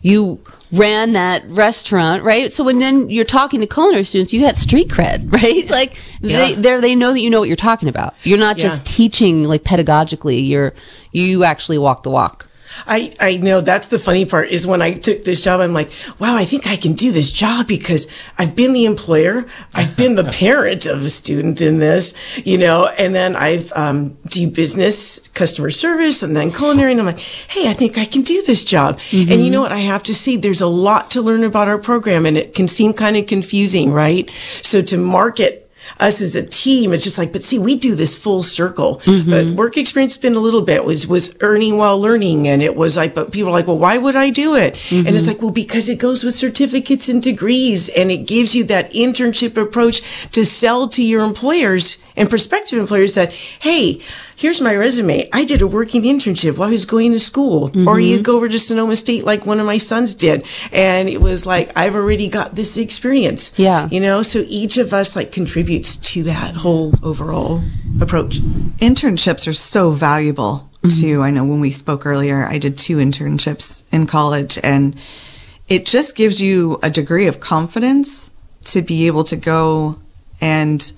you 0.00 0.40
ran 0.72 1.12
that 1.12 1.44
restaurant, 1.48 2.22
right? 2.24 2.52
So 2.52 2.64
when 2.64 2.78
then 2.78 3.08
you're 3.10 3.24
talking 3.24 3.60
to 3.60 3.66
culinary 3.66 4.04
students, 4.04 4.32
you 4.32 4.44
had 4.44 4.56
street 4.56 4.88
cred, 4.88 5.32
right? 5.42 5.68
Like 5.70 5.94
they 6.20 6.50
Yeah. 6.52 6.54
they 6.60 6.80
they 6.80 6.94
know 6.94 7.12
that 7.12 7.20
you 7.20 7.30
know 7.30 7.40
what 7.40 7.48
you're 7.48 7.56
talking 7.56 7.88
about. 7.88 8.14
You're 8.24 8.38
not 8.38 8.56
just 8.56 8.84
teaching 8.84 9.44
like 9.44 9.62
pedagogically. 9.64 10.46
You're 10.46 10.74
you 11.12 11.44
actually 11.44 11.78
walk 11.78 12.02
the 12.02 12.10
walk. 12.10 12.45
I, 12.86 13.12
I 13.20 13.36
know 13.36 13.60
that's 13.60 13.88
the 13.88 13.98
funny 13.98 14.26
part 14.26 14.50
is 14.50 14.66
when 14.66 14.82
I 14.82 14.94
took 14.94 15.24
this 15.24 15.42
job, 15.42 15.60
I'm 15.60 15.72
like, 15.72 15.90
wow, 16.18 16.36
I 16.36 16.44
think 16.44 16.66
I 16.66 16.76
can 16.76 16.94
do 16.94 17.12
this 17.12 17.30
job 17.30 17.66
because 17.66 18.06
I've 18.38 18.54
been 18.54 18.72
the 18.72 18.84
employer. 18.84 19.46
I've 19.74 19.96
been 19.96 20.14
the 20.14 20.24
parent 20.32 20.86
of 20.86 21.02
a 21.02 21.10
student 21.10 21.60
in 21.60 21.78
this, 21.78 22.14
you 22.36 22.58
know, 22.58 22.86
and 22.98 23.14
then 23.14 23.36
I've, 23.36 23.72
um, 23.72 24.14
do 24.26 24.48
business, 24.48 25.28
customer 25.28 25.70
service 25.70 26.22
and 26.22 26.36
then 26.36 26.50
culinary. 26.50 26.92
And 26.92 27.00
I'm 27.00 27.06
like, 27.06 27.18
Hey, 27.18 27.70
I 27.70 27.72
think 27.74 27.98
I 27.98 28.04
can 28.04 28.22
do 28.22 28.42
this 28.42 28.64
job. 28.64 28.98
And 29.12 29.44
you 29.44 29.50
know 29.50 29.62
what? 29.62 29.72
I 29.72 29.80
have 29.80 30.02
to 30.04 30.14
say 30.14 30.36
there's 30.36 30.60
a 30.60 30.66
lot 30.66 31.10
to 31.12 31.22
learn 31.22 31.44
about 31.44 31.68
our 31.68 31.78
program 31.78 32.26
and 32.26 32.36
it 32.36 32.54
can 32.54 32.68
seem 32.68 32.92
kind 32.92 33.16
of 33.16 33.26
confusing, 33.26 33.92
right? 33.92 34.30
So 34.62 34.82
to 34.82 34.96
market 34.96 35.65
us 35.98 36.20
as 36.20 36.36
a 36.36 36.42
team, 36.42 36.92
it's 36.92 37.04
just 37.04 37.18
like, 37.18 37.32
but 37.32 37.42
see, 37.42 37.58
we 37.58 37.76
do 37.76 37.94
this 37.94 38.16
full 38.16 38.42
circle. 38.42 38.98
Mm-hmm. 39.04 39.30
But 39.30 39.46
work 39.56 39.76
experience 39.76 40.14
has 40.14 40.20
been 40.20 40.34
a 40.34 40.40
little 40.40 40.62
bit 40.62 40.84
was 40.84 41.06
was 41.06 41.34
earning 41.40 41.76
while 41.76 42.00
learning, 42.00 42.48
and 42.48 42.62
it 42.62 42.76
was 42.76 42.96
like, 42.96 43.14
but 43.14 43.32
people 43.32 43.50
are 43.50 43.52
like, 43.52 43.66
well, 43.66 43.78
why 43.78 43.98
would 43.98 44.16
I 44.16 44.30
do 44.30 44.54
it? 44.54 44.74
And 44.90 45.08
it's 45.08 45.18
mm-hmm. 45.18 45.28
like, 45.28 45.42
well, 45.42 45.50
because 45.50 45.88
it 45.88 45.98
goes 45.98 46.24
with 46.24 46.34
certificates 46.34 47.08
and 47.08 47.22
degrees, 47.22 47.88
and 47.90 48.10
it 48.10 48.26
gives 48.26 48.54
you 48.54 48.64
that 48.64 48.92
internship 48.92 49.56
approach 49.56 50.02
to 50.32 50.44
sell 50.44 50.88
to 50.88 51.02
your 51.02 51.24
employers 51.24 51.98
and 52.16 52.30
prospective 52.30 52.78
employers 52.78 53.14
that, 53.14 53.32
hey, 53.32 54.00
here's 54.36 54.60
my 54.60 54.76
resume. 54.76 55.28
I 55.32 55.44
did 55.44 55.62
a 55.62 55.66
working 55.66 56.02
internship 56.02 56.58
while 56.58 56.68
I 56.68 56.72
was 56.72 56.84
going 56.84 57.12
to 57.12 57.18
school. 57.18 57.70
Or 57.88 57.98
you 57.98 58.22
go 58.22 58.36
over 58.36 58.48
to 58.48 58.58
Sonoma 58.58 58.94
State 58.96 59.24
like 59.24 59.46
one 59.46 59.58
of 59.58 59.66
my 59.66 59.78
sons 59.78 60.14
did. 60.14 60.44
And 60.70 61.08
it 61.08 61.20
was 61.20 61.46
like, 61.46 61.72
I've 61.74 61.94
already 61.94 62.28
got 62.28 62.54
this 62.54 62.76
experience. 62.76 63.52
Yeah. 63.56 63.88
You 63.90 64.00
know, 64.00 64.22
so 64.22 64.44
each 64.46 64.76
of 64.76 64.92
us 64.92 65.16
like 65.16 65.32
contributes 65.32 65.96
to 65.96 66.22
that 66.24 66.54
whole 66.54 66.92
overall 67.02 67.62
approach. 68.00 68.38
internships 68.78 69.48
are 69.48 69.54
so 69.54 69.90
valuable 69.90 70.68
mm-hmm. 70.82 71.00
too. 71.00 71.22
I 71.22 71.30
know 71.30 71.44
when 71.44 71.60
we 71.60 71.70
spoke 71.70 72.04
earlier, 72.04 72.44
I 72.44 72.58
did 72.58 72.78
two 72.78 72.98
internships 72.98 73.84
in 73.90 74.06
college 74.06 74.58
and 74.62 74.96
it 75.68 75.86
just 75.86 76.14
gives 76.14 76.40
you 76.40 76.78
a 76.82 76.90
degree 76.90 77.26
of 77.26 77.40
confidence 77.40 78.30
to 78.64 78.82
be 78.82 79.06
able 79.06 79.24
to 79.24 79.36
go 79.36 79.98
and 80.40 80.92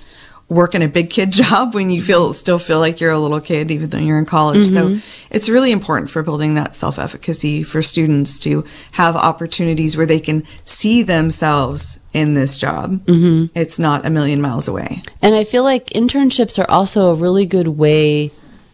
work 0.49 0.75
in 0.75 0.83
a 0.83 0.89
big 0.89 1.11
kid 1.11 1.31
job 1.33 1.75
when 1.75 1.91
you 1.91 2.03
feel 2.03 2.33
still 2.33 2.59
feel 2.59 2.81
like 2.81 3.01
you're 3.01 3.11
a 3.11 3.19
little 3.19 3.41
kid 3.41 3.71
even 3.71 3.91
though 3.91 3.99
you're 3.99 4.19
in 4.19 4.27
college. 4.27 4.67
So 4.67 4.99
it's 5.31 5.49
really 5.49 5.73
important 5.73 6.11
for 6.11 6.23
building 6.23 6.55
that 6.55 6.75
self-efficacy 6.75 7.63
for 7.63 7.83
students 7.83 8.39
to 8.41 8.65
have 8.93 9.17
opportunities 9.17 9.97
where 9.97 10.07
they 10.07 10.21
can 10.21 10.45
see 10.65 11.03
themselves 11.03 11.99
in 12.13 12.35
this 12.35 12.59
job. 12.59 13.05
Mm-hmm. 13.07 13.59
It's 13.59 13.79
not 13.79 14.07
a 14.07 14.11
million 14.11 14.41
miles 14.41 14.69
away. 14.69 15.03
And 15.23 15.35
I 15.35 15.45
feel 15.45 15.63
like 15.63 15.91
internships 15.91 16.59
are 16.59 16.71
also 16.71 17.11
a 17.11 17.15
really 17.15 17.47
good 17.47 17.69
way 17.69 18.31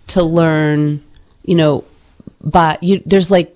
to 0.08 0.22
learn, 0.22 1.02
you 1.44 1.54
know, 1.54 1.84
but 2.40 2.82
you 2.82 3.02
there's 3.06 3.30
like 3.30 3.53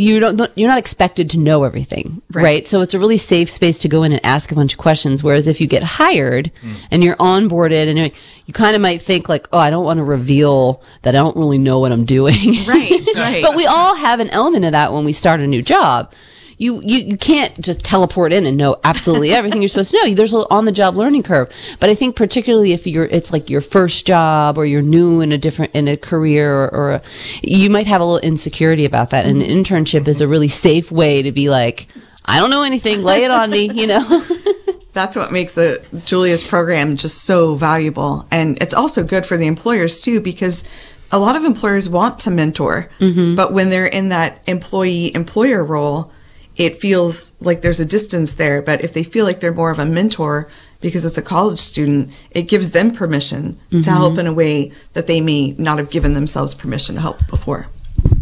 you 0.00 0.18
don't 0.18 0.40
you're 0.54 0.68
not 0.68 0.78
expected 0.78 1.28
to 1.30 1.38
know 1.38 1.62
everything, 1.64 2.22
right. 2.32 2.42
Right. 2.42 2.66
So 2.66 2.80
it's 2.80 2.94
a 2.94 2.98
really 2.98 3.18
safe 3.18 3.50
space 3.50 3.78
to 3.80 3.88
go 3.88 4.02
in 4.02 4.12
and 4.12 4.24
ask 4.24 4.50
a 4.50 4.54
bunch 4.54 4.72
of 4.72 4.78
questions 4.78 5.22
whereas 5.22 5.46
if 5.46 5.60
you 5.60 5.66
get 5.66 5.82
hired 5.82 6.50
hmm. 6.62 6.72
and 6.90 7.04
you're 7.04 7.16
onboarded 7.16 7.86
and 7.86 7.98
you're, 7.98 8.08
you 8.46 8.54
kind 8.54 8.74
of 8.74 8.80
might 8.80 9.02
think 9.02 9.28
like, 9.28 9.46
"Oh, 9.52 9.58
I 9.58 9.68
don't 9.68 9.84
want 9.84 9.98
to 9.98 10.04
reveal 10.04 10.82
that 11.02 11.14
I 11.14 11.18
don't 11.18 11.36
really 11.36 11.58
know 11.58 11.80
what 11.80 11.92
I'm 11.92 12.06
doing." 12.06 12.64
Right, 12.66 12.92
right. 13.16 13.42
but 13.42 13.54
we 13.54 13.66
all 13.66 13.94
have 13.94 14.20
an 14.20 14.30
element 14.30 14.64
of 14.64 14.72
that 14.72 14.92
when 14.92 15.04
we 15.04 15.12
start 15.12 15.40
a 15.40 15.46
new 15.46 15.60
job. 15.60 16.14
You, 16.60 16.82
you 16.84 16.98
you 16.98 17.16
can't 17.16 17.58
just 17.58 17.82
teleport 17.82 18.34
in 18.34 18.44
and 18.44 18.54
know 18.58 18.76
absolutely 18.84 19.32
everything 19.38 19.62
you're 19.62 19.70
supposed 19.70 19.92
to 19.92 19.96
know. 19.96 20.14
There's 20.14 20.34
an 20.34 20.44
on 20.50 20.66
the 20.66 20.72
job 20.72 20.94
learning 20.94 21.22
curve. 21.22 21.50
But 21.80 21.88
I 21.88 21.94
think 21.94 22.16
particularly 22.16 22.72
if 22.72 22.86
you're 22.86 23.06
it's 23.06 23.32
like 23.32 23.48
your 23.48 23.62
first 23.62 24.06
job 24.06 24.58
or 24.58 24.66
you're 24.66 24.82
new 24.82 25.22
in 25.22 25.32
a 25.32 25.38
different 25.38 25.74
in 25.74 25.88
a 25.88 25.96
career 25.96 26.54
or, 26.54 26.74
or 26.74 26.90
a, 26.92 27.02
you 27.42 27.70
might 27.70 27.86
have 27.86 28.02
a 28.02 28.04
little 28.04 28.28
insecurity 28.28 28.84
about 28.84 29.08
that. 29.08 29.24
And 29.24 29.40
an 29.40 29.48
internship 29.48 30.06
is 30.06 30.20
a 30.20 30.28
really 30.28 30.48
safe 30.48 30.92
way 30.92 31.22
to 31.22 31.32
be 31.32 31.48
like, 31.48 31.86
I 32.26 32.38
don't 32.38 32.50
know 32.50 32.62
anything, 32.62 33.02
lay 33.02 33.24
it 33.24 33.30
on 33.30 33.50
me, 33.50 33.70
you 33.70 33.86
know. 33.86 34.26
That's 34.92 35.16
what 35.16 35.32
makes 35.32 35.54
the 35.54 35.82
Julia's 36.04 36.46
program 36.46 36.96
just 36.96 37.22
so 37.22 37.54
valuable. 37.54 38.26
And 38.30 38.60
it's 38.60 38.74
also 38.74 39.02
good 39.02 39.24
for 39.24 39.38
the 39.38 39.46
employers 39.46 40.02
too, 40.02 40.20
because 40.20 40.62
a 41.10 41.18
lot 41.18 41.36
of 41.36 41.44
employers 41.44 41.88
want 41.88 42.18
to 42.20 42.30
mentor, 42.30 42.90
mm-hmm. 42.98 43.34
but 43.34 43.52
when 43.52 43.70
they're 43.70 43.86
in 43.86 44.10
that 44.10 44.46
employee 44.46 45.14
employer 45.14 45.64
role, 45.64 46.12
it 46.56 46.80
feels 46.80 47.34
like 47.40 47.62
there's 47.62 47.80
a 47.80 47.84
distance 47.84 48.34
there. 48.34 48.62
But 48.62 48.82
if 48.82 48.92
they 48.92 49.02
feel 49.02 49.24
like 49.24 49.40
they're 49.40 49.52
more 49.52 49.70
of 49.70 49.78
a 49.78 49.86
mentor 49.86 50.48
because 50.80 51.04
it's 51.04 51.18
a 51.18 51.22
college 51.22 51.60
student, 51.60 52.10
it 52.30 52.42
gives 52.42 52.70
them 52.70 52.90
permission 52.90 53.58
to 53.70 53.76
mm-hmm. 53.76 53.90
help 53.90 54.18
in 54.18 54.26
a 54.26 54.32
way 54.32 54.72
that 54.94 55.06
they 55.06 55.20
may 55.20 55.52
not 55.58 55.78
have 55.78 55.90
given 55.90 56.14
themselves 56.14 56.54
permission 56.54 56.94
to 56.94 57.00
help 57.00 57.26
before. 57.28 57.68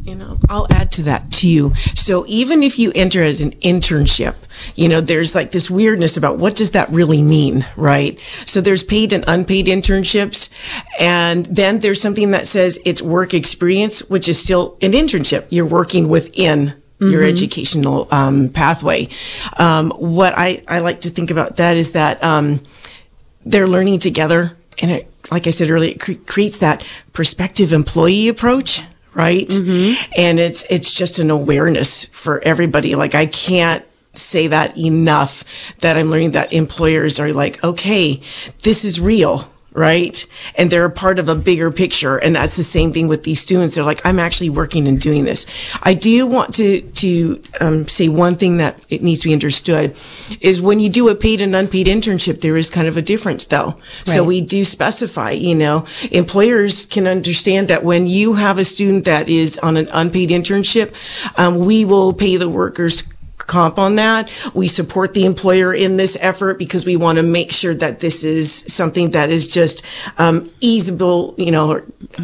You 0.03 0.15
know, 0.15 0.39
I'll 0.49 0.67
add 0.71 0.91
to 0.93 1.03
that 1.03 1.31
too. 1.31 1.75
So 1.95 2.25
even 2.27 2.63
if 2.63 2.79
you 2.79 2.93
enter 2.95 3.23
as 3.23 3.41
an 3.41 3.53
internship, 3.57 4.35
you 4.75 4.89
know, 4.89 5.01
there's 5.01 5.35
like 5.35 5.51
this 5.51 5.71
weirdness 5.71 6.17
about 6.17 6.39
what 6.39 6.57
does 6.57 6.71
that 6.71 6.89
really 6.91 7.23
mean, 7.23 7.67
right? 7.77 8.19
So 8.47 8.61
there's 8.61 8.83
paid 8.83 9.13
and 9.13 9.23
unpaid 9.29 9.67
internships. 9.67 10.49
And 10.99 11.47
then 11.47 11.81
there's 11.81 12.01
something 12.01 12.31
that 12.31 12.47
says 12.47 12.79
it's 12.85 13.03
work 13.03 13.35
experience, 13.35 14.01
which 14.09 14.29
is 14.29 14.41
still 14.41 14.79
an 14.81 14.93
internship. 14.93 15.47
You're 15.51 15.67
working 15.67 16.09
within 16.09 16.83
your 17.01 17.23
educational 17.23 18.09
um, 18.11 18.49
pathway. 18.49 19.09
Um, 19.59 19.91
what 19.93 20.35
I, 20.37 20.63
I 20.67 20.81
like 20.81 21.01
to 21.03 21.11
think 21.11 21.31
about 21.31 21.57
that 21.57 21.77
is 21.77 21.93
that 21.93 22.23
um, 22.25 22.61
they're 23.45 23.69
learning 23.69 24.01
together. 24.01 24.57
And 24.81 24.91
it, 24.91 25.13
like 25.31 25.47
I 25.47 25.51
said 25.51 25.71
earlier, 25.71 25.93
it 25.93 26.01
cre- 26.01 26.13
creates 26.27 26.59
that 26.59 26.85
prospective 27.13 27.73
employee 27.73 28.29
approach, 28.29 28.83
right? 29.15 29.49
And 30.17 30.41
it's, 30.41 30.65
it's 30.71 30.93
just 30.93 31.19
an 31.19 31.31
awareness 31.31 32.07
for 32.07 32.41
everybody. 32.43 32.95
Like 32.95 33.15
I 33.15 33.27
can't 33.27 33.85
say 34.15 34.49
that 34.49 34.77
enough 34.77 35.45
that 35.79 35.97
I'm 35.97 36.11
learning 36.11 36.33
that 36.33 36.53
employers 36.53 37.21
are 37.21 37.33
like, 37.33 37.63
okay, 37.63 38.21
this 38.63 38.85
is 38.85 39.01
real. 39.01 39.51
Right. 39.79 40.27
And 40.57 40.73
they're 40.73 40.85
a 40.85 40.91
part 40.91 41.21
of 41.21 41.29
a 41.29 41.37
bigger 41.37 41.71
picture. 41.71 42.17
And 42.17 42.35
that's 42.35 42.57
the 42.57 42.65
same 42.65 42.93
thing 42.93 43.07
with 43.07 43.23
these 43.23 43.39
students. 43.39 43.77
They're 43.77 43.85
like, 43.85 44.05
I'm 44.05 44.19
actually 44.19 44.51
working 44.51 44.89
and 44.89 45.01
doing 45.01 45.25
this. 45.25 45.47
I 45.85 45.95
do 45.95 46.27
want 46.27 46.53
to, 46.57 46.81
to, 46.81 47.41
um, 47.61 47.87
say 47.87 48.09
one 48.09 48.35
thing 48.35 48.57
that 48.57 48.85
it 48.89 49.05
needs 49.05 49.21
to 49.21 49.29
be 49.29 49.33
understood 49.33 49.97
is 50.41 50.61
when 50.61 50.81
you 50.81 50.89
do 50.91 51.09
a 51.09 51.15
paid 51.15 51.41
and 51.41 51.55
unpaid 51.55 51.87
internship, 51.87 52.41
there 52.41 52.57
is 52.57 52.71
kind 52.71 52.89
of 52.89 52.97
a 52.97 53.03
difference 53.03 53.47
though. 53.47 53.79
So 54.03 54.25
we 54.25 54.41
do 54.41 54.65
specify, 54.65 55.31
you 55.31 55.55
know, 55.55 55.87
employers 56.11 56.85
can 56.85 57.07
understand 57.07 57.69
that 57.69 57.85
when 57.85 58.09
you 58.09 58.33
have 58.33 58.59
a 58.59 58.65
student 58.65 59.05
that 59.05 59.29
is 59.29 59.59
on 59.59 59.77
an 59.77 59.87
unpaid 59.93 60.31
internship, 60.31 60.93
um, 61.39 61.57
we 61.57 61.85
will 61.85 62.13
pay 62.13 62.37
the 62.37 62.49
workers 62.49 63.05
comp 63.49 63.79
on 63.79 63.97
that. 63.97 64.31
We 64.55 64.69
support 64.69 65.15
the 65.15 65.25
employer 65.25 65.75
in 65.75 65.97
this 65.97 66.17
effort 66.21 66.59
because 66.59 66.87
we 66.87 66.95
want 66.95 67.17
to 67.17 67.25
make 67.25 67.51
sure 67.51 67.75
that 67.75 67.99
this 67.99 68.23
is 68.23 68.53
something 68.69 69.11
that 69.11 69.31
is 69.31 69.49
just 69.49 69.83
um, 70.19 70.51
easable, 70.61 71.35
you 71.37 71.51
know, 71.51 71.83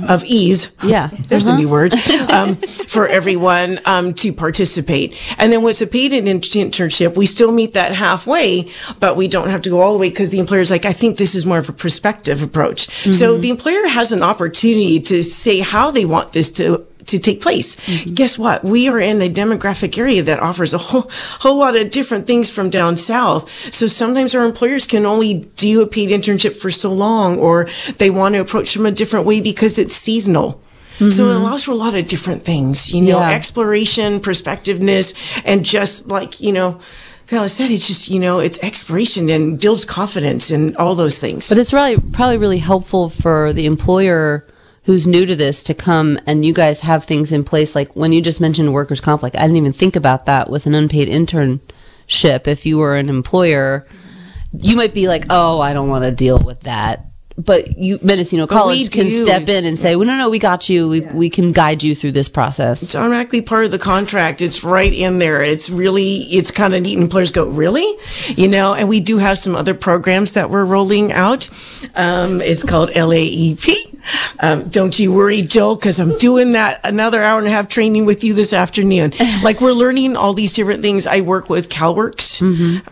of 0.09 0.25
ease. 0.25 0.71
Yeah. 0.85 1.09
There's 1.29 1.49
a 1.49 1.57
new 1.57 1.69
word 1.69 1.95
um, 2.31 2.55
for 2.55 3.09
everyone 3.09 3.81
um, 3.87 4.15
to 4.15 4.33
participate. 4.33 5.17
And 5.39 5.53
then 5.53 5.63
what's 5.63 5.81
a 5.81 5.87
paid 5.87 6.13
internship, 6.13 7.17
we 7.17 7.27
still 7.27 7.51
meet 7.51 7.73
that 7.75 7.93
halfway, 7.93 8.71
but 9.01 9.17
we 9.17 9.27
don't 9.27 9.49
have 9.49 9.63
to 9.63 9.71
go 9.71 9.81
all 9.81 9.95
the 9.95 9.99
way 9.99 10.11
because 10.11 10.31
the 10.31 10.39
employer's 10.39 10.71
like, 10.71 10.85
I 10.85 10.93
think 10.93 11.17
this 11.17 11.35
is 11.35 11.45
more 11.45 11.59
of 11.59 11.69
a 11.69 11.73
perspective 11.73 12.43
approach. 12.43 12.89
So 13.13 13.39
the 13.39 13.51
employer 13.51 13.89
has 13.89 14.13
an 14.13 14.23
opportunity 14.23 15.01
to 15.01 15.23
say 15.23 15.61
how 15.61 15.91
they 15.91 16.05
want 16.05 16.33
this 16.33 16.53
to 16.53 16.87
to 17.07 17.19
take 17.19 17.41
place. 17.41 17.77
Mm-hmm. 17.77 18.15
Guess 18.15 18.39
what? 18.39 18.65
We 18.65 18.89
are 18.89 19.01
in 19.01 19.21
a 19.21 19.29
demographic 19.29 19.97
area 19.99 20.23
that 20.23 20.41
offers 20.41 20.75
a 20.75 20.79
whole, 20.79 21.11
whole 21.41 21.57
lot 21.57 21.77
of 21.77 21.91
different 21.91 22.27
things 22.27 22.51
from 22.51 22.71
down 22.71 22.97
south. 22.97 23.51
So 23.73 23.87
sometimes 23.87 24.35
our 24.35 24.45
employers 24.45 24.87
can 24.87 25.07
only 25.07 25.35
do 25.57 25.83
a 25.83 25.87
paid 25.87 26.11
internship 26.11 26.57
for 26.57 26.71
so 26.71 26.93
long, 26.93 27.39
or 27.39 27.69
they 27.99 28.11
want 28.11 28.35
to 28.35 28.41
approach 28.41 28.75
from 28.75 28.87
a 28.87 28.93
different 28.93 29.27
way 29.27 29.41
because 29.41 29.79
it's 29.79 29.95
seasonal. 29.95 30.61
So 30.99 31.05
it 31.05 31.11
mm-hmm. 31.11 31.23
allows 31.23 31.65
for 31.65 31.73
a 31.73 31.75
lot 31.75 31.97
of 31.97 32.07
different 32.07 32.45
things, 32.45 32.93
you 32.93 33.01
know, 33.03 33.19
Yeah. 33.19 33.33
exploration, 33.33 34.21
perspectiveness, 34.21 35.13
and 35.45 35.65
just 35.65 36.07
like, 36.07 36.41
you 36.41 36.53
know, 36.53 36.79
Val 37.27 37.49
said, 37.49 37.71
it's 37.71 37.89
just, 37.89 38.11
you 38.11 38.21
know, 38.21 38.39
it's 38.39 38.59
exploration 38.63 39.29
and 39.29 39.59
builds 39.59 39.85
confidence 39.85 40.53
and 40.53 40.77
all 40.77 40.95
those 40.95 41.19
things. 41.19 41.49
But 41.49 41.59
it's 41.59 41.73
really 41.73 41.97
probably 42.13 42.39
really 42.39 42.59
helpful 42.59 43.09
for 43.09 43.53
the 43.53 43.67
employer 43.67 44.47
who's 44.85 45.07
new 45.07 45.27
to 45.27 45.37
this 45.37 45.63
to 45.65 45.75
come 45.75 46.19
and 46.27 46.45
you 46.45 46.53
guys 46.53 46.81
have 46.81 47.05
things 47.05 47.33
in 47.33 47.45
place. 47.45 47.75
Like 47.75 47.95
when 47.97 48.13
you 48.13 48.21
just 48.21 48.41
mentioned 48.41 48.73
workers 48.73 49.01
comp 49.01 49.23
like 49.23 49.37
I 49.37 49.43
didn't 49.43 49.57
even 49.57 49.73
think 49.73 49.97
about 49.97 50.27
that 50.27 50.51
with 50.51 50.67
an 50.67 50.75
unpaid 50.75 51.09
internship. 51.09 52.47
If 52.47 52.67
you 52.67 52.79
were 52.79 52.97
an 52.97 53.09
employer 53.09 53.87
you 54.61 54.77
might 54.77 54.95
be 54.95 55.09
like 55.09 55.27
oh 55.31 55.61
I 55.61 55.73
don't 55.73 55.89
want 55.89 56.05
to 56.05 56.11
deal 56.11 56.39
with 56.39 56.61
that 56.61 57.07
but 57.37 57.77
you 57.77 57.99
Mendocino 58.03 58.47
College 58.47 58.91
can 58.91 59.11
step 59.11 59.49
in 59.49 59.65
and 59.65 59.79
say, 59.79 59.97
"Well, 59.97 60.07
no, 60.07 60.17
no, 60.17 60.31
we 60.31 60.39
got 60.39 60.69
you. 60.69 60.89
We 60.89 61.01
we 61.01 61.31
can 61.31 61.53
guide 61.53 61.83
you 61.83 61.95
through 61.95 62.13
this 62.13 62.29
process." 62.29 62.83
It's 62.83 62.95
automatically 62.95 63.43
part 63.43 63.65
of 63.65 63.71
the 63.71 63.79
contract. 63.79 64.41
It's 64.41 64.63
right 64.63 64.93
in 64.93 65.19
there. 65.19 65.43
It's 65.43 65.69
really, 65.69 66.23
it's 66.25 66.51
kind 66.51 66.75
of 66.75 66.83
neat. 66.83 66.99
And 66.99 67.11
players 67.11 67.33
go, 67.33 67.47
really? 67.47 67.87
You 68.29 68.49
know, 68.49 68.75
and 68.75 68.89
we 68.89 69.01
do 69.01 69.19
have 69.19 69.39
some 69.39 69.57
other 69.57 69.75
programs 69.75 70.35
that 70.35 70.51
we're 70.51 70.65
rolling 70.65 71.13
out. 71.13 71.49
Um, 71.95 72.41
it's 72.41 72.63
called 72.63 72.91
LAEP. 72.91 73.95
Um, 74.41 74.69
don't 74.69 74.99
you 74.99 75.13
worry, 75.13 75.43
Joe, 75.43 75.75
because 75.75 75.99
I'm 75.99 76.17
doing 76.19 76.53
that 76.53 76.81
another 76.85 77.23
hour 77.23 77.39
and 77.39 77.49
a 77.49 77.51
half 77.51 77.69
training 77.69 78.05
with 78.05 78.23
you 78.23 78.35
this 78.35 78.53
afternoon. 78.53 79.15
like 79.43 79.61
we're 79.61 79.73
learning 79.73 80.17
all 80.17 80.35
these 80.35 80.53
different 80.53 80.83
things. 80.83 81.07
I 81.07 81.21
work 81.21 81.49
with 81.49 81.69
CalWorks. 81.69 82.43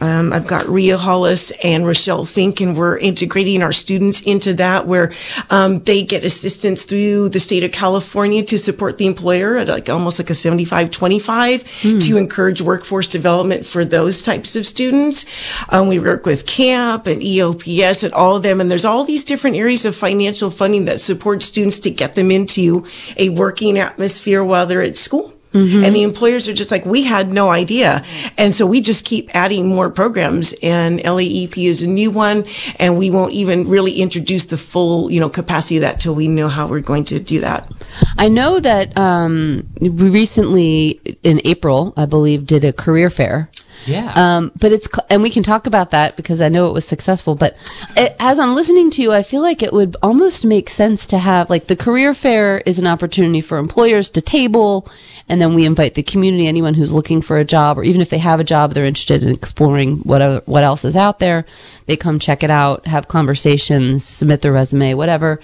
Um, 0.01 0.33
I've 0.33 0.47
got 0.47 0.67
Rhea 0.67 0.97
Hollis 0.97 1.51
and 1.63 1.87
Rochelle 1.87 2.25
Fink, 2.25 2.61
and 2.61 2.77
we're 2.77 2.97
integrating 2.97 3.63
our 3.63 3.73
students 3.73 4.21
into 4.33 4.55
that 4.55 4.87
where 4.87 5.13
um, 5.51 5.79
they 5.81 6.03
get 6.03 6.25
assistance 6.25 6.85
through 6.85 7.29
the 7.29 7.39
state 7.39 7.63
of 7.63 7.71
California 7.71 8.43
to 8.43 8.59
support 8.59 8.99
the 8.99 9.07
employer 9.07 9.59
at 9.59 9.69
like 9.69 9.89
almost 9.89 10.19
like 10.19 10.31
a 10.31 10.35
75 10.35 10.91
25 10.91 11.65
to 12.01 12.17
encourage 12.17 12.61
workforce 12.61 13.07
development 13.07 13.65
for 13.65 13.85
those 13.85 14.23
types 14.23 14.57
of 14.57 14.67
students. 14.67 15.25
Um, 15.69 15.87
we 15.87 15.99
work 16.01 16.27
with 16.27 16.47
CAMP 16.47 17.07
and 17.07 17.23
EOPS 17.23 18.03
and 18.03 18.13
all 18.13 18.37
of 18.37 18.43
them. 18.43 18.61
And 18.61 18.71
there's 18.71 18.85
all 18.85 19.05
these 19.05 19.25
different 19.25 19.57
areas 19.57 19.85
of 19.85 19.95
financial 19.95 20.51
funding 20.51 20.87
that 20.87 21.01
support 21.01 21.43
students 21.43 21.79
to 21.81 21.91
get 21.91 22.15
them 22.15 22.31
into 22.31 22.85
a 23.17 23.29
working 23.29 23.79
atmosphere 23.79 24.43
while 24.43 24.67
they're 24.67 24.83
at 24.83 24.97
school. 24.97 25.33
And 25.55 25.95
the 25.95 26.03
employers 26.03 26.49
are 26.49 26.55
just 26.55 26.71
like, 26.71 26.85
we 26.85 27.03
had 27.03 27.31
no 27.31 27.51
idea. 27.51 28.05
And 28.39 28.55
so 28.55 28.67
we 28.67 28.81
just 28.81 29.05
keep 29.05 29.35
adding 29.35 29.69
more 29.69 29.91
programs 29.91 30.55
and 30.63 31.01
LAEP 31.01 31.69
is 31.69 31.83
a 31.83 31.89
new 31.89 32.11
one. 32.11 32.45
And 32.77 32.99
we 32.99 33.11
won't 33.11 33.33
even 33.33 33.69
really 33.69 34.01
introduce 34.01 34.47
the 34.47 34.57
full, 34.57 35.11
you 35.11 35.21
know, 35.21 35.29
capacity 35.29 35.77
of 35.77 35.83
that 35.83 36.01
till 36.01 36.15
we 36.15 36.29
know 36.29 36.49
how 36.49 36.67
we're 36.67 36.81
going 36.81 37.05
to 37.05 37.21
do 37.21 37.41
that. 37.41 37.71
I 38.19 38.29
know 38.29 38.61
that 38.61 38.97
um, 38.97 39.69
we 39.81 39.89
recently, 39.89 41.01
in 41.23 41.41
April, 41.45 41.93
I 41.97 42.07
believe, 42.07 42.47
did 42.47 42.65
a 42.65 42.73
career 42.73 43.11
fair. 43.11 43.51
Yeah. 43.87 44.13
Um, 44.15 44.53
but 44.61 44.73
it's, 44.73 44.89
and 45.11 45.23
we 45.23 45.31
can 45.31 45.43
talk 45.43 45.67
about 45.67 45.91
that 45.91 46.17
because 46.17 46.41
I 46.41 46.49
know 46.49 46.69
it 46.69 46.73
was 46.73 46.87
successful. 46.87 47.35
But 47.35 47.57
it, 47.97 48.15
as 48.19 48.39
I'm 48.39 48.55
listening 48.55 48.91
to 48.93 49.03
you, 49.03 49.13
I 49.13 49.23
feel 49.23 49.43
like 49.43 49.63
it 49.63 49.73
would 49.73 49.97
almost 50.03 50.45
make 50.45 50.71
sense 50.71 51.07
to 51.09 51.19
have, 51.19 51.51
like, 51.51 51.67
the 51.67 51.77
career 51.77 52.15
fair 52.15 52.59
is 52.65 52.79
an 52.79 52.87
opportunity 52.87 53.41
for 53.41 53.59
employers 53.59 54.11
to 54.11 54.21
table, 54.21 54.89
and 55.29 55.41
then 55.41 55.55
we 55.55 55.65
invite 55.65 55.95
the 55.95 56.03
community, 56.03 56.47
anyone 56.47 56.75
who's 56.75 56.93
looking 56.93 57.23
for 57.23 57.39
a 57.39 57.45
job, 57.45 57.79
or 57.79 57.85
even 57.85 58.01
if 58.01 58.11
they 58.11 58.19
have 58.19 58.41
a 58.41 58.45
job, 58.45 58.73
they're 58.73 58.85
interested 58.85 59.23
in 59.23 59.31
exploring 59.31 59.99
what 59.99 60.47
what 60.47 60.65
else 60.65 60.85
is 60.85 60.97
out 60.97 61.19
there. 61.19 61.45
They 61.87 61.97
come 61.97 62.19
check 62.19 62.43
it 62.43 62.51
out, 62.51 62.87
have 62.87 63.09
conversations, 63.09 64.05
submit 64.05 64.43
their 64.43 64.53
resume, 64.53 64.95
whatever. 64.95 65.41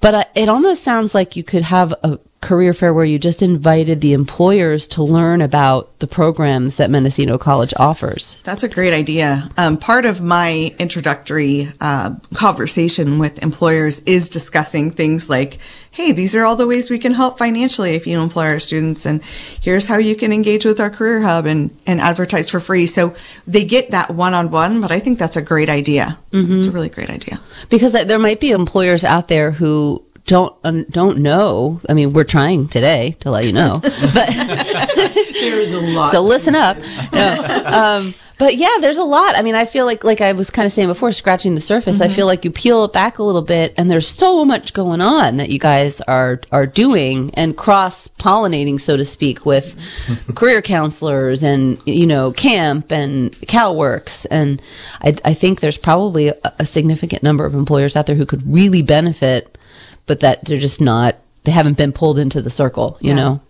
But 0.00 0.14
uh, 0.14 0.24
it 0.34 0.48
almost 0.48 0.82
sounds 0.82 1.14
like 1.14 1.36
you 1.36 1.42
could 1.44 1.62
have 1.62 1.92
a 2.02 2.18
career 2.44 2.74
fair 2.74 2.92
where 2.92 3.04
you 3.04 3.18
just 3.18 3.42
invited 3.42 4.00
the 4.00 4.12
employers 4.12 4.86
to 4.88 5.02
learn 5.02 5.40
about 5.40 5.98
the 5.98 6.06
programs 6.06 6.76
that 6.76 6.90
Mendocino 6.90 7.38
College 7.38 7.72
offers. 7.76 8.36
That's 8.44 8.62
a 8.62 8.68
great 8.68 8.92
idea. 8.92 9.48
Um, 9.56 9.76
part 9.78 10.04
of 10.04 10.20
my 10.20 10.74
introductory 10.78 11.72
uh, 11.80 12.16
conversation 12.34 13.18
with 13.18 13.42
employers 13.42 14.00
is 14.00 14.28
discussing 14.28 14.90
things 14.90 15.28
like, 15.28 15.58
hey, 15.90 16.12
these 16.12 16.34
are 16.34 16.44
all 16.44 16.56
the 16.56 16.66
ways 16.66 16.90
we 16.90 16.98
can 16.98 17.12
help 17.12 17.38
financially 17.38 17.94
if 17.94 18.06
you 18.06 18.20
employ 18.20 18.48
our 18.48 18.58
students, 18.58 19.06
and 19.06 19.22
here's 19.60 19.86
how 19.86 19.96
you 19.96 20.16
can 20.16 20.32
engage 20.32 20.64
with 20.64 20.80
our 20.80 20.90
career 20.90 21.22
hub 21.22 21.46
and, 21.46 21.74
and 21.86 22.00
advertise 22.00 22.50
for 22.50 22.60
free. 22.60 22.86
So 22.86 23.14
they 23.46 23.64
get 23.64 23.92
that 23.92 24.10
one 24.10 24.34
on 24.34 24.50
one, 24.50 24.80
but 24.80 24.90
I 24.90 24.98
think 24.98 25.18
that's 25.18 25.36
a 25.36 25.42
great 25.42 25.68
idea. 25.68 26.18
It's 26.58 26.66
a 26.66 26.72
really 26.72 26.88
great 26.88 27.10
idea. 27.10 27.40
Because 27.70 27.94
uh, 27.94 28.04
there 28.04 28.18
might 28.18 28.40
be 28.40 28.50
employers 28.50 29.04
out 29.04 29.28
there 29.28 29.52
who 29.52 30.04
don't 30.26 30.54
um, 30.64 30.84
don't 30.84 31.18
know. 31.18 31.80
I 31.88 31.94
mean, 31.94 32.12
we're 32.12 32.24
trying 32.24 32.68
today 32.68 33.16
to 33.20 33.30
let 33.30 33.44
you 33.44 33.52
know, 33.52 33.80
but 34.14 34.28
There 35.34 35.60
is 35.60 35.74
a 35.74 35.80
lot. 35.80 36.10
so 36.12 36.20
listen 36.22 36.54
up. 36.54 36.78
No, 37.12 37.64
um, 37.66 38.14
but 38.38 38.56
yeah, 38.56 38.68
there's 38.80 38.96
a 38.96 39.04
lot. 39.04 39.36
I 39.36 39.42
mean, 39.42 39.54
I 39.54 39.64
feel 39.64 39.84
like, 39.86 40.02
like 40.02 40.20
I 40.20 40.32
was 40.32 40.50
kind 40.50 40.66
of 40.66 40.72
saying 40.72 40.88
before, 40.88 41.12
scratching 41.12 41.54
the 41.54 41.60
surface. 41.60 42.00
I 42.00 42.08
feel 42.08 42.26
like 42.26 42.44
you 42.44 42.50
peel 42.50 42.84
it 42.84 42.92
back 42.92 43.18
a 43.18 43.22
little 43.22 43.42
bit, 43.42 43.74
and 43.76 43.90
there's 43.90 44.08
so 44.08 44.44
much 44.44 44.72
going 44.74 45.00
on 45.00 45.36
that 45.36 45.50
you 45.50 45.58
guys 45.58 46.00
are 46.02 46.40
are 46.50 46.66
doing 46.66 47.30
and 47.34 47.56
cross 47.56 48.08
pollinating, 48.08 48.80
so 48.80 48.96
to 48.96 49.04
speak, 49.04 49.46
with 49.46 49.76
career 50.34 50.62
counselors 50.62 51.42
and 51.42 51.80
you 51.84 52.06
know 52.06 52.32
camp 52.32 52.90
and 52.90 53.32
CalWorks, 53.42 54.26
and 54.30 54.60
I, 55.00 55.16
I 55.24 55.34
think 55.34 55.60
there's 55.60 55.78
probably 55.78 56.28
a, 56.28 56.36
a 56.58 56.66
significant 56.66 57.22
number 57.22 57.44
of 57.44 57.54
employers 57.54 57.94
out 57.94 58.06
there 58.06 58.16
who 58.16 58.26
could 58.26 58.42
really 58.52 58.82
benefit, 58.82 59.56
but 60.06 60.20
that 60.20 60.44
they're 60.44 60.58
just 60.58 60.80
not. 60.80 61.16
They 61.44 61.52
haven't 61.52 61.76
been 61.76 61.92
pulled 61.92 62.18
into 62.18 62.40
the 62.42 62.50
circle, 62.50 62.96
you 63.00 63.10
Yeah. 63.10 63.14
know. 63.16 63.40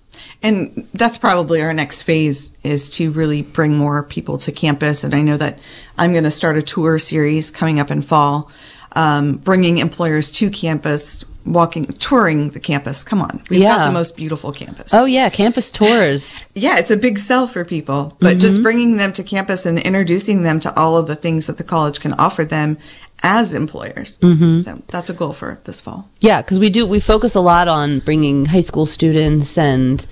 And 0.43 0.87
that's 0.95 1.19
probably 1.19 1.61
our 1.63 1.73
next 1.73 2.03
phase 2.03 2.51
is 2.63 2.91
to 2.91 3.11
really 3.11 3.43
bring 3.43 3.77
more 3.77 4.03
people 4.03 4.39
to 4.39 4.53
campus. 4.53 5.03
And 5.05 5.15
I 5.15 5.21
know 5.23 5.37
that 5.37 5.59
I'm 5.99 6.13
going 6.13 6.25
to 6.25 6.31
start 6.31 6.57
a 6.57 6.63
tour 6.63 6.99
series 6.99 7.51
coming 7.51 7.81
up 7.81 7.91
in 7.91 8.03
fall, 8.03 8.51
um, 8.93 9.37
bringing 9.39 9.79
employers 9.79 10.31
to 10.33 10.51
campus, 10.51 11.25
walking, 11.45 11.87
touring 11.95 12.51
the 12.51 12.61
campus. 12.61 13.03
Come 13.03 13.21
on. 13.23 13.43
We've 13.51 13.63
got 13.63 13.87
the 13.87 13.93
most 13.93 14.17
beautiful 14.17 14.53
campus. 14.53 14.93
Oh 14.95 15.05
yeah, 15.05 15.29
campus 15.31 15.71
tours. 15.71 16.47
Yeah, 16.55 16.79
it's 16.79 16.91
a 16.93 16.97
big 16.97 17.19
sell 17.19 17.47
for 17.49 17.65
people, 17.65 18.17
but 18.21 18.39
just 18.39 18.63
bringing 18.63 18.97
them 18.97 19.13
to 19.15 19.23
campus 19.25 19.67
and 19.67 19.79
introducing 19.79 20.43
them 20.45 20.61
to 20.61 20.75
all 20.79 20.97
of 20.97 21.07
the 21.09 21.17
things 21.17 21.49
that 21.49 21.57
the 21.59 21.65
college 21.65 21.99
can 22.01 22.13
offer 22.15 22.45
them 22.45 22.79
as 23.25 23.55
employers. 23.55 24.19
So 24.63 24.83
that's 24.87 25.11
a 25.11 25.15
goal 25.15 25.33
for 25.33 25.59
this 25.65 25.81
fall. 25.81 26.09
Yeah, 26.21 26.43
because 26.43 26.61
we 26.61 26.71
do 26.71 26.87
we 26.87 27.01
focus 27.01 27.35
a 27.35 27.41
lot 27.41 27.67
on 27.67 27.99
bringing 28.01 28.45
high 28.45 28.61
school 28.61 28.87
students 28.87 29.59
and 29.59 30.07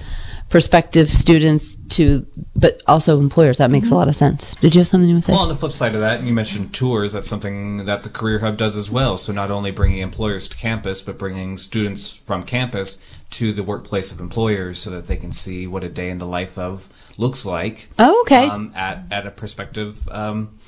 prospective 0.48 1.08
students 1.08 1.76
to, 1.88 2.26
but 2.54 2.82
also 2.86 3.18
employers. 3.18 3.58
That 3.58 3.70
makes 3.70 3.90
a 3.90 3.94
lot 3.94 4.08
of 4.08 4.14
sense. 4.14 4.54
Did 4.56 4.74
you 4.74 4.80
have 4.80 4.86
something 4.86 5.08
you 5.08 5.14
want 5.14 5.24
to 5.24 5.26
say? 5.28 5.32
Well, 5.32 5.42
on 5.42 5.48
the 5.48 5.54
flip 5.54 5.72
side 5.72 5.94
of 5.94 6.00
that, 6.02 6.22
you 6.22 6.32
mentioned 6.34 6.74
tours. 6.74 7.14
That's 7.14 7.28
something 7.28 7.86
that 7.86 8.02
the 8.02 8.10
Career 8.10 8.40
Hub 8.40 8.58
does 8.58 8.76
as 8.76 8.90
well. 8.90 9.16
So 9.16 9.32
not 9.32 9.50
only 9.50 9.70
bringing 9.70 10.00
employers 10.00 10.48
to 10.48 10.56
campus, 10.56 11.00
but 11.00 11.16
bringing 11.16 11.56
students 11.56 12.12
from 12.12 12.42
campus 12.42 13.00
to 13.30 13.54
the 13.54 13.62
workplace 13.62 14.12
of 14.12 14.20
employers 14.20 14.78
so 14.78 14.90
that 14.90 15.06
they 15.06 15.16
can 15.16 15.32
see 15.32 15.66
what 15.66 15.84
a 15.84 15.88
day 15.88 16.10
in 16.10 16.18
the 16.18 16.26
life 16.26 16.58
of 16.58 16.90
looks 17.16 17.46
like. 17.46 17.88
Oh, 17.98 18.20
okay. 18.22 18.46
Um, 18.48 18.72
at 18.74 19.04
at 19.10 19.26
a 19.26 19.30
prospective 19.30 20.06
um, 20.10 20.58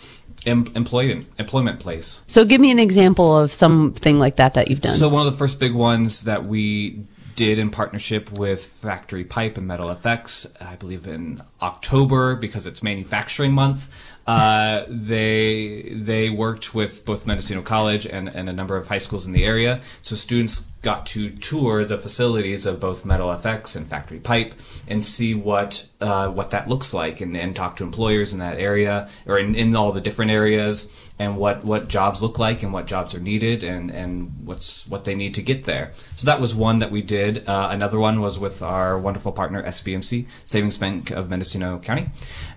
em- 0.47 0.71
employment 0.75 1.27
employment 1.39 1.81
place. 1.81 2.23
so 2.27 2.45
give 2.45 2.61
me 2.61 2.71
an 2.71 2.79
example 2.79 3.39
of 3.39 3.53
something 3.53 4.19
like 4.19 4.37
that 4.37 4.55
that 4.55 4.69
you've 4.69 4.81
done. 4.81 4.97
So 4.97 5.09
one 5.09 5.27
of 5.27 5.33
the 5.33 5.39
first 5.39 5.59
big 5.61 5.75
ones 5.75 6.23
that 6.23 6.45
we 6.45 7.05
did 7.35 7.59
in 7.59 7.71
partnership 7.71 8.31
with 8.31 8.65
Factory 8.65 9.25
Pipe 9.25 9.59
and 9.59 9.67
Metal 9.67 9.89
FX, 9.89 10.47
I 10.61 10.77
believe 10.77 11.07
in 11.07 11.43
October 11.61 12.37
because 12.37 12.67
it's 12.67 12.83
manufacturing 12.83 13.53
month. 13.53 13.89
Uh, 14.27 14.85
they 14.89 15.83
they 15.93 16.31
worked 16.31 16.75
with 16.75 17.05
both 17.05 17.27
Mendocino 17.27 17.63
College 17.63 18.07
and, 18.07 18.29
and 18.29 18.49
a 18.49 18.53
number 18.53 18.77
of 18.77 18.89
high 18.89 18.99
schools 18.99 19.27
in 19.27 19.33
the 19.33 19.45
area. 19.45 19.81
So 20.01 20.17
students 20.17 20.67
got 20.85 21.07
to 21.07 21.31
tour 21.31 21.85
the 21.85 21.97
facilities 21.97 22.67
of 22.67 22.79
both 22.79 23.05
Metal 23.07 23.29
FX 23.29 23.75
and 23.75 23.87
Factory 23.87 24.19
Pipe 24.19 24.55
and 24.87 25.03
see 25.03 25.35
what 25.35 25.87
uh, 26.01 26.29
what 26.29 26.51
that 26.51 26.69
looks 26.69 26.93
like 26.93 27.21
and, 27.21 27.37
and 27.37 27.57
talk 27.57 27.77
to 27.77 27.85
employers 27.85 28.33
in 28.33 28.39
that 28.39 28.59
area 28.59 29.09
or 29.27 29.39
in, 29.39 29.55
in 29.55 29.75
all 29.75 29.93
the 29.93 30.01
different 30.01 30.31
areas 30.31 31.11
and 31.19 31.37
what, 31.37 31.65
what 31.65 31.89
jobs 31.89 32.23
look 32.23 32.39
like 32.39 32.63
and 32.63 32.73
what 32.73 32.87
jobs 32.87 33.15
are 33.15 33.21
needed 33.21 33.63
and, 33.63 33.91
and 33.91 34.33
what's 34.45 34.87
what 34.89 35.05
they 35.05 35.15
need 35.15 35.35
to 35.35 35.43
get 35.43 35.65
there. 35.65 35.93
So 36.17 36.27
that 36.27 36.41
was 36.41 36.55
one 36.55 36.81
that 36.81 36.91
we 36.91 37.03
did. 37.03 37.49
Uh, 37.49 37.69
another 37.71 37.99
one 37.99 38.21
was 38.21 38.39
with 38.39 38.63
our 38.63 38.99
wonderful 38.99 39.33
partner 39.33 39.63
SBMC 39.63 40.27
Savings 40.45 40.77
Bank 40.77 41.11
of 41.11 41.31
Mendocino 41.31 41.79
County. 41.79 42.11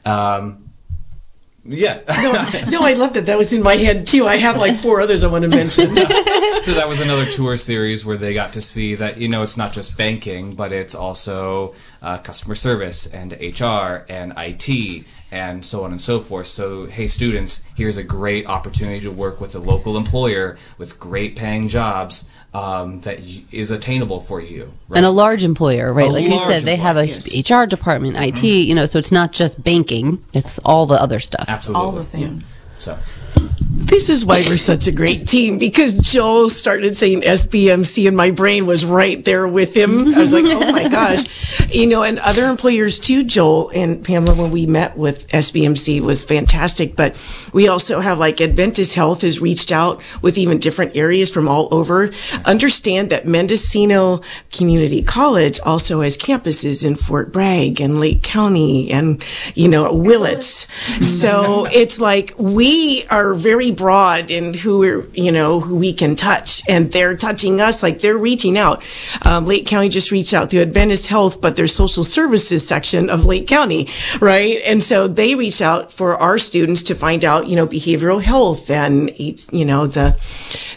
Um, 0.05 0.66
yeah. 1.68 2.01
no, 2.70 2.82
I 2.82 2.93
loved 2.93 3.18
it. 3.18 3.26
That 3.26 3.38
was 3.38 3.51
in 3.51 3.61
my 3.61 3.76
head 3.76 4.07
too. 4.07 4.28
I 4.28 4.38
have 4.38 4.57
like 4.57 4.76
four 4.76 5.01
others 5.01 5.24
I 5.24 5.28
want 5.28 5.43
to 5.43 5.49
mention. 5.49 5.88
so 5.97 6.74
that 6.74 6.86
was 6.88 7.01
another 7.01 7.30
tour 7.30 7.57
series 7.57 8.05
where 8.05 8.18
they 8.18 8.34
got 8.34 8.53
to 8.53 8.61
see 8.61 8.95
that 8.95 9.18
you 9.18 9.28
know 9.28 9.43
it's 9.43 9.57
not 9.57 9.74
just 9.74 9.97
banking, 9.97 10.55
but 10.55 10.72
it's 10.72 10.95
also 10.95 11.76
uh, 12.01 12.18
customer 12.20 12.55
service 12.55 13.07
and 13.07 13.34
HR 13.34 14.05
and 14.09 14.34
IT 14.38 15.05
and 15.32 15.65
so 15.65 15.84
on 15.84 15.91
and 15.91 15.99
so 15.99 16.19
forth. 16.19 16.47
So 16.47 16.86
hey, 16.86 17.07
students, 17.07 17.63
here's 17.75 17.97
a 17.97 18.03
great 18.03 18.47
opportunity 18.47 19.01
to 19.01 19.11
work 19.11 19.41
with 19.41 19.55
a 19.55 19.59
local 19.59 19.97
employer 19.97 20.57
with 20.78 20.99
great 20.99 21.36
paying 21.36 21.67
jobs 21.67 22.30
um, 22.53 23.01
that 23.01 23.19
y- 23.19 23.43
is 23.51 23.71
attainable 23.71 24.19
for 24.21 24.41
you. 24.41 24.71
Right? 24.88 24.97
and 24.97 25.05
a 25.05 25.11
large 25.11 25.43
employer, 25.43 25.93
right? 25.93 26.09
A 26.09 26.11
like 26.11 26.23
you 26.23 26.32
large 26.32 26.47
said, 26.47 26.63
they 26.63 26.78
have 26.78 26.97
a 26.97 27.01
employer, 27.01 27.15
yes. 27.15 27.49
Mm-hmm. 27.49 27.63
HR 27.63 27.67
department, 27.67 28.17
IT, 28.17 28.43
you 28.43 28.73
know, 28.73 28.86
so 28.86 28.99
it's 28.99 29.11
not 29.11 29.32
just 29.32 29.63
banking, 29.63 30.23
it's 30.34 30.59
all 30.59 30.86
the 30.86 30.95
other 30.95 31.19
stuff. 31.19 31.45
Absolutely. 31.47 31.86
All 31.86 31.91
the 31.91 32.05
things. 32.05 32.65
So 32.80 32.97
this 33.78 34.09
is 34.09 34.25
why 34.25 34.43
we're 34.47 34.57
such 34.57 34.88
a 34.88 34.91
great 34.91 35.28
team 35.28 35.59
because 35.59 35.93
Joel 35.93 36.49
started 36.49 36.97
saying 36.97 37.21
SBMC 37.21 38.07
and 38.07 38.17
my 38.17 38.32
brain 38.32 38.65
was 38.65 38.84
right 38.84 39.23
there 39.23 39.47
with 39.47 39.75
him. 39.75 40.13
I 40.15 40.19
was 40.19 40.34
like, 40.34 40.45
oh 40.47 40.71
my 40.71 40.88
gosh. 40.89 41.25
You 41.73 41.86
know, 41.86 42.01
and 42.01 42.17
other 42.19 42.47
employers 42.47 42.97
too, 42.97 43.23
Joel 43.23 43.69
and 43.69 44.03
Pamela, 44.03 44.36
when 44.36 44.51
we 44.51 44.65
met 44.65 44.97
with 44.97 45.28
SBMC 45.28 46.01
was 46.01 46.23
fantastic. 46.23 46.95
But 46.95 47.15
we 47.53 47.67
also 47.67 47.99
have 47.99 48.17
like 48.17 48.41
Adventist 48.41 48.95
Health 48.95 49.21
has 49.21 49.39
reached 49.39 49.71
out 49.71 50.01
with 50.23 50.39
even 50.39 50.57
different 50.57 50.95
areas 50.95 51.32
from 51.32 51.47
all 51.47 51.67
over. 51.71 52.11
Understand 52.45 53.11
that 53.11 53.28
Mendocino 53.28 54.21
Community 54.51 55.03
College 55.03 55.59
also 55.61 56.01
has 56.01 56.17
campuses 56.17 56.84
in 56.84 56.95
Fort 56.95 57.32
Bragg 57.32 57.80
and 57.80 57.99
Lake 57.99 58.23
County 58.23 58.91
and, 58.91 59.23
you 59.53 59.67
know, 59.67 59.93
Willits. 59.93 60.67
So 61.01 61.65
it's 61.65 61.99
like 61.99 62.34
we 62.38 63.05
are 63.07 63.34
very 63.36 63.66
broad 63.72 64.32
in 64.32 64.53
who 64.53 64.80
we're, 64.80 65.05
you 65.13 65.32
know, 65.32 65.59
who 65.59 65.76
we 65.76 65.93
can 65.93 66.15
touch 66.15 66.61
and 66.68 66.91
they're 66.91 67.15
touching 67.15 67.61
us 67.61 67.84
like 67.84 67.99
they're 67.99 68.18
reaching 68.18 68.57
out. 68.57 68.84
Um, 69.24 69.45
Lake 69.45 69.65
County 69.65 69.89
just 69.89 70.11
reached 70.11 70.34
out 70.34 70.49
to 70.51 70.61
Adventist 70.61 71.07
Health, 71.07 71.41
but 71.41 71.55
their 71.55 71.68
social 71.68 72.03
services 72.03 72.68
section 72.68 73.09
of 73.09 73.26
Lake 73.26 73.47
County, 73.47 73.88
right? 74.20 74.61
And 74.65 74.82
so 74.82 75.07
they 75.07 75.36
reach 75.36 75.61
out 75.61 75.91
for 75.91 76.18
our 76.18 76.38
students 76.38 76.84
to 76.84 76.95
find 76.95 77.24
out, 77.24 77.47
you 77.47 77.55
know, 77.55 77.68
behavioral 77.68 78.22
health 78.22 78.70
and, 78.70 79.11
you 79.18 79.65
know, 79.65 79.88
the, 79.88 80.18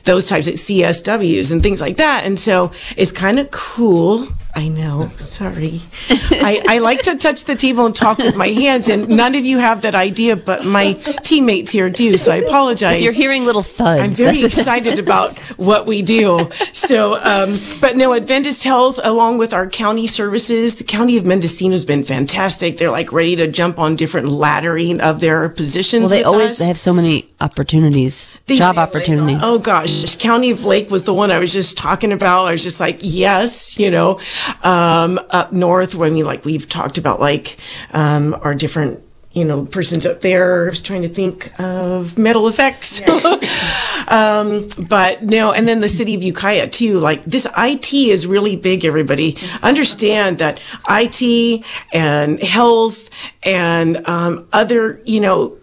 those 0.04 0.26
types 0.26 0.46
of 0.46 0.54
CSWs 0.54 1.52
and 1.52 1.62
things 1.62 1.80
like 1.80 1.96
that. 1.96 2.24
And 2.24 2.38
so 2.38 2.72
it's 2.96 3.12
kind 3.12 3.38
of 3.38 3.50
cool 3.50 4.28
I 4.54 4.66
know. 4.68 5.10
Sorry. 5.16 5.80
I, 6.10 6.62
I 6.68 6.78
like 6.78 7.02
to 7.02 7.16
touch 7.16 7.44
the 7.44 7.54
table 7.54 7.86
and 7.86 7.94
talk 7.94 8.18
with 8.18 8.36
my 8.36 8.48
hands, 8.48 8.88
and 8.88 9.08
none 9.08 9.34
of 9.34 9.44
you 9.44 9.58
have 9.58 9.82
that 9.82 9.94
idea, 9.94 10.36
but 10.36 10.66
my 10.66 10.94
teammates 11.22 11.70
here 11.70 11.88
do. 11.88 12.16
So 12.16 12.32
I 12.32 12.36
apologize. 12.36 12.96
If 12.96 13.02
you're 13.02 13.12
hearing 13.12 13.44
little 13.44 13.62
thuds, 13.62 14.02
I'm 14.02 14.10
very 14.10 14.42
excited 14.42 14.98
about 14.98 15.38
what 15.56 15.86
we 15.86 16.02
do. 16.02 16.38
So, 16.72 17.22
um, 17.22 17.56
but 17.80 17.96
no, 17.96 18.12
Adventist 18.12 18.64
Health, 18.64 18.98
along 19.02 19.38
with 19.38 19.54
our 19.54 19.68
county 19.68 20.06
services, 20.06 20.76
the 20.76 20.84
county 20.84 21.16
of 21.16 21.24
Mendocino 21.24 21.72
has 21.72 21.84
been 21.84 22.02
fantastic. 22.02 22.78
They're 22.78 22.90
like 22.90 23.12
ready 23.12 23.36
to 23.36 23.46
jump 23.46 23.78
on 23.78 23.94
different 23.94 24.28
laddering 24.28 24.98
of 25.00 25.20
their 25.20 25.48
positions. 25.48 26.10
Well, 26.10 26.10
they 26.10 26.24
always 26.24 26.50
us. 26.50 26.58
they 26.58 26.66
have 26.66 26.78
so 26.78 26.92
many 26.92 27.29
opportunities, 27.40 28.38
The- 28.46 28.56
job 28.56 28.78
opportunities. 28.78 29.38
Oh 29.42 29.58
gosh, 29.58 30.16
County 30.16 30.50
of 30.50 30.64
Lake 30.64 30.90
was 30.90 31.04
the 31.04 31.14
one 31.14 31.30
I 31.30 31.38
was 31.38 31.52
just 31.52 31.78
talking 31.78 32.12
about. 32.12 32.46
I 32.46 32.52
was 32.52 32.62
just 32.62 32.80
like, 32.80 32.98
yes, 33.02 33.78
you 33.78 33.90
know, 33.90 34.20
um, 34.62 35.18
up 35.30 35.52
north. 35.52 35.98
I 35.98 36.10
mean, 36.10 36.24
like 36.24 36.44
we've 36.44 36.68
talked 36.68 36.98
about, 36.98 37.20
like 37.20 37.56
um, 37.92 38.36
our 38.42 38.54
different. 38.54 39.00
You 39.32 39.44
know, 39.44 39.64
persons 39.64 40.04
up 40.06 40.22
there. 40.22 40.66
I 40.66 40.70
was 40.70 40.80
trying 40.80 41.02
to 41.02 41.08
think 41.08 41.52
of 41.60 42.18
Metal 42.18 42.42
FX. 42.50 43.00
um, 44.08 44.68
but 44.88 45.22
no, 45.22 45.52
and 45.52 45.68
then 45.68 45.78
the 45.78 45.88
city 45.88 46.16
of 46.16 46.22
Ukiah 46.24 46.68
too. 46.68 46.98
Like 46.98 47.24
this 47.24 47.46
IT 47.56 47.92
is 47.92 48.26
really 48.26 48.56
big, 48.56 48.84
everybody. 48.84 49.38
Understand 49.62 50.38
that 50.38 50.58
IT 50.88 51.64
and 51.92 52.42
health 52.42 53.08
and 53.44 54.04
um, 54.08 54.48
other, 54.52 55.00
you 55.04 55.20
know, 55.20 55.56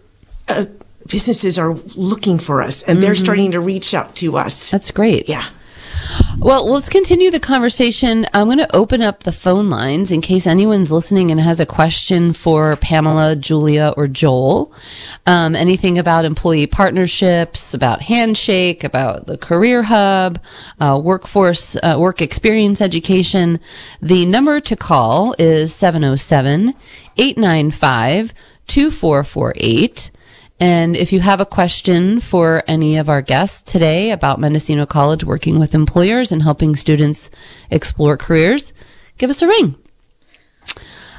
uh, 0.48 0.64
businesses 1.08 1.58
are 1.58 1.74
looking 1.96 2.38
for 2.38 2.62
us 2.62 2.82
and 2.82 3.02
they're 3.02 3.14
starting 3.14 3.50
to 3.52 3.60
reach 3.60 3.94
out 3.94 4.14
to 4.16 4.36
us. 4.36 4.70
That's 4.70 4.90
great. 4.90 5.28
yeah. 5.28 5.44
Well, 6.38 6.70
let's 6.70 6.88
continue 6.88 7.30
the 7.30 7.40
conversation. 7.40 8.24
I'm 8.32 8.46
going 8.46 8.58
to 8.58 8.76
open 8.76 9.02
up 9.02 9.24
the 9.24 9.32
phone 9.32 9.68
lines 9.68 10.12
in 10.12 10.20
case 10.20 10.46
anyone's 10.46 10.92
listening 10.92 11.30
and 11.30 11.40
has 11.40 11.58
a 11.58 11.66
question 11.66 12.32
for 12.32 12.76
Pamela, 12.76 13.34
Julia, 13.34 13.92
or 13.96 14.06
Joel. 14.06 14.72
Um, 15.26 15.56
anything 15.56 15.98
about 15.98 16.24
employee 16.24 16.68
partnerships, 16.68 17.74
about 17.74 18.02
Handshake, 18.02 18.84
about 18.84 19.26
the 19.26 19.36
Career 19.36 19.82
Hub, 19.82 20.40
uh, 20.78 21.00
workforce, 21.02 21.76
uh, 21.76 21.96
work 21.98 22.22
experience 22.22 22.80
education. 22.80 23.58
The 24.00 24.24
number 24.24 24.60
to 24.60 24.76
call 24.76 25.34
is 25.38 25.74
707 25.74 26.74
895 27.16 28.32
2448. 28.68 30.10
And 30.60 30.96
if 30.96 31.12
you 31.12 31.20
have 31.20 31.40
a 31.40 31.46
question 31.46 32.18
for 32.18 32.64
any 32.66 32.96
of 32.96 33.08
our 33.08 33.22
guests 33.22 33.62
today 33.62 34.10
about 34.10 34.40
Mendocino 34.40 34.86
College 34.86 35.22
working 35.24 35.58
with 35.58 35.74
employers 35.74 36.32
and 36.32 36.42
helping 36.42 36.74
students 36.74 37.30
explore 37.70 38.16
careers, 38.16 38.72
give 39.18 39.30
us 39.30 39.40
a 39.40 39.46
ring. 39.46 39.76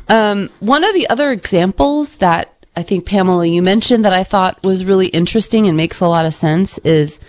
Um, 0.10 0.50
one 0.60 0.84
of 0.84 0.94
the 0.94 1.08
other 1.10 1.32
examples 1.32 2.18
that 2.18 2.54
I 2.76 2.84
think, 2.84 3.06
Pamela, 3.06 3.46
you 3.46 3.62
mentioned 3.62 4.06
that 4.06 4.14
I 4.14 4.24
thought 4.24 4.64
was 4.64 4.86
really 4.86 5.08
interesting 5.08 5.68
and 5.68 5.78
makes 5.78 6.00
a 6.00 6.08
lot 6.08 6.26
of 6.26 6.34
sense 6.34 6.78
is 6.80 7.20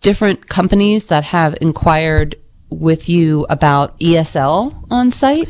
different 0.00 0.48
companies 0.48 1.06
that 1.08 1.24
have 1.24 1.56
inquired 1.60 2.36
with 2.68 3.08
you 3.08 3.46
about 3.48 3.98
ESL 4.00 4.86
on 4.90 5.10
site. 5.10 5.48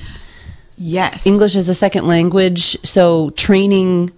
Yes. 0.76 1.26
English 1.26 1.57
as 1.57 1.68
a 1.68 1.74
second 1.74 2.07
language. 2.07 2.76
So 2.84 3.30
training 3.30 4.11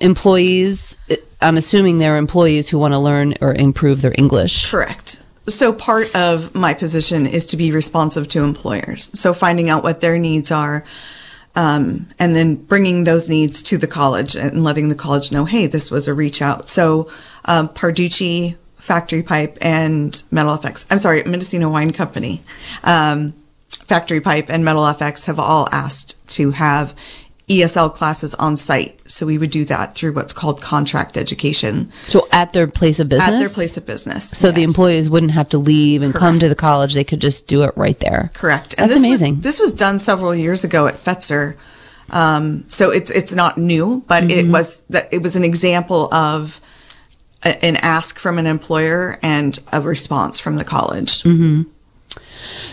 employees, 0.00 0.96
I'm 1.40 1.56
assuming 1.56 1.98
they're 1.98 2.16
employees 2.16 2.68
who 2.68 2.78
want 2.78 2.94
to 2.94 2.98
learn 2.98 3.34
or 3.40 3.54
improve 3.54 4.02
their 4.02 4.14
English. 4.16 4.70
Correct. 4.70 5.22
So 5.48 5.72
part 5.72 6.14
of 6.14 6.54
my 6.54 6.74
position 6.74 7.26
is 7.26 7.46
to 7.46 7.56
be 7.56 7.70
responsive 7.70 8.28
to 8.28 8.42
employers. 8.42 9.10
So 9.18 9.32
finding 9.32 9.70
out 9.70 9.82
what 9.82 10.00
their 10.00 10.18
needs 10.18 10.50
are, 10.50 10.84
um, 11.56 12.08
and 12.18 12.36
then 12.36 12.56
bringing 12.56 13.04
those 13.04 13.28
needs 13.28 13.62
to 13.64 13.78
the 13.78 13.86
college 13.86 14.36
and 14.36 14.62
letting 14.62 14.90
the 14.90 14.94
college 14.94 15.32
know, 15.32 15.44
hey, 15.44 15.66
this 15.66 15.90
was 15.90 16.06
a 16.06 16.14
reach 16.14 16.42
out. 16.42 16.68
So 16.68 17.10
um, 17.46 17.68
Parducci, 17.68 18.56
Factory 18.76 19.22
Pipe, 19.22 19.58
and 19.60 20.22
Metal 20.30 20.56
FX. 20.56 20.86
I'm 20.90 20.98
sorry, 20.98 21.22
Mendocino 21.24 21.68
Wine 21.68 21.92
Company, 21.92 22.42
um, 22.84 23.32
Factory 23.70 24.20
Pipe, 24.20 24.50
and 24.50 24.64
Metal 24.64 24.82
FX 24.82 25.24
have 25.26 25.38
all 25.38 25.68
asked 25.72 26.14
to 26.28 26.52
have 26.52 26.94
ESL 27.48 27.94
classes 27.94 28.34
on 28.34 28.56
site. 28.56 29.00
So 29.10 29.24
we 29.26 29.38
would 29.38 29.50
do 29.50 29.64
that 29.66 29.94
through 29.94 30.12
what's 30.12 30.32
called 30.32 30.60
contract 30.60 31.16
education 31.16 31.90
So 32.06 32.28
at 32.30 32.52
their 32.52 32.66
place 32.66 32.98
of 33.00 33.08
business? 33.08 33.28
at 33.28 33.38
their 33.38 33.48
place 33.48 33.76
of 33.76 33.86
business. 33.86 34.28
So 34.30 34.50
the 34.52 34.62
employees 34.62 35.08
wouldn't 35.08 35.32
have 35.32 35.48
to 35.50 35.58
leave 35.58 36.02
and 36.02 36.14
come 36.14 36.38
to 36.40 36.48
the 36.48 36.54
college. 36.54 36.94
They 36.94 37.04
could 37.04 37.20
just 37.20 37.46
do 37.48 37.62
it 37.62 37.72
right 37.76 37.98
there. 38.00 38.30
Correct. 38.34 38.76
That's 38.76 38.88
this 38.88 38.96
was- 38.98 39.04
amazing. 39.04 39.40
this 39.40 39.58
was 39.58 39.72
done 39.72 39.98
several 39.98 40.34
years 40.34 40.62
ago 40.64 40.86
at 40.86 41.02
Fetzer. 41.02 41.56
Um, 42.10 42.64
so 42.68 42.90
it's 42.90 43.10
it's 43.10 43.34
not 43.34 43.58
new, 43.58 44.02
but 44.08 44.24
Mm-hmm. 44.24 44.48
it 44.48 44.52
was 44.52 44.82
that 44.90 45.08
it 45.12 45.22
was 45.22 45.36
an 45.36 45.44
example 45.44 46.12
of 46.12 46.58
a, 47.44 47.62
an 47.64 47.76
ask 47.76 48.18
from 48.18 48.38
an 48.38 48.46
employer 48.46 49.18
and 49.22 49.58
a 49.72 49.80
response 49.80 50.38
from 50.38 50.56
the 50.56 50.64
college. 50.64 51.22
Mm-hmm. 51.22 51.62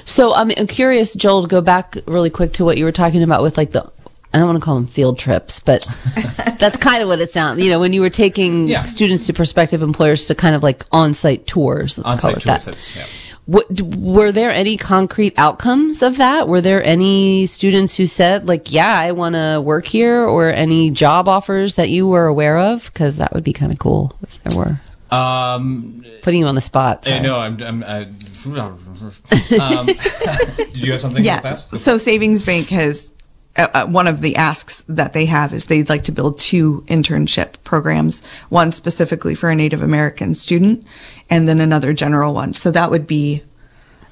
So 0.05 0.33
I'm, 0.33 0.51
I'm 0.57 0.67
curious, 0.67 1.13
Joel, 1.15 1.41
to 1.43 1.47
go 1.47 1.61
back 1.61 1.97
really 2.05 2.29
quick 2.29 2.53
to 2.53 2.65
what 2.65 2.77
you 2.77 2.85
were 2.85 2.91
talking 2.91 3.23
about 3.23 3.41
with 3.41 3.57
like 3.57 3.71
the, 3.71 3.91
I 4.35 4.37
don't 4.39 4.47
want 4.47 4.59
to 4.59 4.63
call 4.65 4.75
them 4.75 4.85
field 4.85 5.17
trips, 5.17 5.59
but 5.61 5.87
that's 6.59 6.77
kind 6.77 7.01
of 7.01 7.07
what 7.07 7.21
it 7.21 7.31
sounds. 7.31 7.63
You 7.63 7.69
know, 7.71 7.79
when 7.79 7.93
you 7.93 8.01
were 8.01 8.09
taking 8.09 8.67
Yeah. 8.67 8.83
students 8.83 9.25
to 9.27 9.33
prospective 9.33 9.81
employers 9.81 10.27
to 10.27 10.35
kind 10.35 10.55
of 10.55 10.61
like 10.61 10.85
on-site 10.91 11.47
tours. 11.47 11.97
Let's 11.97 12.25
On-site 12.25 12.37
it 12.37 12.41
tours. 12.41 12.65
that. 12.65 12.95
yeah. 12.97 13.05
What, 13.47 13.65
were 13.97 14.31
there 14.31 14.49
any 14.51 14.75
concrete 14.75 15.37
outcomes 15.37 16.01
of 16.01 16.17
that? 16.17 16.47
Were 16.49 16.61
there 16.61 16.83
any 16.83 17.45
students 17.45 17.95
who 17.95 18.07
said, 18.07 18.47
like, 18.47 18.73
yeah, 18.73 18.99
I 18.99 19.11
want 19.13 19.35
to 19.35 19.61
work 19.63 19.85
here, 19.85 20.25
or 20.25 20.49
any 20.49 20.89
job 20.89 21.27
offers 21.27 21.75
that 21.75 21.89
you 21.89 22.07
were 22.07 22.25
aware 22.25 22.57
of? 22.57 22.85
Because 22.91 23.17
that 23.17 23.33
would 23.33 23.43
be 23.43 23.53
kind 23.53 23.71
of 23.71 23.77
cool 23.79 24.15
if 24.23 24.43
there 24.43 24.57
were. 24.57 24.81
Um, 25.15 26.03
Putting 26.23 26.39
you 26.39 26.47
on 26.47 26.55
the 26.55 26.61
spot. 26.61 27.05
sorry. 27.05 27.19
no, 27.21 27.37
I'm. 27.39 27.61
I'm 27.61 27.83
I, 27.83 28.07
um, 28.45 29.85
did 30.57 30.77
you 30.77 30.91
have 30.91 31.01
something? 31.01 31.23
Yeah. 31.23 31.39
Fast? 31.41 31.75
So 31.77 31.97
Savings 31.97 32.43
Bank 32.43 32.67
has 32.69 33.11
uh, 33.57 33.67
uh, 33.73 33.85
one 33.85 34.07
of 34.07 34.21
the 34.21 34.35
asks 34.35 34.83
that 34.87 35.13
they 35.13 35.25
have 35.25 35.53
is 35.53 35.65
they'd 35.65 35.89
like 35.89 36.03
to 36.03 36.11
build 36.11 36.37
two 36.37 36.83
internship 36.87 37.53
programs, 37.63 38.23
one 38.49 38.71
specifically 38.71 39.35
for 39.35 39.49
a 39.49 39.55
Native 39.55 39.81
American 39.81 40.35
student, 40.35 40.85
and 41.29 41.47
then 41.47 41.61
another 41.61 41.93
general 41.93 42.33
one. 42.33 42.53
So 42.53 42.71
that 42.71 42.91
would 42.91 43.07
be 43.07 43.43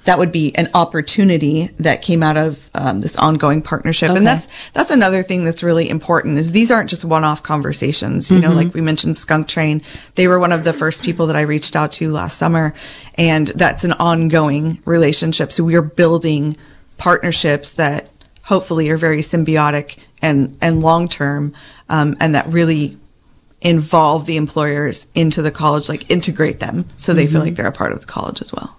that 0.05 0.19
would 0.19 0.33
be 0.33 0.53
an 0.57 0.69
opportunity 0.73 1.69
that 1.79 2.01
came 2.01 2.23
out 2.23 2.35
of 2.35 2.69
um, 2.73 2.99
this 2.99 3.15
ongoing 3.15 3.61
partnership, 3.61 4.09
Okay. 4.09 4.17
and 4.17 4.27
that's 4.27 4.47
that's 4.73 4.91
another 4.91 5.23
thing 5.23 5.45
that's 5.45 5.63
really 5.63 5.89
important. 5.89 6.37
Is 6.37 6.51
these 6.51 6.71
aren't 6.71 6.89
just 6.89 7.05
one-off 7.05 7.41
conversations. 7.41 8.29
You 8.29 8.39
know, 8.39 8.51
like 8.51 8.73
we 8.73 8.81
mentioned, 8.81 9.15
Skunk 9.15 9.47
Train. 9.47 9.81
They 10.15 10.27
were 10.27 10.39
one 10.39 10.51
of 10.51 10.65
the 10.65 10.73
first 10.73 11.03
people 11.03 11.27
that 11.27 11.37
I 11.37 11.41
reached 11.41 11.75
out 11.75 11.93
to 11.93 12.11
last 12.11 12.37
summer, 12.37 12.73
and 13.15 13.47
that's 13.49 13.83
an 13.85 13.93
ongoing 13.93 14.79
relationship. 14.85 15.51
So 15.53 15.63
we 15.63 15.75
are 15.75 15.81
building 15.81 16.57
partnerships 16.97 17.71
that 17.71 18.09
hopefully 18.43 18.89
are 18.89 18.97
very 18.97 19.21
symbiotic 19.21 19.97
and 20.21 20.57
and 20.61 20.81
long 20.81 21.07
term, 21.07 21.53
um, 21.89 22.15
and 22.19 22.35
that 22.35 22.47
really 22.47 22.97
involve 23.61 24.25
the 24.25 24.35
employers 24.37 25.07
into 25.15 25.41
the 25.41 25.51
college, 25.51 25.87
like 25.89 26.09
integrate 26.09 26.59
them, 26.59 26.85
so 26.97 27.13
they 27.13 27.25
feel 27.27 27.39
like 27.41 27.55
they're 27.55 27.67
a 27.67 27.71
part 27.71 27.91
of 27.93 28.01
the 28.01 28.05
college 28.05 28.41
as 28.41 28.51
well. 28.51 28.77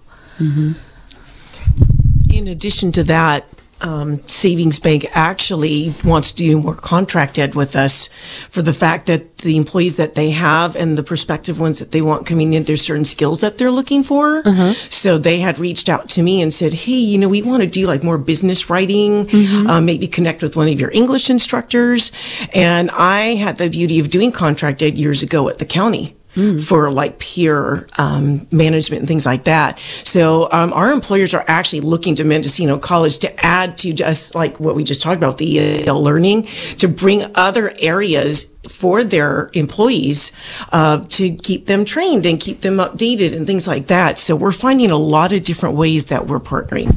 In 2.31 2.47
addition 2.47 2.91
to 2.93 3.03
that, 3.05 3.47
um, 3.85 4.27
savings 4.27 4.79
bank 4.79 5.05
actually 5.11 5.93
wants 6.03 6.31
to 6.31 6.37
do 6.37 6.59
more 6.59 6.73
contract 6.73 7.37
ed 7.37 7.53
with 7.53 7.75
us 7.75 8.09
for 8.49 8.63
the 8.63 8.73
fact 8.73 9.05
that 9.05 9.37
the 9.39 9.57
employees 9.57 9.97
that 9.97 10.15
they 10.15 10.31
have 10.31 10.75
and 10.75 10.97
the 10.97 11.03
prospective 11.03 11.59
ones 11.59 11.77
that 11.77 11.91
they 11.91 12.01
want 12.01 12.25
coming 12.25 12.53
in, 12.53 12.63
there's 12.63 12.81
certain 12.81 13.05
skills 13.05 13.41
that 13.41 13.59
they're 13.59 13.69
looking 13.69 14.03
for. 14.03 14.41
So 14.89 15.19
they 15.19 15.39
had 15.39 15.59
reached 15.59 15.87
out 15.87 16.09
to 16.09 16.23
me 16.23 16.41
and 16.41 16.51
said, 16.51 16.73
Hey, 16.73 16.93
you 16.93 17.19
know, 17.19 17.29
we 17.29 17.43
want 17.43 17.61
to 17.61 17.69
do 17.69 17.85
like 17.85 18.03
more 18.03 18.17
business 18.17 18.69
writing, 18.71 19.29
um, 19.69 19.85
maybe 19.85 20.07
connect 20.07 20.41
with 20.41 20.55
one 20.55 20.67
of 20.67 20.79
your 20.79 20.91
English 20.91 21.29
instructors. 21.29 22.11
And 22.53 22.89
I 22.91 23.35
had 23.35 23.57
the 23.57 23.69
beauty 23.69 23.99
of 23.99 24.09
doing 24.09 24.31
contract 24.31 24.81
ed 24.81 24.97
years 24.97 25.21
ago 25.21 25.47
at 25.47 25.59
the 25.59 25.65
county 25.65 26.15
for 26.59 26.91
like 26.91 27.19
peer 27.19 27.87
um, 27.97 28.47
management 28.51 28.99
and 28.99 29.07
things 29.07 29.25
like 29.25 29.45
that. 29.45 29.79
So 30.03 30.49
um, 30.51 30.73
our 30.73 30.91
employers 30.91 31.33
are 31.33 31.45
actually 31.47 31.81
looking 31.81 32.15
to 32.15 32.23
Mendocino 32.23 32.77
College 32.77 33.19
to 33.19 33.45
add 33.45 33.77
to 33.79 33.93
just 33.93 34.35
like 34.35 34.59
what 34.59 34.75
we 34.75 34.83
just 34.83 35.01
talked 35.01 35.17
about, 35.17 35.37
the 35.37 35.87
EL 35.87 36.01
learning, 36.01 36.43
to 36.77 36.87
bring 36.87 37.25
other 37.35 37.73
areas 37.79 38.51
for 38.67 39.03
their 39.03 39.49
employees 39.53 40.31
uh, 40.71 41.05
to 41.09 41.35
keep 41.35 41.67
them 41.67 41.85
trained 41.85 42.25
and 42.25 42.39
keep 42.39 42.61
them 42.61 42.77
updated 42.77 43.35
and 43.35 43.45
things 43.45 43.67
like 43.67 43.87
that. 43.87 44.17
So 44.17 44.35
we're 44.35 44.51
finding 44.51 44.91
a 44.91 44.97
lot 44.97 45.31
of 45.31 45.43
different 45.43 45.75
ways 45.75 46.05
that 46.05 46.27
we're 46.27 46.39
partnering. 46.39 46.91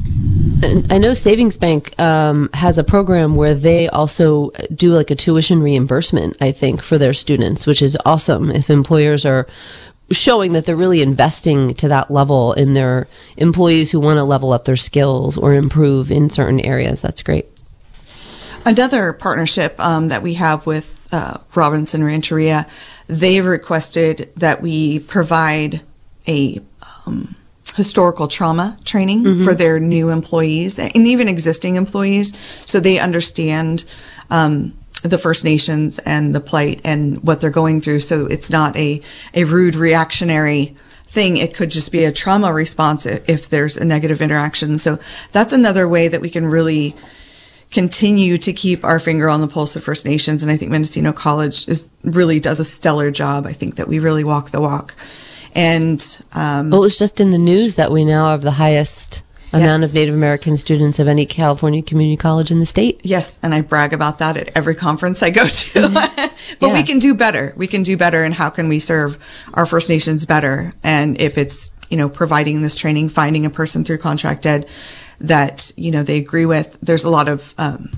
I 0.91 0.99
know 0.99 1.15
Savings 1.15 1.59
Bank 1.59 1.99
um, 2.01 2.51
has 2.55 2.79
a 2.79 2.85
program 2.85 3.37
where 3.37 3.55
they 3.55 3.89
also 3.89 4.51
do 4.75 4.93
like 4.93 5.11
a 5.11 5.15
tuition 5.15 5.63
reimbursement, 5.63 6.37
I 6.41 6.53
think, 6.53 6.83
for 6.83 6.99
their 6.99 7.13
students, 7.13 7.67
which 7.67 7.83
is 7.83 7.97
awesome 8.05 8.51
if 8.51 8.71
employers 8.71 9.25
are 9.25 9.47
showing 10.11 10.53
that 10.53 10.65
they're 10.65 10.77
really 10.77 11.03
investing 11.03 11.75
to 11.75 11.89
that 11.89 12.11
level 12.11 12.55
in 12.55 12.75
their 12.75 13.09
employees 13.37 13.91
who 13.91 14.01
want 14.01 14.17
to 14.17 14.25
level 14.25 14.53
up 14.53 14.65
their 14.65 14.77
skills 14.77 15.37
or 15.37 15.55
improve 15.55 16.11
in 16.11 16.31
certain 16.31 16.61
areas. 16.61 17.03
That's 17.03 17.23
great. 17.23 17.47
Another 18.65 19.13
partnership 19.13 19.79
um, 19.79 20.09
that 20.09 20.23
we 20.23 20.35
have 20.35 20.67
with 20.67 21.07
uh, 21.13 21.39
Robinson 21.55 22.05
Rancheria, 22.05 22.67
they've 23.07 23.45
requested 23.45 24.31
that 24.37 24.61
we 24.61 24.99
provide 24.99 25.83
a 26.27 26.61
um, 27.07 27.35
historical 27.79 28.27
trauma 28.27 28.77
training 28.85 29.45
for 29.45 29.55
their 29.55 29.79
new 29.79 30.11
employees 30.11 30.81
and 30.81 31.07
even 31.07 31.29
existing 31.29 31.77
employees 31.77 32.37
so 32.67 32.81
they 32.81 32.99
understand 32.99 33.85
um, 34.31 34.77
the 35.05 35.17
First 35.17 35.45
Nations 35.45 36.01
and 36.01 36.35
the 36.35 36.41
plight 36.41 36.81
and 36.83 37.23
what 37.23 37.41
they're 37.41 37.51
going 37.51 37.81
through. 37.81 38.01
So 38.01 38.27
it's 38.27 38.51
not 38.51 38.77
a, 38.77 39.01
a 39.33 39.45
rude 39.45 39.77
reactionary 39.77 40.75
thing. 41.07 41.37
It 41.37 41.55
could 41.55 41.71
just 41.71 41.93
be 41.93 42.05
a 42.05 42.11
trauma 42.11 42.53
response 42.53 43.07
if 43.07 43.49
there's 43.49 43.77
a 43.77 43.85
negative 43.85 44.21
interaction. 44.21 44.77
So 44.77 44.99
that's 45.31 45.53
another 45.53 45.89
way 45.89 46.09
that 46.09 46.21
we 46.21 46.31
can 46.31 46.47
really 46.47 46.97
continue 47.71 48.39
to 48.39 48.53
keep 48.53 48.85
our 48.85 48.99
finger 48.99 49.29
on 49.29 49.41
the 49.41 49.47
pulse 49.47 49.77
of 49.77 49.85
First 49.85 50.05
Nations. 50.05 50.43
And 50.43 50.51
I 50.51 50.57
think 50.57 50.73
Mendocino 50.73 51.13
College 51.13 51.69
is 51.69 51.89
really 52.03 52.41
does 52.41 52.59
a 52.59 52.65
stellar 52.65 53.13
job. 53.13 53.47
I 53.47 53.53
think 53.53 53.77
that 53.77 53.87
we 53.87 54.01
really 54.01 54.25
walk 54.25 54.51
the 54.51 54.61
walk. 54.61 54.97
And 55.55 56.01
um, 56.33 56.71
Well, 56.71 56.81
it 56.81 56.85
was 56.85 56.99
just 56.99 57.21
in 57.21 57.31
the 57.31 57.39
news 57.39 57.75
that 57.77 57.91
we 57.91 58.05
now 58.05 58.31
have 58.31 58.43
the 58.43 58.53
highest 58.53 59.23
amount 59.53 59.83
of 59.83 59.95
Native 59.95 60.15
American 60.15 60.57
students 60.59 60.99
of 60.99 61.09
any 61.09 61.25
California 61.25 61.81
community 61.83 62.17
college 62.19 62.51
in 62.51 62.61
the 62.61 62.67
state. 62.67 63.01
yes, 63.03 63.39
and 63.43 63.55
I 63.55 63.63
brag 63.63 63.95
about 63.95 64.19
that 64.19 64.37
at 64.37 64.51
every 64.55 64.75
conference 64.75 65.23
I 65.23 65.31
go 65.31 65.49
to. 65.49 65.81
but 66.61 66.67
Yeah. 66.67 66.73
we 66.75 66.83
can 66.83 66.99
do 66.99 67.15
better. 67.15 67.55
We 67.57 67.67
can 67.67 67.83
do 67.83 67.97
better. 67.97 68.25
And 68.25 68.35
how 68.35 68.51
can 68.51 68.69
we 68.69 68.79
serve 68.79 69.17
our 69.55 69.65
First 69.65 69.89
Nations 69.89 70.27
better? 70.27 70.75
And 70.85 71.19
if 71.19 71.39
it's, 71.39 71.71
you 71.89 71.97
know, 71.97 72.11
providing 72.11 72.61
this 72.61 72.75
training, 72.75 73.09
finding 73.09 73.47
a 73.47 73.51
person 73.51 73.85
through 73.85 73.99
contract 73.99 74.45
ed 74.45 74.67
that, 75.21 75.73
you 75.77 75.91
know, 75.91 76.03
they 76.03 76.19
agree 76.19 76.45
with, 76.47 76.77
there's 76.83 77.05
a 77.05 77.11
lot 77.11 77.27
of 77.29 77.55
um, 77.57 77.91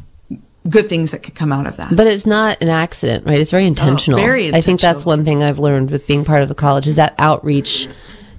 good 0.68 0.88
things 0.88 1.10
that 1.12 1.22
could 1.22 1.34
come 1.34 1.52
out 1.52 1.66
of 1.66 1.76
that. 1.76 1.94
But 1.94 2.06
it's 2.06 2.26
not 2.26 2.60
an 2.60 2.68
accident, 2.68 3.26
right? 3.26 3.38
It's 3.38 3.50
very 3.50 3.64
oh, 3.64 3.68
intentional. 3.68 4.18
Oh, 4.18 4.22
very 4.22 4.52
I 4.54 4.60
think 4.60 4.80
that's 4.80 5.04
one 5.04 5.24
thing 5.24 5.42
I've 5.42 5.58
learned 5.58 5.90
with 5.90 6.06
being 6.06 6.24
part 6.24 6.42
of 6.42 6.48
the 6.48 6.54
college 6.54 6.86
is 6.86 6.96
that 6.96 7.14
outreach 7.18 7.88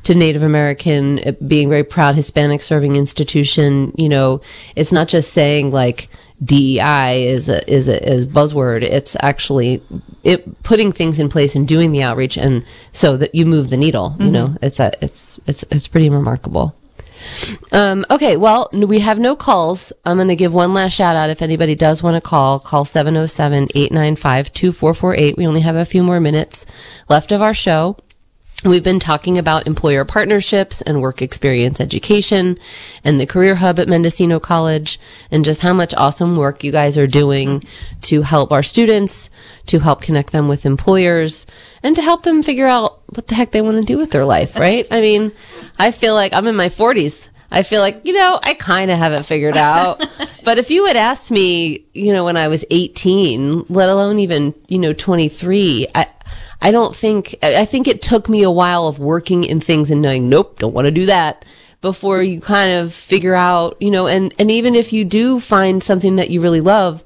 to 0.04 0.16
Native 0.16 0.42
American, 0.42 1.36
being 1.46 1.70
very 1.70 1.84
proud 1.84 2.16
Hispanic 2.16 2.62
serving 2.62 2.96
institution. 2.96 3.94
You 3.98 4.10
know, 4.10 4.42
it's 4.76 4.92
not 4.92 5.08
just 5.08 5.34
saying 5.34 5.72
like 5.72 6.10
DEI 6.44 7.28
is 7.28 7.50
a 7.50 7.72
is 7.72 7.88
a 7.88 8.04
is 8.08 8.26
buzzword. 8.26 8.82
It's 8.84 9.16
actually 9.22 9.82
it 10.24 10.64
putting 10.64 10.92
things 10.92 11.20
in 11.20 11.30
place 11.30 11.56
and 11.56 11.68
doing 11.68 11.92
the 11.92 12.04
outreach, 12.04 12.38
and 12.38 12.66
so 12.92 13.18
that 13.18 13.36
you 13.36 13.46
move 13.46 13.70
the 13.70 13.78
needle. 13.78 14.16
You 14.20 14.26
mm-hmm. 14.26 14.34
know, 14.34 14.56
it's 14.62 14.80
a 14.80 14.92
it's 15.04 15.40
it's 15.46 15.64
it's 15.70 15.88
pretty 15.88 16.10
remarkable. 16.10 16.76
Um, 17.72 18.06
okay, 18.10 18.38
well, 18.38 18.70
we 18.74 19.00
have 19.00 19.20
no 19.20 19.36
calls. 19.36 19.94
I'm 20.06 20.18
going 20.18 20.28
to 20.28 20.36
give 20.36 20.54
one 20.54 20.74
last 20.74 20.94
shout 20.94 21.16
out. 21.16 21.30
If 21.30 21.42
anybody 21.42 21.76
does 21.76 22.04
want 22.04 22.16
to 22.16 22.22
call, 22.22 22.60
call 22.60 22.86
707 22.86 23.70
895 23.76 24.54
2448. 24.54 25.38
We 25.38 25.48
only 25.48 25.62
have 25.62 25.76
a 25.76 25.86
few 25.86 26.04
more 26.04 26.20
minutes 26.20 26.66
left 27.10 27.32
of 27.32 27.42
our 27.42 27.54
show. 27.54 27.96
We've 28.64 28.84
been 28.84 29.00
talking 29.00 29.40
about 29.40 29.66
employer 29.66 30.06
partnerships 30.06 30.84
and 30.84 31.02
work 31.02 31.24
experience 31.24 31.80
education 31.80 32.60
and 33.04 33.20
the 33.20 33.26
Career 33.26 33.56
Hub 33.56 33.80
at 33.80 33.88
Mendocino 33.88 34.40
College 34.40 35.00
and 35.32 35.44
just 35.44 35.62
how 35.62 35.74
much 35.74 35.96
awesome 35.96 36.36
work 36.36 36.64
you 36.64 36.72
guys 36.72 36.96
are 36.96 37.08
doing 37.08 37.64
to 38.02 38.22
help 38.22 38.52
our 38.52 38.62
students, 38.62 39.32
to 39.66 39.80
help 39.80 40.04
connect 40.04 40.32
them 40.32 40.48
with 40.48 40.68
employers, 40.68 41.48
and 41.82 41.96
to 41.96 42.04
help 42.04 42.22
them 42.22 42.44
figure 42.44 42.68
out 42.68 43.01
what 43.12 43.28
the 43.28 43.36
heck 43.36 43.52
they 43.52 43.62
want 43.62 43.78
to 43.78 43.84
do 43.84 43.98
with 43.98 44.12
their 44.12 44.26
life, 44.26 44.56
right? 44.58 44.88
I 44.90 45.02
mean, 45.02 45.32
I 45.78 45.92
feel 45.92 46.14
like 46.14 46.34
I'm 46.34 46.48
in 46.48 46.56
my 46.56 46.68
40s. 46.68 47.30
I 47.54 47.64
feel 47.64 47.82
like, 47.82 48.02
you 48.06 48.14
know, 48.14 48.40
I 48.42 48.54
kind 48.54 48.90
of 48.90 48.98
have 48.98 49.12
it 49.12 49.24
figured 49.24 49.58
out. 49.58 50.06
but 50.46 50.58
if 50.58 50.72
you 50.72 50.86
had 50.86 50.96
asked 50.96 51.32
me, 51.32 51.86
you 51.94 52.14
know, 52.14 52.24
when 52.24 52.38
I 52.38 52.48
was 52.48 52.64
18, 52.72 53.66
let 53.68 53.90
alone 53.90 54.20
even, 54.20 54.56
you 54.70 54.80
know, 54.80 54.94
23, 54.94 55.88
I, 55.94 56.08
I 56.62 56.72
don't 56.72 56.96
think, 56.96 57.36
I 57.44 57.66
think 57.66 57.88
it 57.88 58.02
took 58.02 58.30
me 58.30 58.44
a 58.44 58.52
while 58.52 58.88
of 58.88 59.00
working 59.00 59.44
in 59.44 59.60
things 59.60 59.92
and 59.92 60.02
knowing, 60.02 60.30
nope, 60.30 60.60
don't 60.60 60.74
want 60.74 60.86
to 60.86 60.92
do 60.92 61.06
that 61.08 61.44
before 61.82 62.24
you 62.24 62.40
kind 62.40 62.72
of 62.72 62.94
figure 62.94 63.36
out, 63.36 63.76
you 63.82 63.92
know, 63.92 64.08
and, 64.08 64.34
and 64.40 64.50
even 64.50 64.74
if 64.74 64.94
you 64.94 65.04
do 65.04 65.40
find 65.40 65.84
something 65.84 66.16
that 66.16 66.30
you 66.30 66.40
really 66.40 66.62
love, 66.62 67.04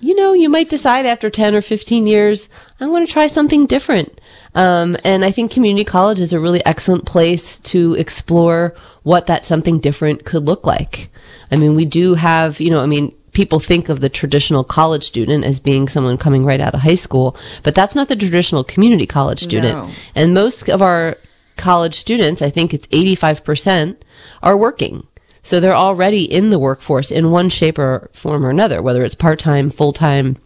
you 0.00 0.14
know, 0.14 0.32
you 0.32 0.48
might 0.48 0.68
decide 0.68 1.04
after 1.04 1.28
10 1.28 1.54
or 1.54 1.60
15 1.60 2.06
years, 2.06 2.48
I 2.80 2.86
want 2.86 3.06
to 3.06 3.12
try 3.12 3.26
something 3.26 3.66
different. 3.66 4.20
Um, 4.54 4.96
and 5.04 5.24
I 5.24 5.30
think 5.30 5.52
community 5.52 5.84
college 5.84 6.20
is 6.20 6.32
a 6.32 6.40
really 6.40 6.64
excellent 6.64 7.06
place 7.06 7.58
to 7.60 7.94
explore 7.94 8.74
what 9.02 9.26
that 9.26 9.44
something 9.44 9.78
different 9.78 10.24
could 10.24 10.44
look 10.44 10.66
like. 10.66 11.10
I 11.50 11.56
mean, 11.56 11.74
we 11.74 11.84
do 11.84 12.14
have, 12.14 12.60
you 12.60 12.70
know, 12.70 12.80
I 12.80 12.86
mean, 12.86 13.14
people 13.32 13.60
think 13.60 13.88
of 13.88 14.00
the 14.00 14.08
traditional 14.08 14.64
college 14.64 15.04
student 15.04 15.44
as 15.44 15.60
being 15.60 15.88
someone 15.88 16.18
coming 16.18 16.44
right 16.44 16.60
out 16.60 16.74
of 16.74 16.80
high 16.80 16.94
school, 16.94 17.36
but 17.62 17.74
that's 17.74 17.94
not 17.94 18.08
the 18.08 18.16
traditional 18.16 18.64
community 18.64 19.06
college 19.06 19.40
student. 19.40 19.76
No. 19.76 19.90
And 20.14 20.34
most 20.34 20.68
of 20.68 20.82
our 20.82 21.16
college 21.56 21.94
students, 21.94 22.42
I 22.42 22.50
think 22.50 22.72
it's 22.72 22.86
85%, 22.88 23.96
are 24.42 24.56
working. 24.56 25.06
So 25.42 25.60
they're 25.60 25.74
already 25.74 26.24
in 26.24 26.50
the 26.50 26.58
workforce 26.58 27.10
in 27.10 27.30
one 27.30 27.48
shape 27.48 27.78
or 27.78 28.10
form 28.12 28.44
or 28.44 28.50
another, 28.50 28.82
whether 28.82 29.04
it's 29.04 29.14
part 29.14 29.38
time, 29.38 29.70
full 29.70 29.92
time, 29.92 30.36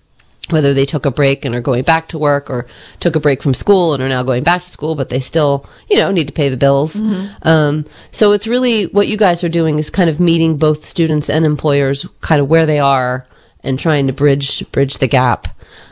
whether 0.50 0.74
they 0.74 0.84
took 0.84 1.06
a 1.06 1.10
break 1.10 1.44
and 1.44 1.54
are 1.54 1.60
going 1.60 1.84
back 1.84 2.08
to 2.08 2.18
work 2.18 2.50
or 2.50 2.66
took 3.00 3.14
a 3.16 3.20
break 3.20 3.42
from 3.42 3.54
school 3.54 3.94
and 3.94 4.02
are 4.02 4.08
now 4.08 4.22
going 4.22 4.42
back 4.42 4.60
to 4.60 4.68
school, 4.68 4.94
but 4.94 5.08
they 5.08 5.20
still, 5.20 5.64
you 5.88 5.96
know, 5.96 6.10
need 6.10 6.26
to 6.26 6.32
pay 6.32 6.48
the 6.48 6.56
bills. 6.56 6.96
Um, 7.42 7.86
so 8.10 8.32
it's 8.32 8.46
really 8.46 8.86
what 8.86 9.08
you 9.08 9.16
guys 9.16 9.44
are 9.44 9.48
doing 9.48 9.78
is 9.78 9.88
kind 9.88 10.10
of 10.10 10.20
meeting 10.20 10.56
both 10.56 10.84
students 10.84 11.30
and 11.30 11.46
employers 11.46 12.06
kind 12.20 12.40
of 12.40 12.48
where 12.48 12.66
they 12.66 12.80
are 12.80 13.26
and 13.62 13.78
trying 13.78 14.08
to 14.08 14.12
bridge, 14.12 14.70
bridge 14.72 14.98
the 14.98 15.06
gap. 15.06 15.48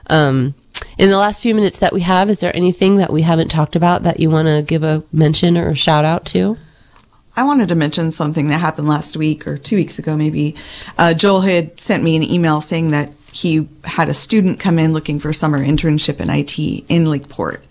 Um, 0.08 0.54
in 0.98 1.08
the 1.10 1.16
last 1.16 1.40
few 1.40 1.54
minutes 1.54 1.78
that 1.78 1.92
we 1.92 2.00
have, 2.00 2.28
is 2.28 2.40
there 2.40 2.54
anything 2.54 2.96
that 2.96 3.12
we 3.12 3.22
haven't 3.22 3.48
talked 3.48 3.76
about 3.76 4.02
that 4.02 4.20
you 4.20 4.30
want 4.30 4.48
to 4.48 4.62
give 4.66 4.82
a 4.82 5.04
mention 5.12 5.56
or 5.56 5.70
a 5.70 5.76
shout 5.76 6.04
out 6.04 6.26
to? 6.26 6.58
I 7.36 7.44
wanted 7.44 7.68
to 7.68 7.74
mention 7.74 8.10
something 8.12 8.48
that 8.48 8.58
happened 8.58 8.88
last 8.88 9.16
week 9.16 9.46
or 9.46 9.56
two 9.56 9.76
weeks 9.76 9.98
ago, 9.98 10.16
maybe. 10.16 10.56
Uh, 10.98 11.14
Joel 11.14 11.42
had 11.42 11.80
sent 11.80 12.02
me 12.02 12.16
an 12.16 12.22
email 12.22 12.60
saying 12.60 12.90
that 12.90 13.12
he 13.32 13.68
had 13.84 14.08
a 14.08 14.14
student 14.14 14.60
come 14.60 14.78
in 14.78 14.92
looking 14.92 15.18
for 15.18 15.30
a 15.30 15.34
summer 15.34 15.60
internship 15.60 16.20
in 16.20 16.30
IT 16.30 16.58
in 16.88 17.04
Lakeport 17.10 17.64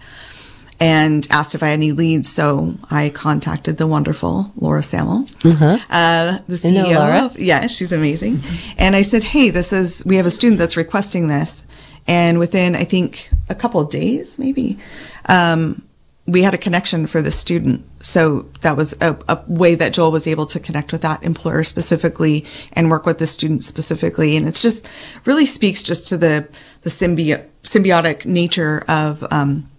and 0.80 1.28
asked 1.30 1.55
if 1.55 1.62
I 1.62 1.68
had 1.68 1.74
any 1.74 1.91
leads. 1.91 2.30
So 2.30 2.76
I 2.89 3.10
contacted 3.10 3.78
the 3.78 3.88
wonderful 3.88 4.51
Laura 4.55 4.82
Samuel, 4.82 5.26
uh, 5.43 6.39
the 6.47 6.62
I 6.64 6.72
know 6.72 6.86
CEO. 6.86 6.95
Laura. 6.95 7.26
Of, 7.26 7.39
yeah, 7.39 7.68
she's 7.68 7.91
amazing. 7.91 8.41
And 8.78 8.95
I 8.95 9.01
said, 9.01 9.24
Hey, 9.24 9.49
this 9.49 9.74
is, 9.74 10.05
we 10.05 10.16
have 10.16 10.26
a 10.26 10.32
student 10.32 10.60
that's 10.60 10.78
requesting 10.78 11.28
this. 11.28 11.64
And 12.07 12.39
within, 12.39 12.76
I 12.76 12.86
think, 12.86 13.30
a 13.49 13.55
couple 13.55 13.82
of 13.82 13.91
days, 13.91 14.39
maybe, 14.39 14.80
um, 15.26 15.84
we 16.32 16.44
had 16.44 16.54
a 16.54 16.58
connection 16.58 17.08
for 17.08 17.22
the 17.22 17.32
student. 17.32 17.84
So 18.02 18.46
that 18.62 18.78
was 18.78 18.94
a, 19.02 19.18
a 19.28 19.40
way 19.48 19.76
that 19.76 19.94
Joel 19.94 20.12
was 20.12 20.28
able 20.28 20.46
to 20.48 20.60
connect 20.60 20.92
with 20.92 21.02
that 21.02 21.24
employer 21.24 21.64
specifically 21.64 22.46
and 22.74 22.90
work 22.90 23.06
with 23.06 23.18
the 23.18 23.28
student 23.28 23.64
specifically. 23.64 24.38
And 24.38 24.48
it's 24.48 24.62
just 24.62 24.88
really 25.26 25.46
speaks 25.46 25.82
just 25.84 26.08
to 26.10 26.18
the, 26.18 26.48
the 26.82 26.90
symbi- 26.90 27.44
symbiotic 27.64 28.26
nature 28.26 28.84
of, 28.88 29.24
um, 29.32 29.70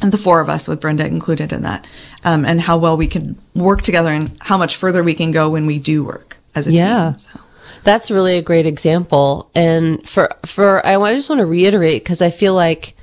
and 0.00 0.12
the 0.12 0.18
four 0.18 0.40
of 0.40 0.48
us 0.48 0.68
with 0.68 0.80
Brenda 0.80 1.06
included 1.06 1.52
in 1.52 1.62
that, 1.62 1.86
um, 2.24 2.44
and 2.44 2.60
how 2.60 2.78
well 2.78 2.96
we 2.96 3.08
can 3.08 3.36
work 3.54 3.82
together 3.82 4.10
and 4.10 4.36
how 4.40 4.56
much 4.56 4.76
further 4.76 5.02
we 5.02 5.14
can 5.14 5.32
go 5.32 5.50
when 5.50 5.66
we 5.66 5.78
do 5.78 6.04
work 6.04 6.36
as 6.54 6.66
a 6.66 6.72
Yeah. 6.72 7.10
team. 7.10 7.18
So. 7.18 7.40
That's 7.84 8.10
really 8.10 8.38
a 8.38 8.42
great 8.42 8.66
example. 8.66 9.50
And 9.54 10.06
for 10.08 10.28
for 10.44 10.84
I, 10.86 10.96
I 10.96 11.14
just 11.14 11.28
want 11.28 11.40
to 11.40 11.46
reiterate 11.46 12.02
because 12.04 12.20
I 12.20 12.30
feel 12.30 12.54
like 12.54 12.94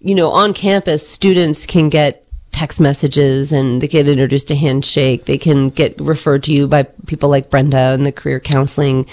you 0.00 0.14
know 0.14 0.30
on 0.30 0.54
campus 0.54 1.08
students 1.08 1.66
can 1.66 1.88
get 1.88 2.24
text 2.58 2.80
messages 2.80 3.52
and 3.52 3.80
they 3.80 3.86
get 3.86 4.08
introduced 4.08 4.48
to 4.48 4.56
handshake 4.56 5.26
they 5.26 5.38
can 5.38 5.70
get 5.70 5.94
referred 6.00 6.42
to 6.42 6.52
you 6.52 6.66
by 6.66 6.82
people 7.06 7.28
like 7.28 7.50
brenda 7.50 7.94
and 7.94 8.04
the 8.04 8.10
career 8.10 8.40
counseling. 8.40 9.06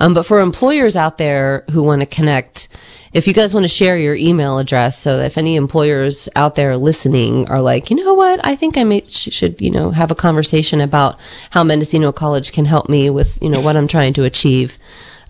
Um, 0.00 0.14
but 0.14 0.24
for 0.24 0.40
employers 0.40 0.96
out 0.96 1.18
there 1.18 1.64
who 1.72 1.82
want 1.82 2.00
to 2.00 2.06
connect 2.06 2.68
if 3.12 3.26
you 3.28 3.34
guys 3.34 3.52
want 3.52 3.64
to 3.64 3.68
share 3.68 3.98
your 3.98 4.14
email 4.14 4.56
address 4.58 4.98
so 4.98 5.18
that 5.18 5.26
if 5.26 5.36
any 5.36 5.56
employers 5.56 6.26
out 6.36 6.54
there 6.54 6.74
listening 6.78 7.46
are 7.50 7.60
like 7.60 7.90
you 7.90 7.96
know 7.96 8.14
what? 8.14 8.40
I 8.42 8.56
think 8.56 8.78
i 8.78 8.84
may, 8.84 9.04
sh- 9.06 9.28
should 9.30 9.60
you 9.60 9.70
know 9.70 9.90
have 9.90 10.10
a 10.10 10.14
conversation 10.14 10.80
about 10.80 11.20
how 11.50 11.62
mendocino 11.64 12.12
college 12.12 12.52
can 12.52 12.64
help 12.64 12.88
me 12.88 13.10
with 13.10 13.36
you 13.42 13.50
know 13.50 13.60
what 13.60 13.76
i'm 13.76 13.88
trying 13.88 14.14
to 14.14 14.24
achieve. 14.24 14.78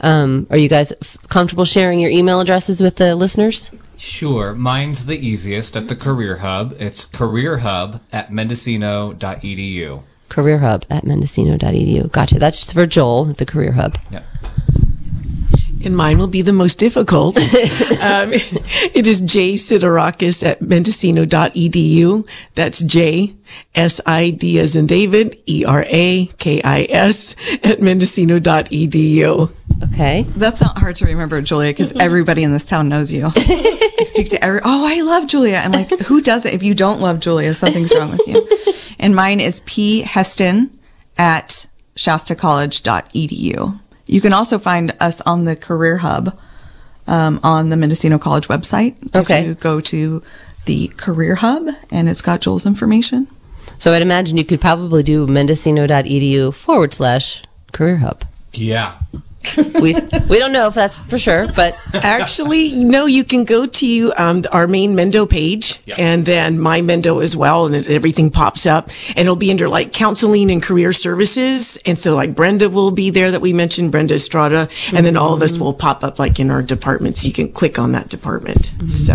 Um, 0.02 0.46
are 0.50 0.58
you 0.58 0.68
guys 0.68 0.92
f- 0.92 1.16
comfortable 1.28 1.64
sharing 1.64 1.98
your 1.98 2.12
email 2.12 2.38
addresses 2.38 2.80
with 2.80 2.94
the 2.94 3.16
listeners 3.16 3.72
Sure. 3.96 4.54
Mine's 4.54 5.06
the 5.06 5.18
easiest 5.18 5.76
at 5.76 5.88
the 5.88 5.96
Career 5.96 6.36
Hub. 6.38 6.74
It's 6.78 7.04
careerhub 7.06 8.00
at 8.12 8.30
mendocino.edu. 8.30 10.02
career 10.28 10.58
hub 10.58 10.84
at 10.90 11.04
mendocino.edu 11.04 12.10
gotcha 12.12 12.38
that's 12.38 12.72
for 12.72 12.84
joel 12.84 13.30
at 13.30 13.36
the 13.38 13.46
career 13.46 13.72
hub 13.72 13.96
Yeah. 14.10 14.22
And 15.84 15.96
mine 15.96 16.18
will 16.18 16.26
be 16.26 16.42
the 16.42 16.52
most 16.52 16.78
difficult. 16.78 17.36
um, 18.02 18.32
it 18.32 19.06
is 19.06 19.20
J 19.20 19.54
Siderakis 19.54 20.44
at 20.44 20.60
mendocino.edu. 20.60 22.28
That's 22.54 22.80
J 22.80 23.36
S 23.74 24.00
I 24.06 24.30
D 24.30 24.58
as 24.58 24.74
in 24.74 24.86
David, 24.86 25.38
E 25.46 25.64
R 25.64 25.84
A 25.88 26.26
K 26.38 26.62
I 26.62 26.86
S 26.88 27.36
at 27.62 27.80
mendocino.edu. 27.80 29.50
okay 29.84 30.22
That's 30.36 30.60
not 30.60 30.78
hard 30.78 30.96
to 30.96 31.04
remember, 31.06 31.40
Julia, 31.42 31.70
because 31.70 31.92
everybody 31.92 32.42
in 32.42 32.52
this 32.52 32.64
town 32.64 32.88
knows 32.88 33.12
you. 33.12 33.26
I 33.36 34.04
speak 34.06 34.30
to 34.30 34.42
every. 34.42 34.60
Oh, 34.64 34.84
I 34.86 35.02
love 35.02 35.28
Julia. 35.28 35.60
I'm 35.62 35.72
like, 35.72 35.90
who 36.00 36.20
does 36.20 36.46
it? 36.46 36.54
If 36.54 36.62
you 36.62 36.74
don't 36.74 37.00
love 37.00 37.20
Julia, 37.20 37.54
something's 37.54 37.94
wrong 37.94 38.10
with 38.10 38.26
you. 38.26 38.74
And 38.98 39.14
mine 39.14 39.40
is 39.40 39.60
p 39.60 40.02
heston 40.02 40.76
at 41.18 41.66
shastacollege.edu. 41.96 43.80
You 44.06 44.20
can 44.20 44.32
also 44.32 44.58
find 44.58 44.94
us 45.00 45.20
on 45.22 45.44
the 45.44 45.56
Career 45.56 45.98
Hub 45.98 46.38
um, 47.06 47.40
on 47.42 47.68
the 47.70 47.76
Mendocino 47.76 48.18
College 48.18 48.48
website. 48.48 48.94
Okay. 49.14 49.40
If 49.40 49.46
you 49.46 49.54
go 49.54 49.80
to 49.80 50.22
the 50.64 50.88
Career 50.96 51.36
Hub, 51.36 51.68
and 51.90 52.08
it's 52.08 52.22
got 52.22 52.40
Joel's 52.40 52.66
information. 52.66 53.28
so 53.78 53.92
i'd 53.92 54.02
imagine 54.02 54.36
you 54.38 54.44
could 54.44 54.60
probably 54.60 55.02
do 55.02 55.26
mendocino.edu 55.26 56.52
forward 56.54 56.92
slash 56.94 57.42
career 57.72 57.98
hub 57.98 58.24
Yeah. 58.52 58.94
we 59.80 59.94
we 60.28 60.38
don't 60.38 60.52
know 60.52 60.66
if 60.66 60.74
that's 60.74 60.96
for 60.96 61.18
sure 61.18 61.46
but 61.54 61.76
Actually, 61.94 62.84
no, 62.84 63.06
you 63.06 63.24
can 63.24 63.44
go 63.44 63.66
to 63.66 64.12
um, 64.16 64.44
our 64.52 64.66
main 64.66 64.94
Mendo 64.94 65.28
page 65.28 65.78
Yeah. 65.86 65.96
and 65.98 66.24
then 66.24 66.58
my 66.58 66.80
Mendo 66.80 67.22
as 67.22 67.34
well, 67.36 67.66
and 67.66 67.74
it, 67.74 67.86
everything 67.88 68.30
pops 68.30 68.66
up. 68.66 68.90
And 69.10 69.20
it'll 69.20 69.36
be 69.36 69.50
under 69.50 69.68
like 69.68 69.92
counseling 69.92 70.50
and 70.50 70.62
career 70.62 70.92
services. 70.92 71.78
And 71.86 71.98
so, 71.98 72.14
like, 72.14 72.34
Brenda 72.34 72.68
will 72.70 72.90
be 72.90 73.10
there 73.10 73.30
that 73.30 73.40
we 73.40 73.52
mentioned, 73.52 73.92
Brenda 73.92 74.14
Estrada. 74.14 74.68
And 74.92 75.04
then 75.06 75.16
all 75.16 75.34
of 75.34 75.42
us 75.42 75.58
will 75.58 75.74
pop 75.74 76.04
up 76.04 76.18
like 76.18 76.38
in 76.38 76.50
our 76.50 76.62
departments. 76.62 77.24
You 77.24 77.32
can 77.32 77.50
click 77.52 77.78
on 77.78 77.92
that 77.92 78.08
department. 78.08 78.72
So, 78.88 79.14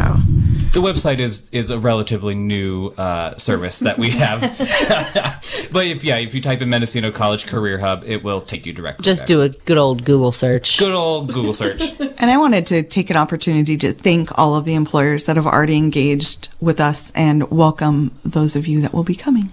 The 0.74 0.82
website 0.82 1.20
is 1.20 1.48
is 1.52 1.70
a 1.70 1.80
relatively 1.80 2.36
new 2.36 2.88
uh, 2.98 3.36
service 3.38 3.80
that 3.80 3.98
we 3.98 4.10
have. 4.12 4.42
but 5.72 5.88
if 5.88 6.04
yeah, 6.04 6.18
if 6.18 6.34
you 6.34 6.42
type 6.42 6.62
in 6.62 6.70
Mendocino 6.70 7.12
College 7.12 7.48
Career 7.48 7.78
Hub, 7.80 8.04
it 8.06 8.24
will 8.24 8.42
take 8.42 8.66
you 8.66 8.74
directly. 8.74 9.04
just 9.04 9.22
back. 9.22 9.28
do 9.28 9.42
a 9.42 9.50
good 9.50 9.78
old 9.78 10.04
google 10.06 10.21
search 10.32 10.78
good 10.78 10.94
old 10.94 11.34
Google 11.34 11.54
search. 11.54 11.82
And 12.22 12.30
I 12.30 12.38
wanted 12.38 12.68
to 12.68 12.84
take 12.84 13.10
an 13.10 13.18
opportunity 13.18 13.78
to 13.78 13.94
thank 13.94 14.38
all 14.38 14.56
of 14.56 14.64
the 14.66 14.76
employers 14.76 15.26
that 15.26 15.38
have 15.38 15.48
already 15.48 15.76
engaged 15.76 16.50
with 16.60 16.80
us 16.80 17.12
and 17.16 17.50
welcome 17.50 18.12
those 18.24 18.56
of 18.56 18.68
you 18.68 18.80
that 18.82 18.94
will 18.94 19.04
be 19.04 19.16
coming. 19.16 19.50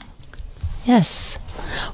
Yes. 0.84 1.38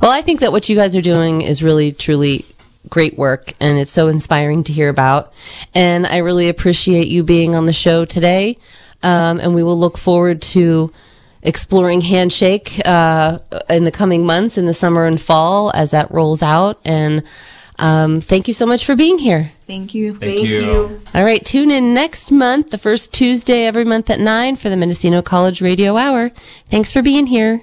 Well, 0.01 0.11
I 0.11 0.21
think 0.21 0.41
that 0.41 0.51
what 0.51 0.69
you 0.69 0.75
guys 0.75 0.97
are 0.97 1.01
doing 1.01 1.43
is 1.43 1.63
really, 1.63 1.93
truly 1.93 2.45
great 2.89 3.17
work, 3.17 3.53
and 3.61 3.79
it's 3.79 3.91
so 3.91 4.09
inspiring 4.09 4.65
to 4.65 4.73
hear 4.73 4.89
about. 4.89 5.33
And 5.75 6.07
I 6.07 6.19
really 6.19 6.49
appreciate 6.49 7.09
you 7.09 7.23
being 7.23 7.55
on 7.55 7.67
the 7.67 7.73
show 7.73 8.05
today. 8.05 8.59
Um, 9.03 9.39
and 9.39 9.55
we 9.55 9.63
will 9.63 9.79
look 9.79 9.99
forward 9.99 10.43
to 10.43 10.93
exploring 11.43 12.01
Handshake 12.01 12.81
uh, 12.85 13.39
in 13.69 13.85
the 13.85 13.93
coming 13.93 14.25
months, 14.25 14.57
in 14.59 14.67
the 14.67 14.75
summer 14.75 15.05
and 15.05 15.21
fall, 15.21 15.71
as 15.75 15.91
that 15.91 16.11
rolls 16.11 16.43
out. 16.43 16.81
And 16.85 17.23
um, 17.79 18.21
thank 18.21 18.49
you 18.49 18.55
so 18.55 18.67
much 18.67 18.85
for 18.85 18.95
being 18.95 19.19
here. 19.19 19.53
Thank 19.67 19.95
you. 19.95 20.15
Thank, 20.17 20.47
you. 20.47 21.01
All 21.15 21.25
right, 21.25 21.45
tune 21.45 21.71
in 21.71 21.95
next 21.95 22.31
month, 22.31 22.71
the 22.71 22.79
first 22.79 23.13
Tuesday 23.13 23.67
every 23.67 23.85
month 23.85 24.11
at 24.11 24.21
9 24.21 24.57
for 24.57 24.69
the 24.69 24.77
Mendocino 24.77 25.23
College 25.23 25.61
Radio 25.61 25.97
Hour. 25.97 26.31
Thanks 26.69 26.93
for 26.93 27.03
being 27.03 27.27
here. 27.27 27.63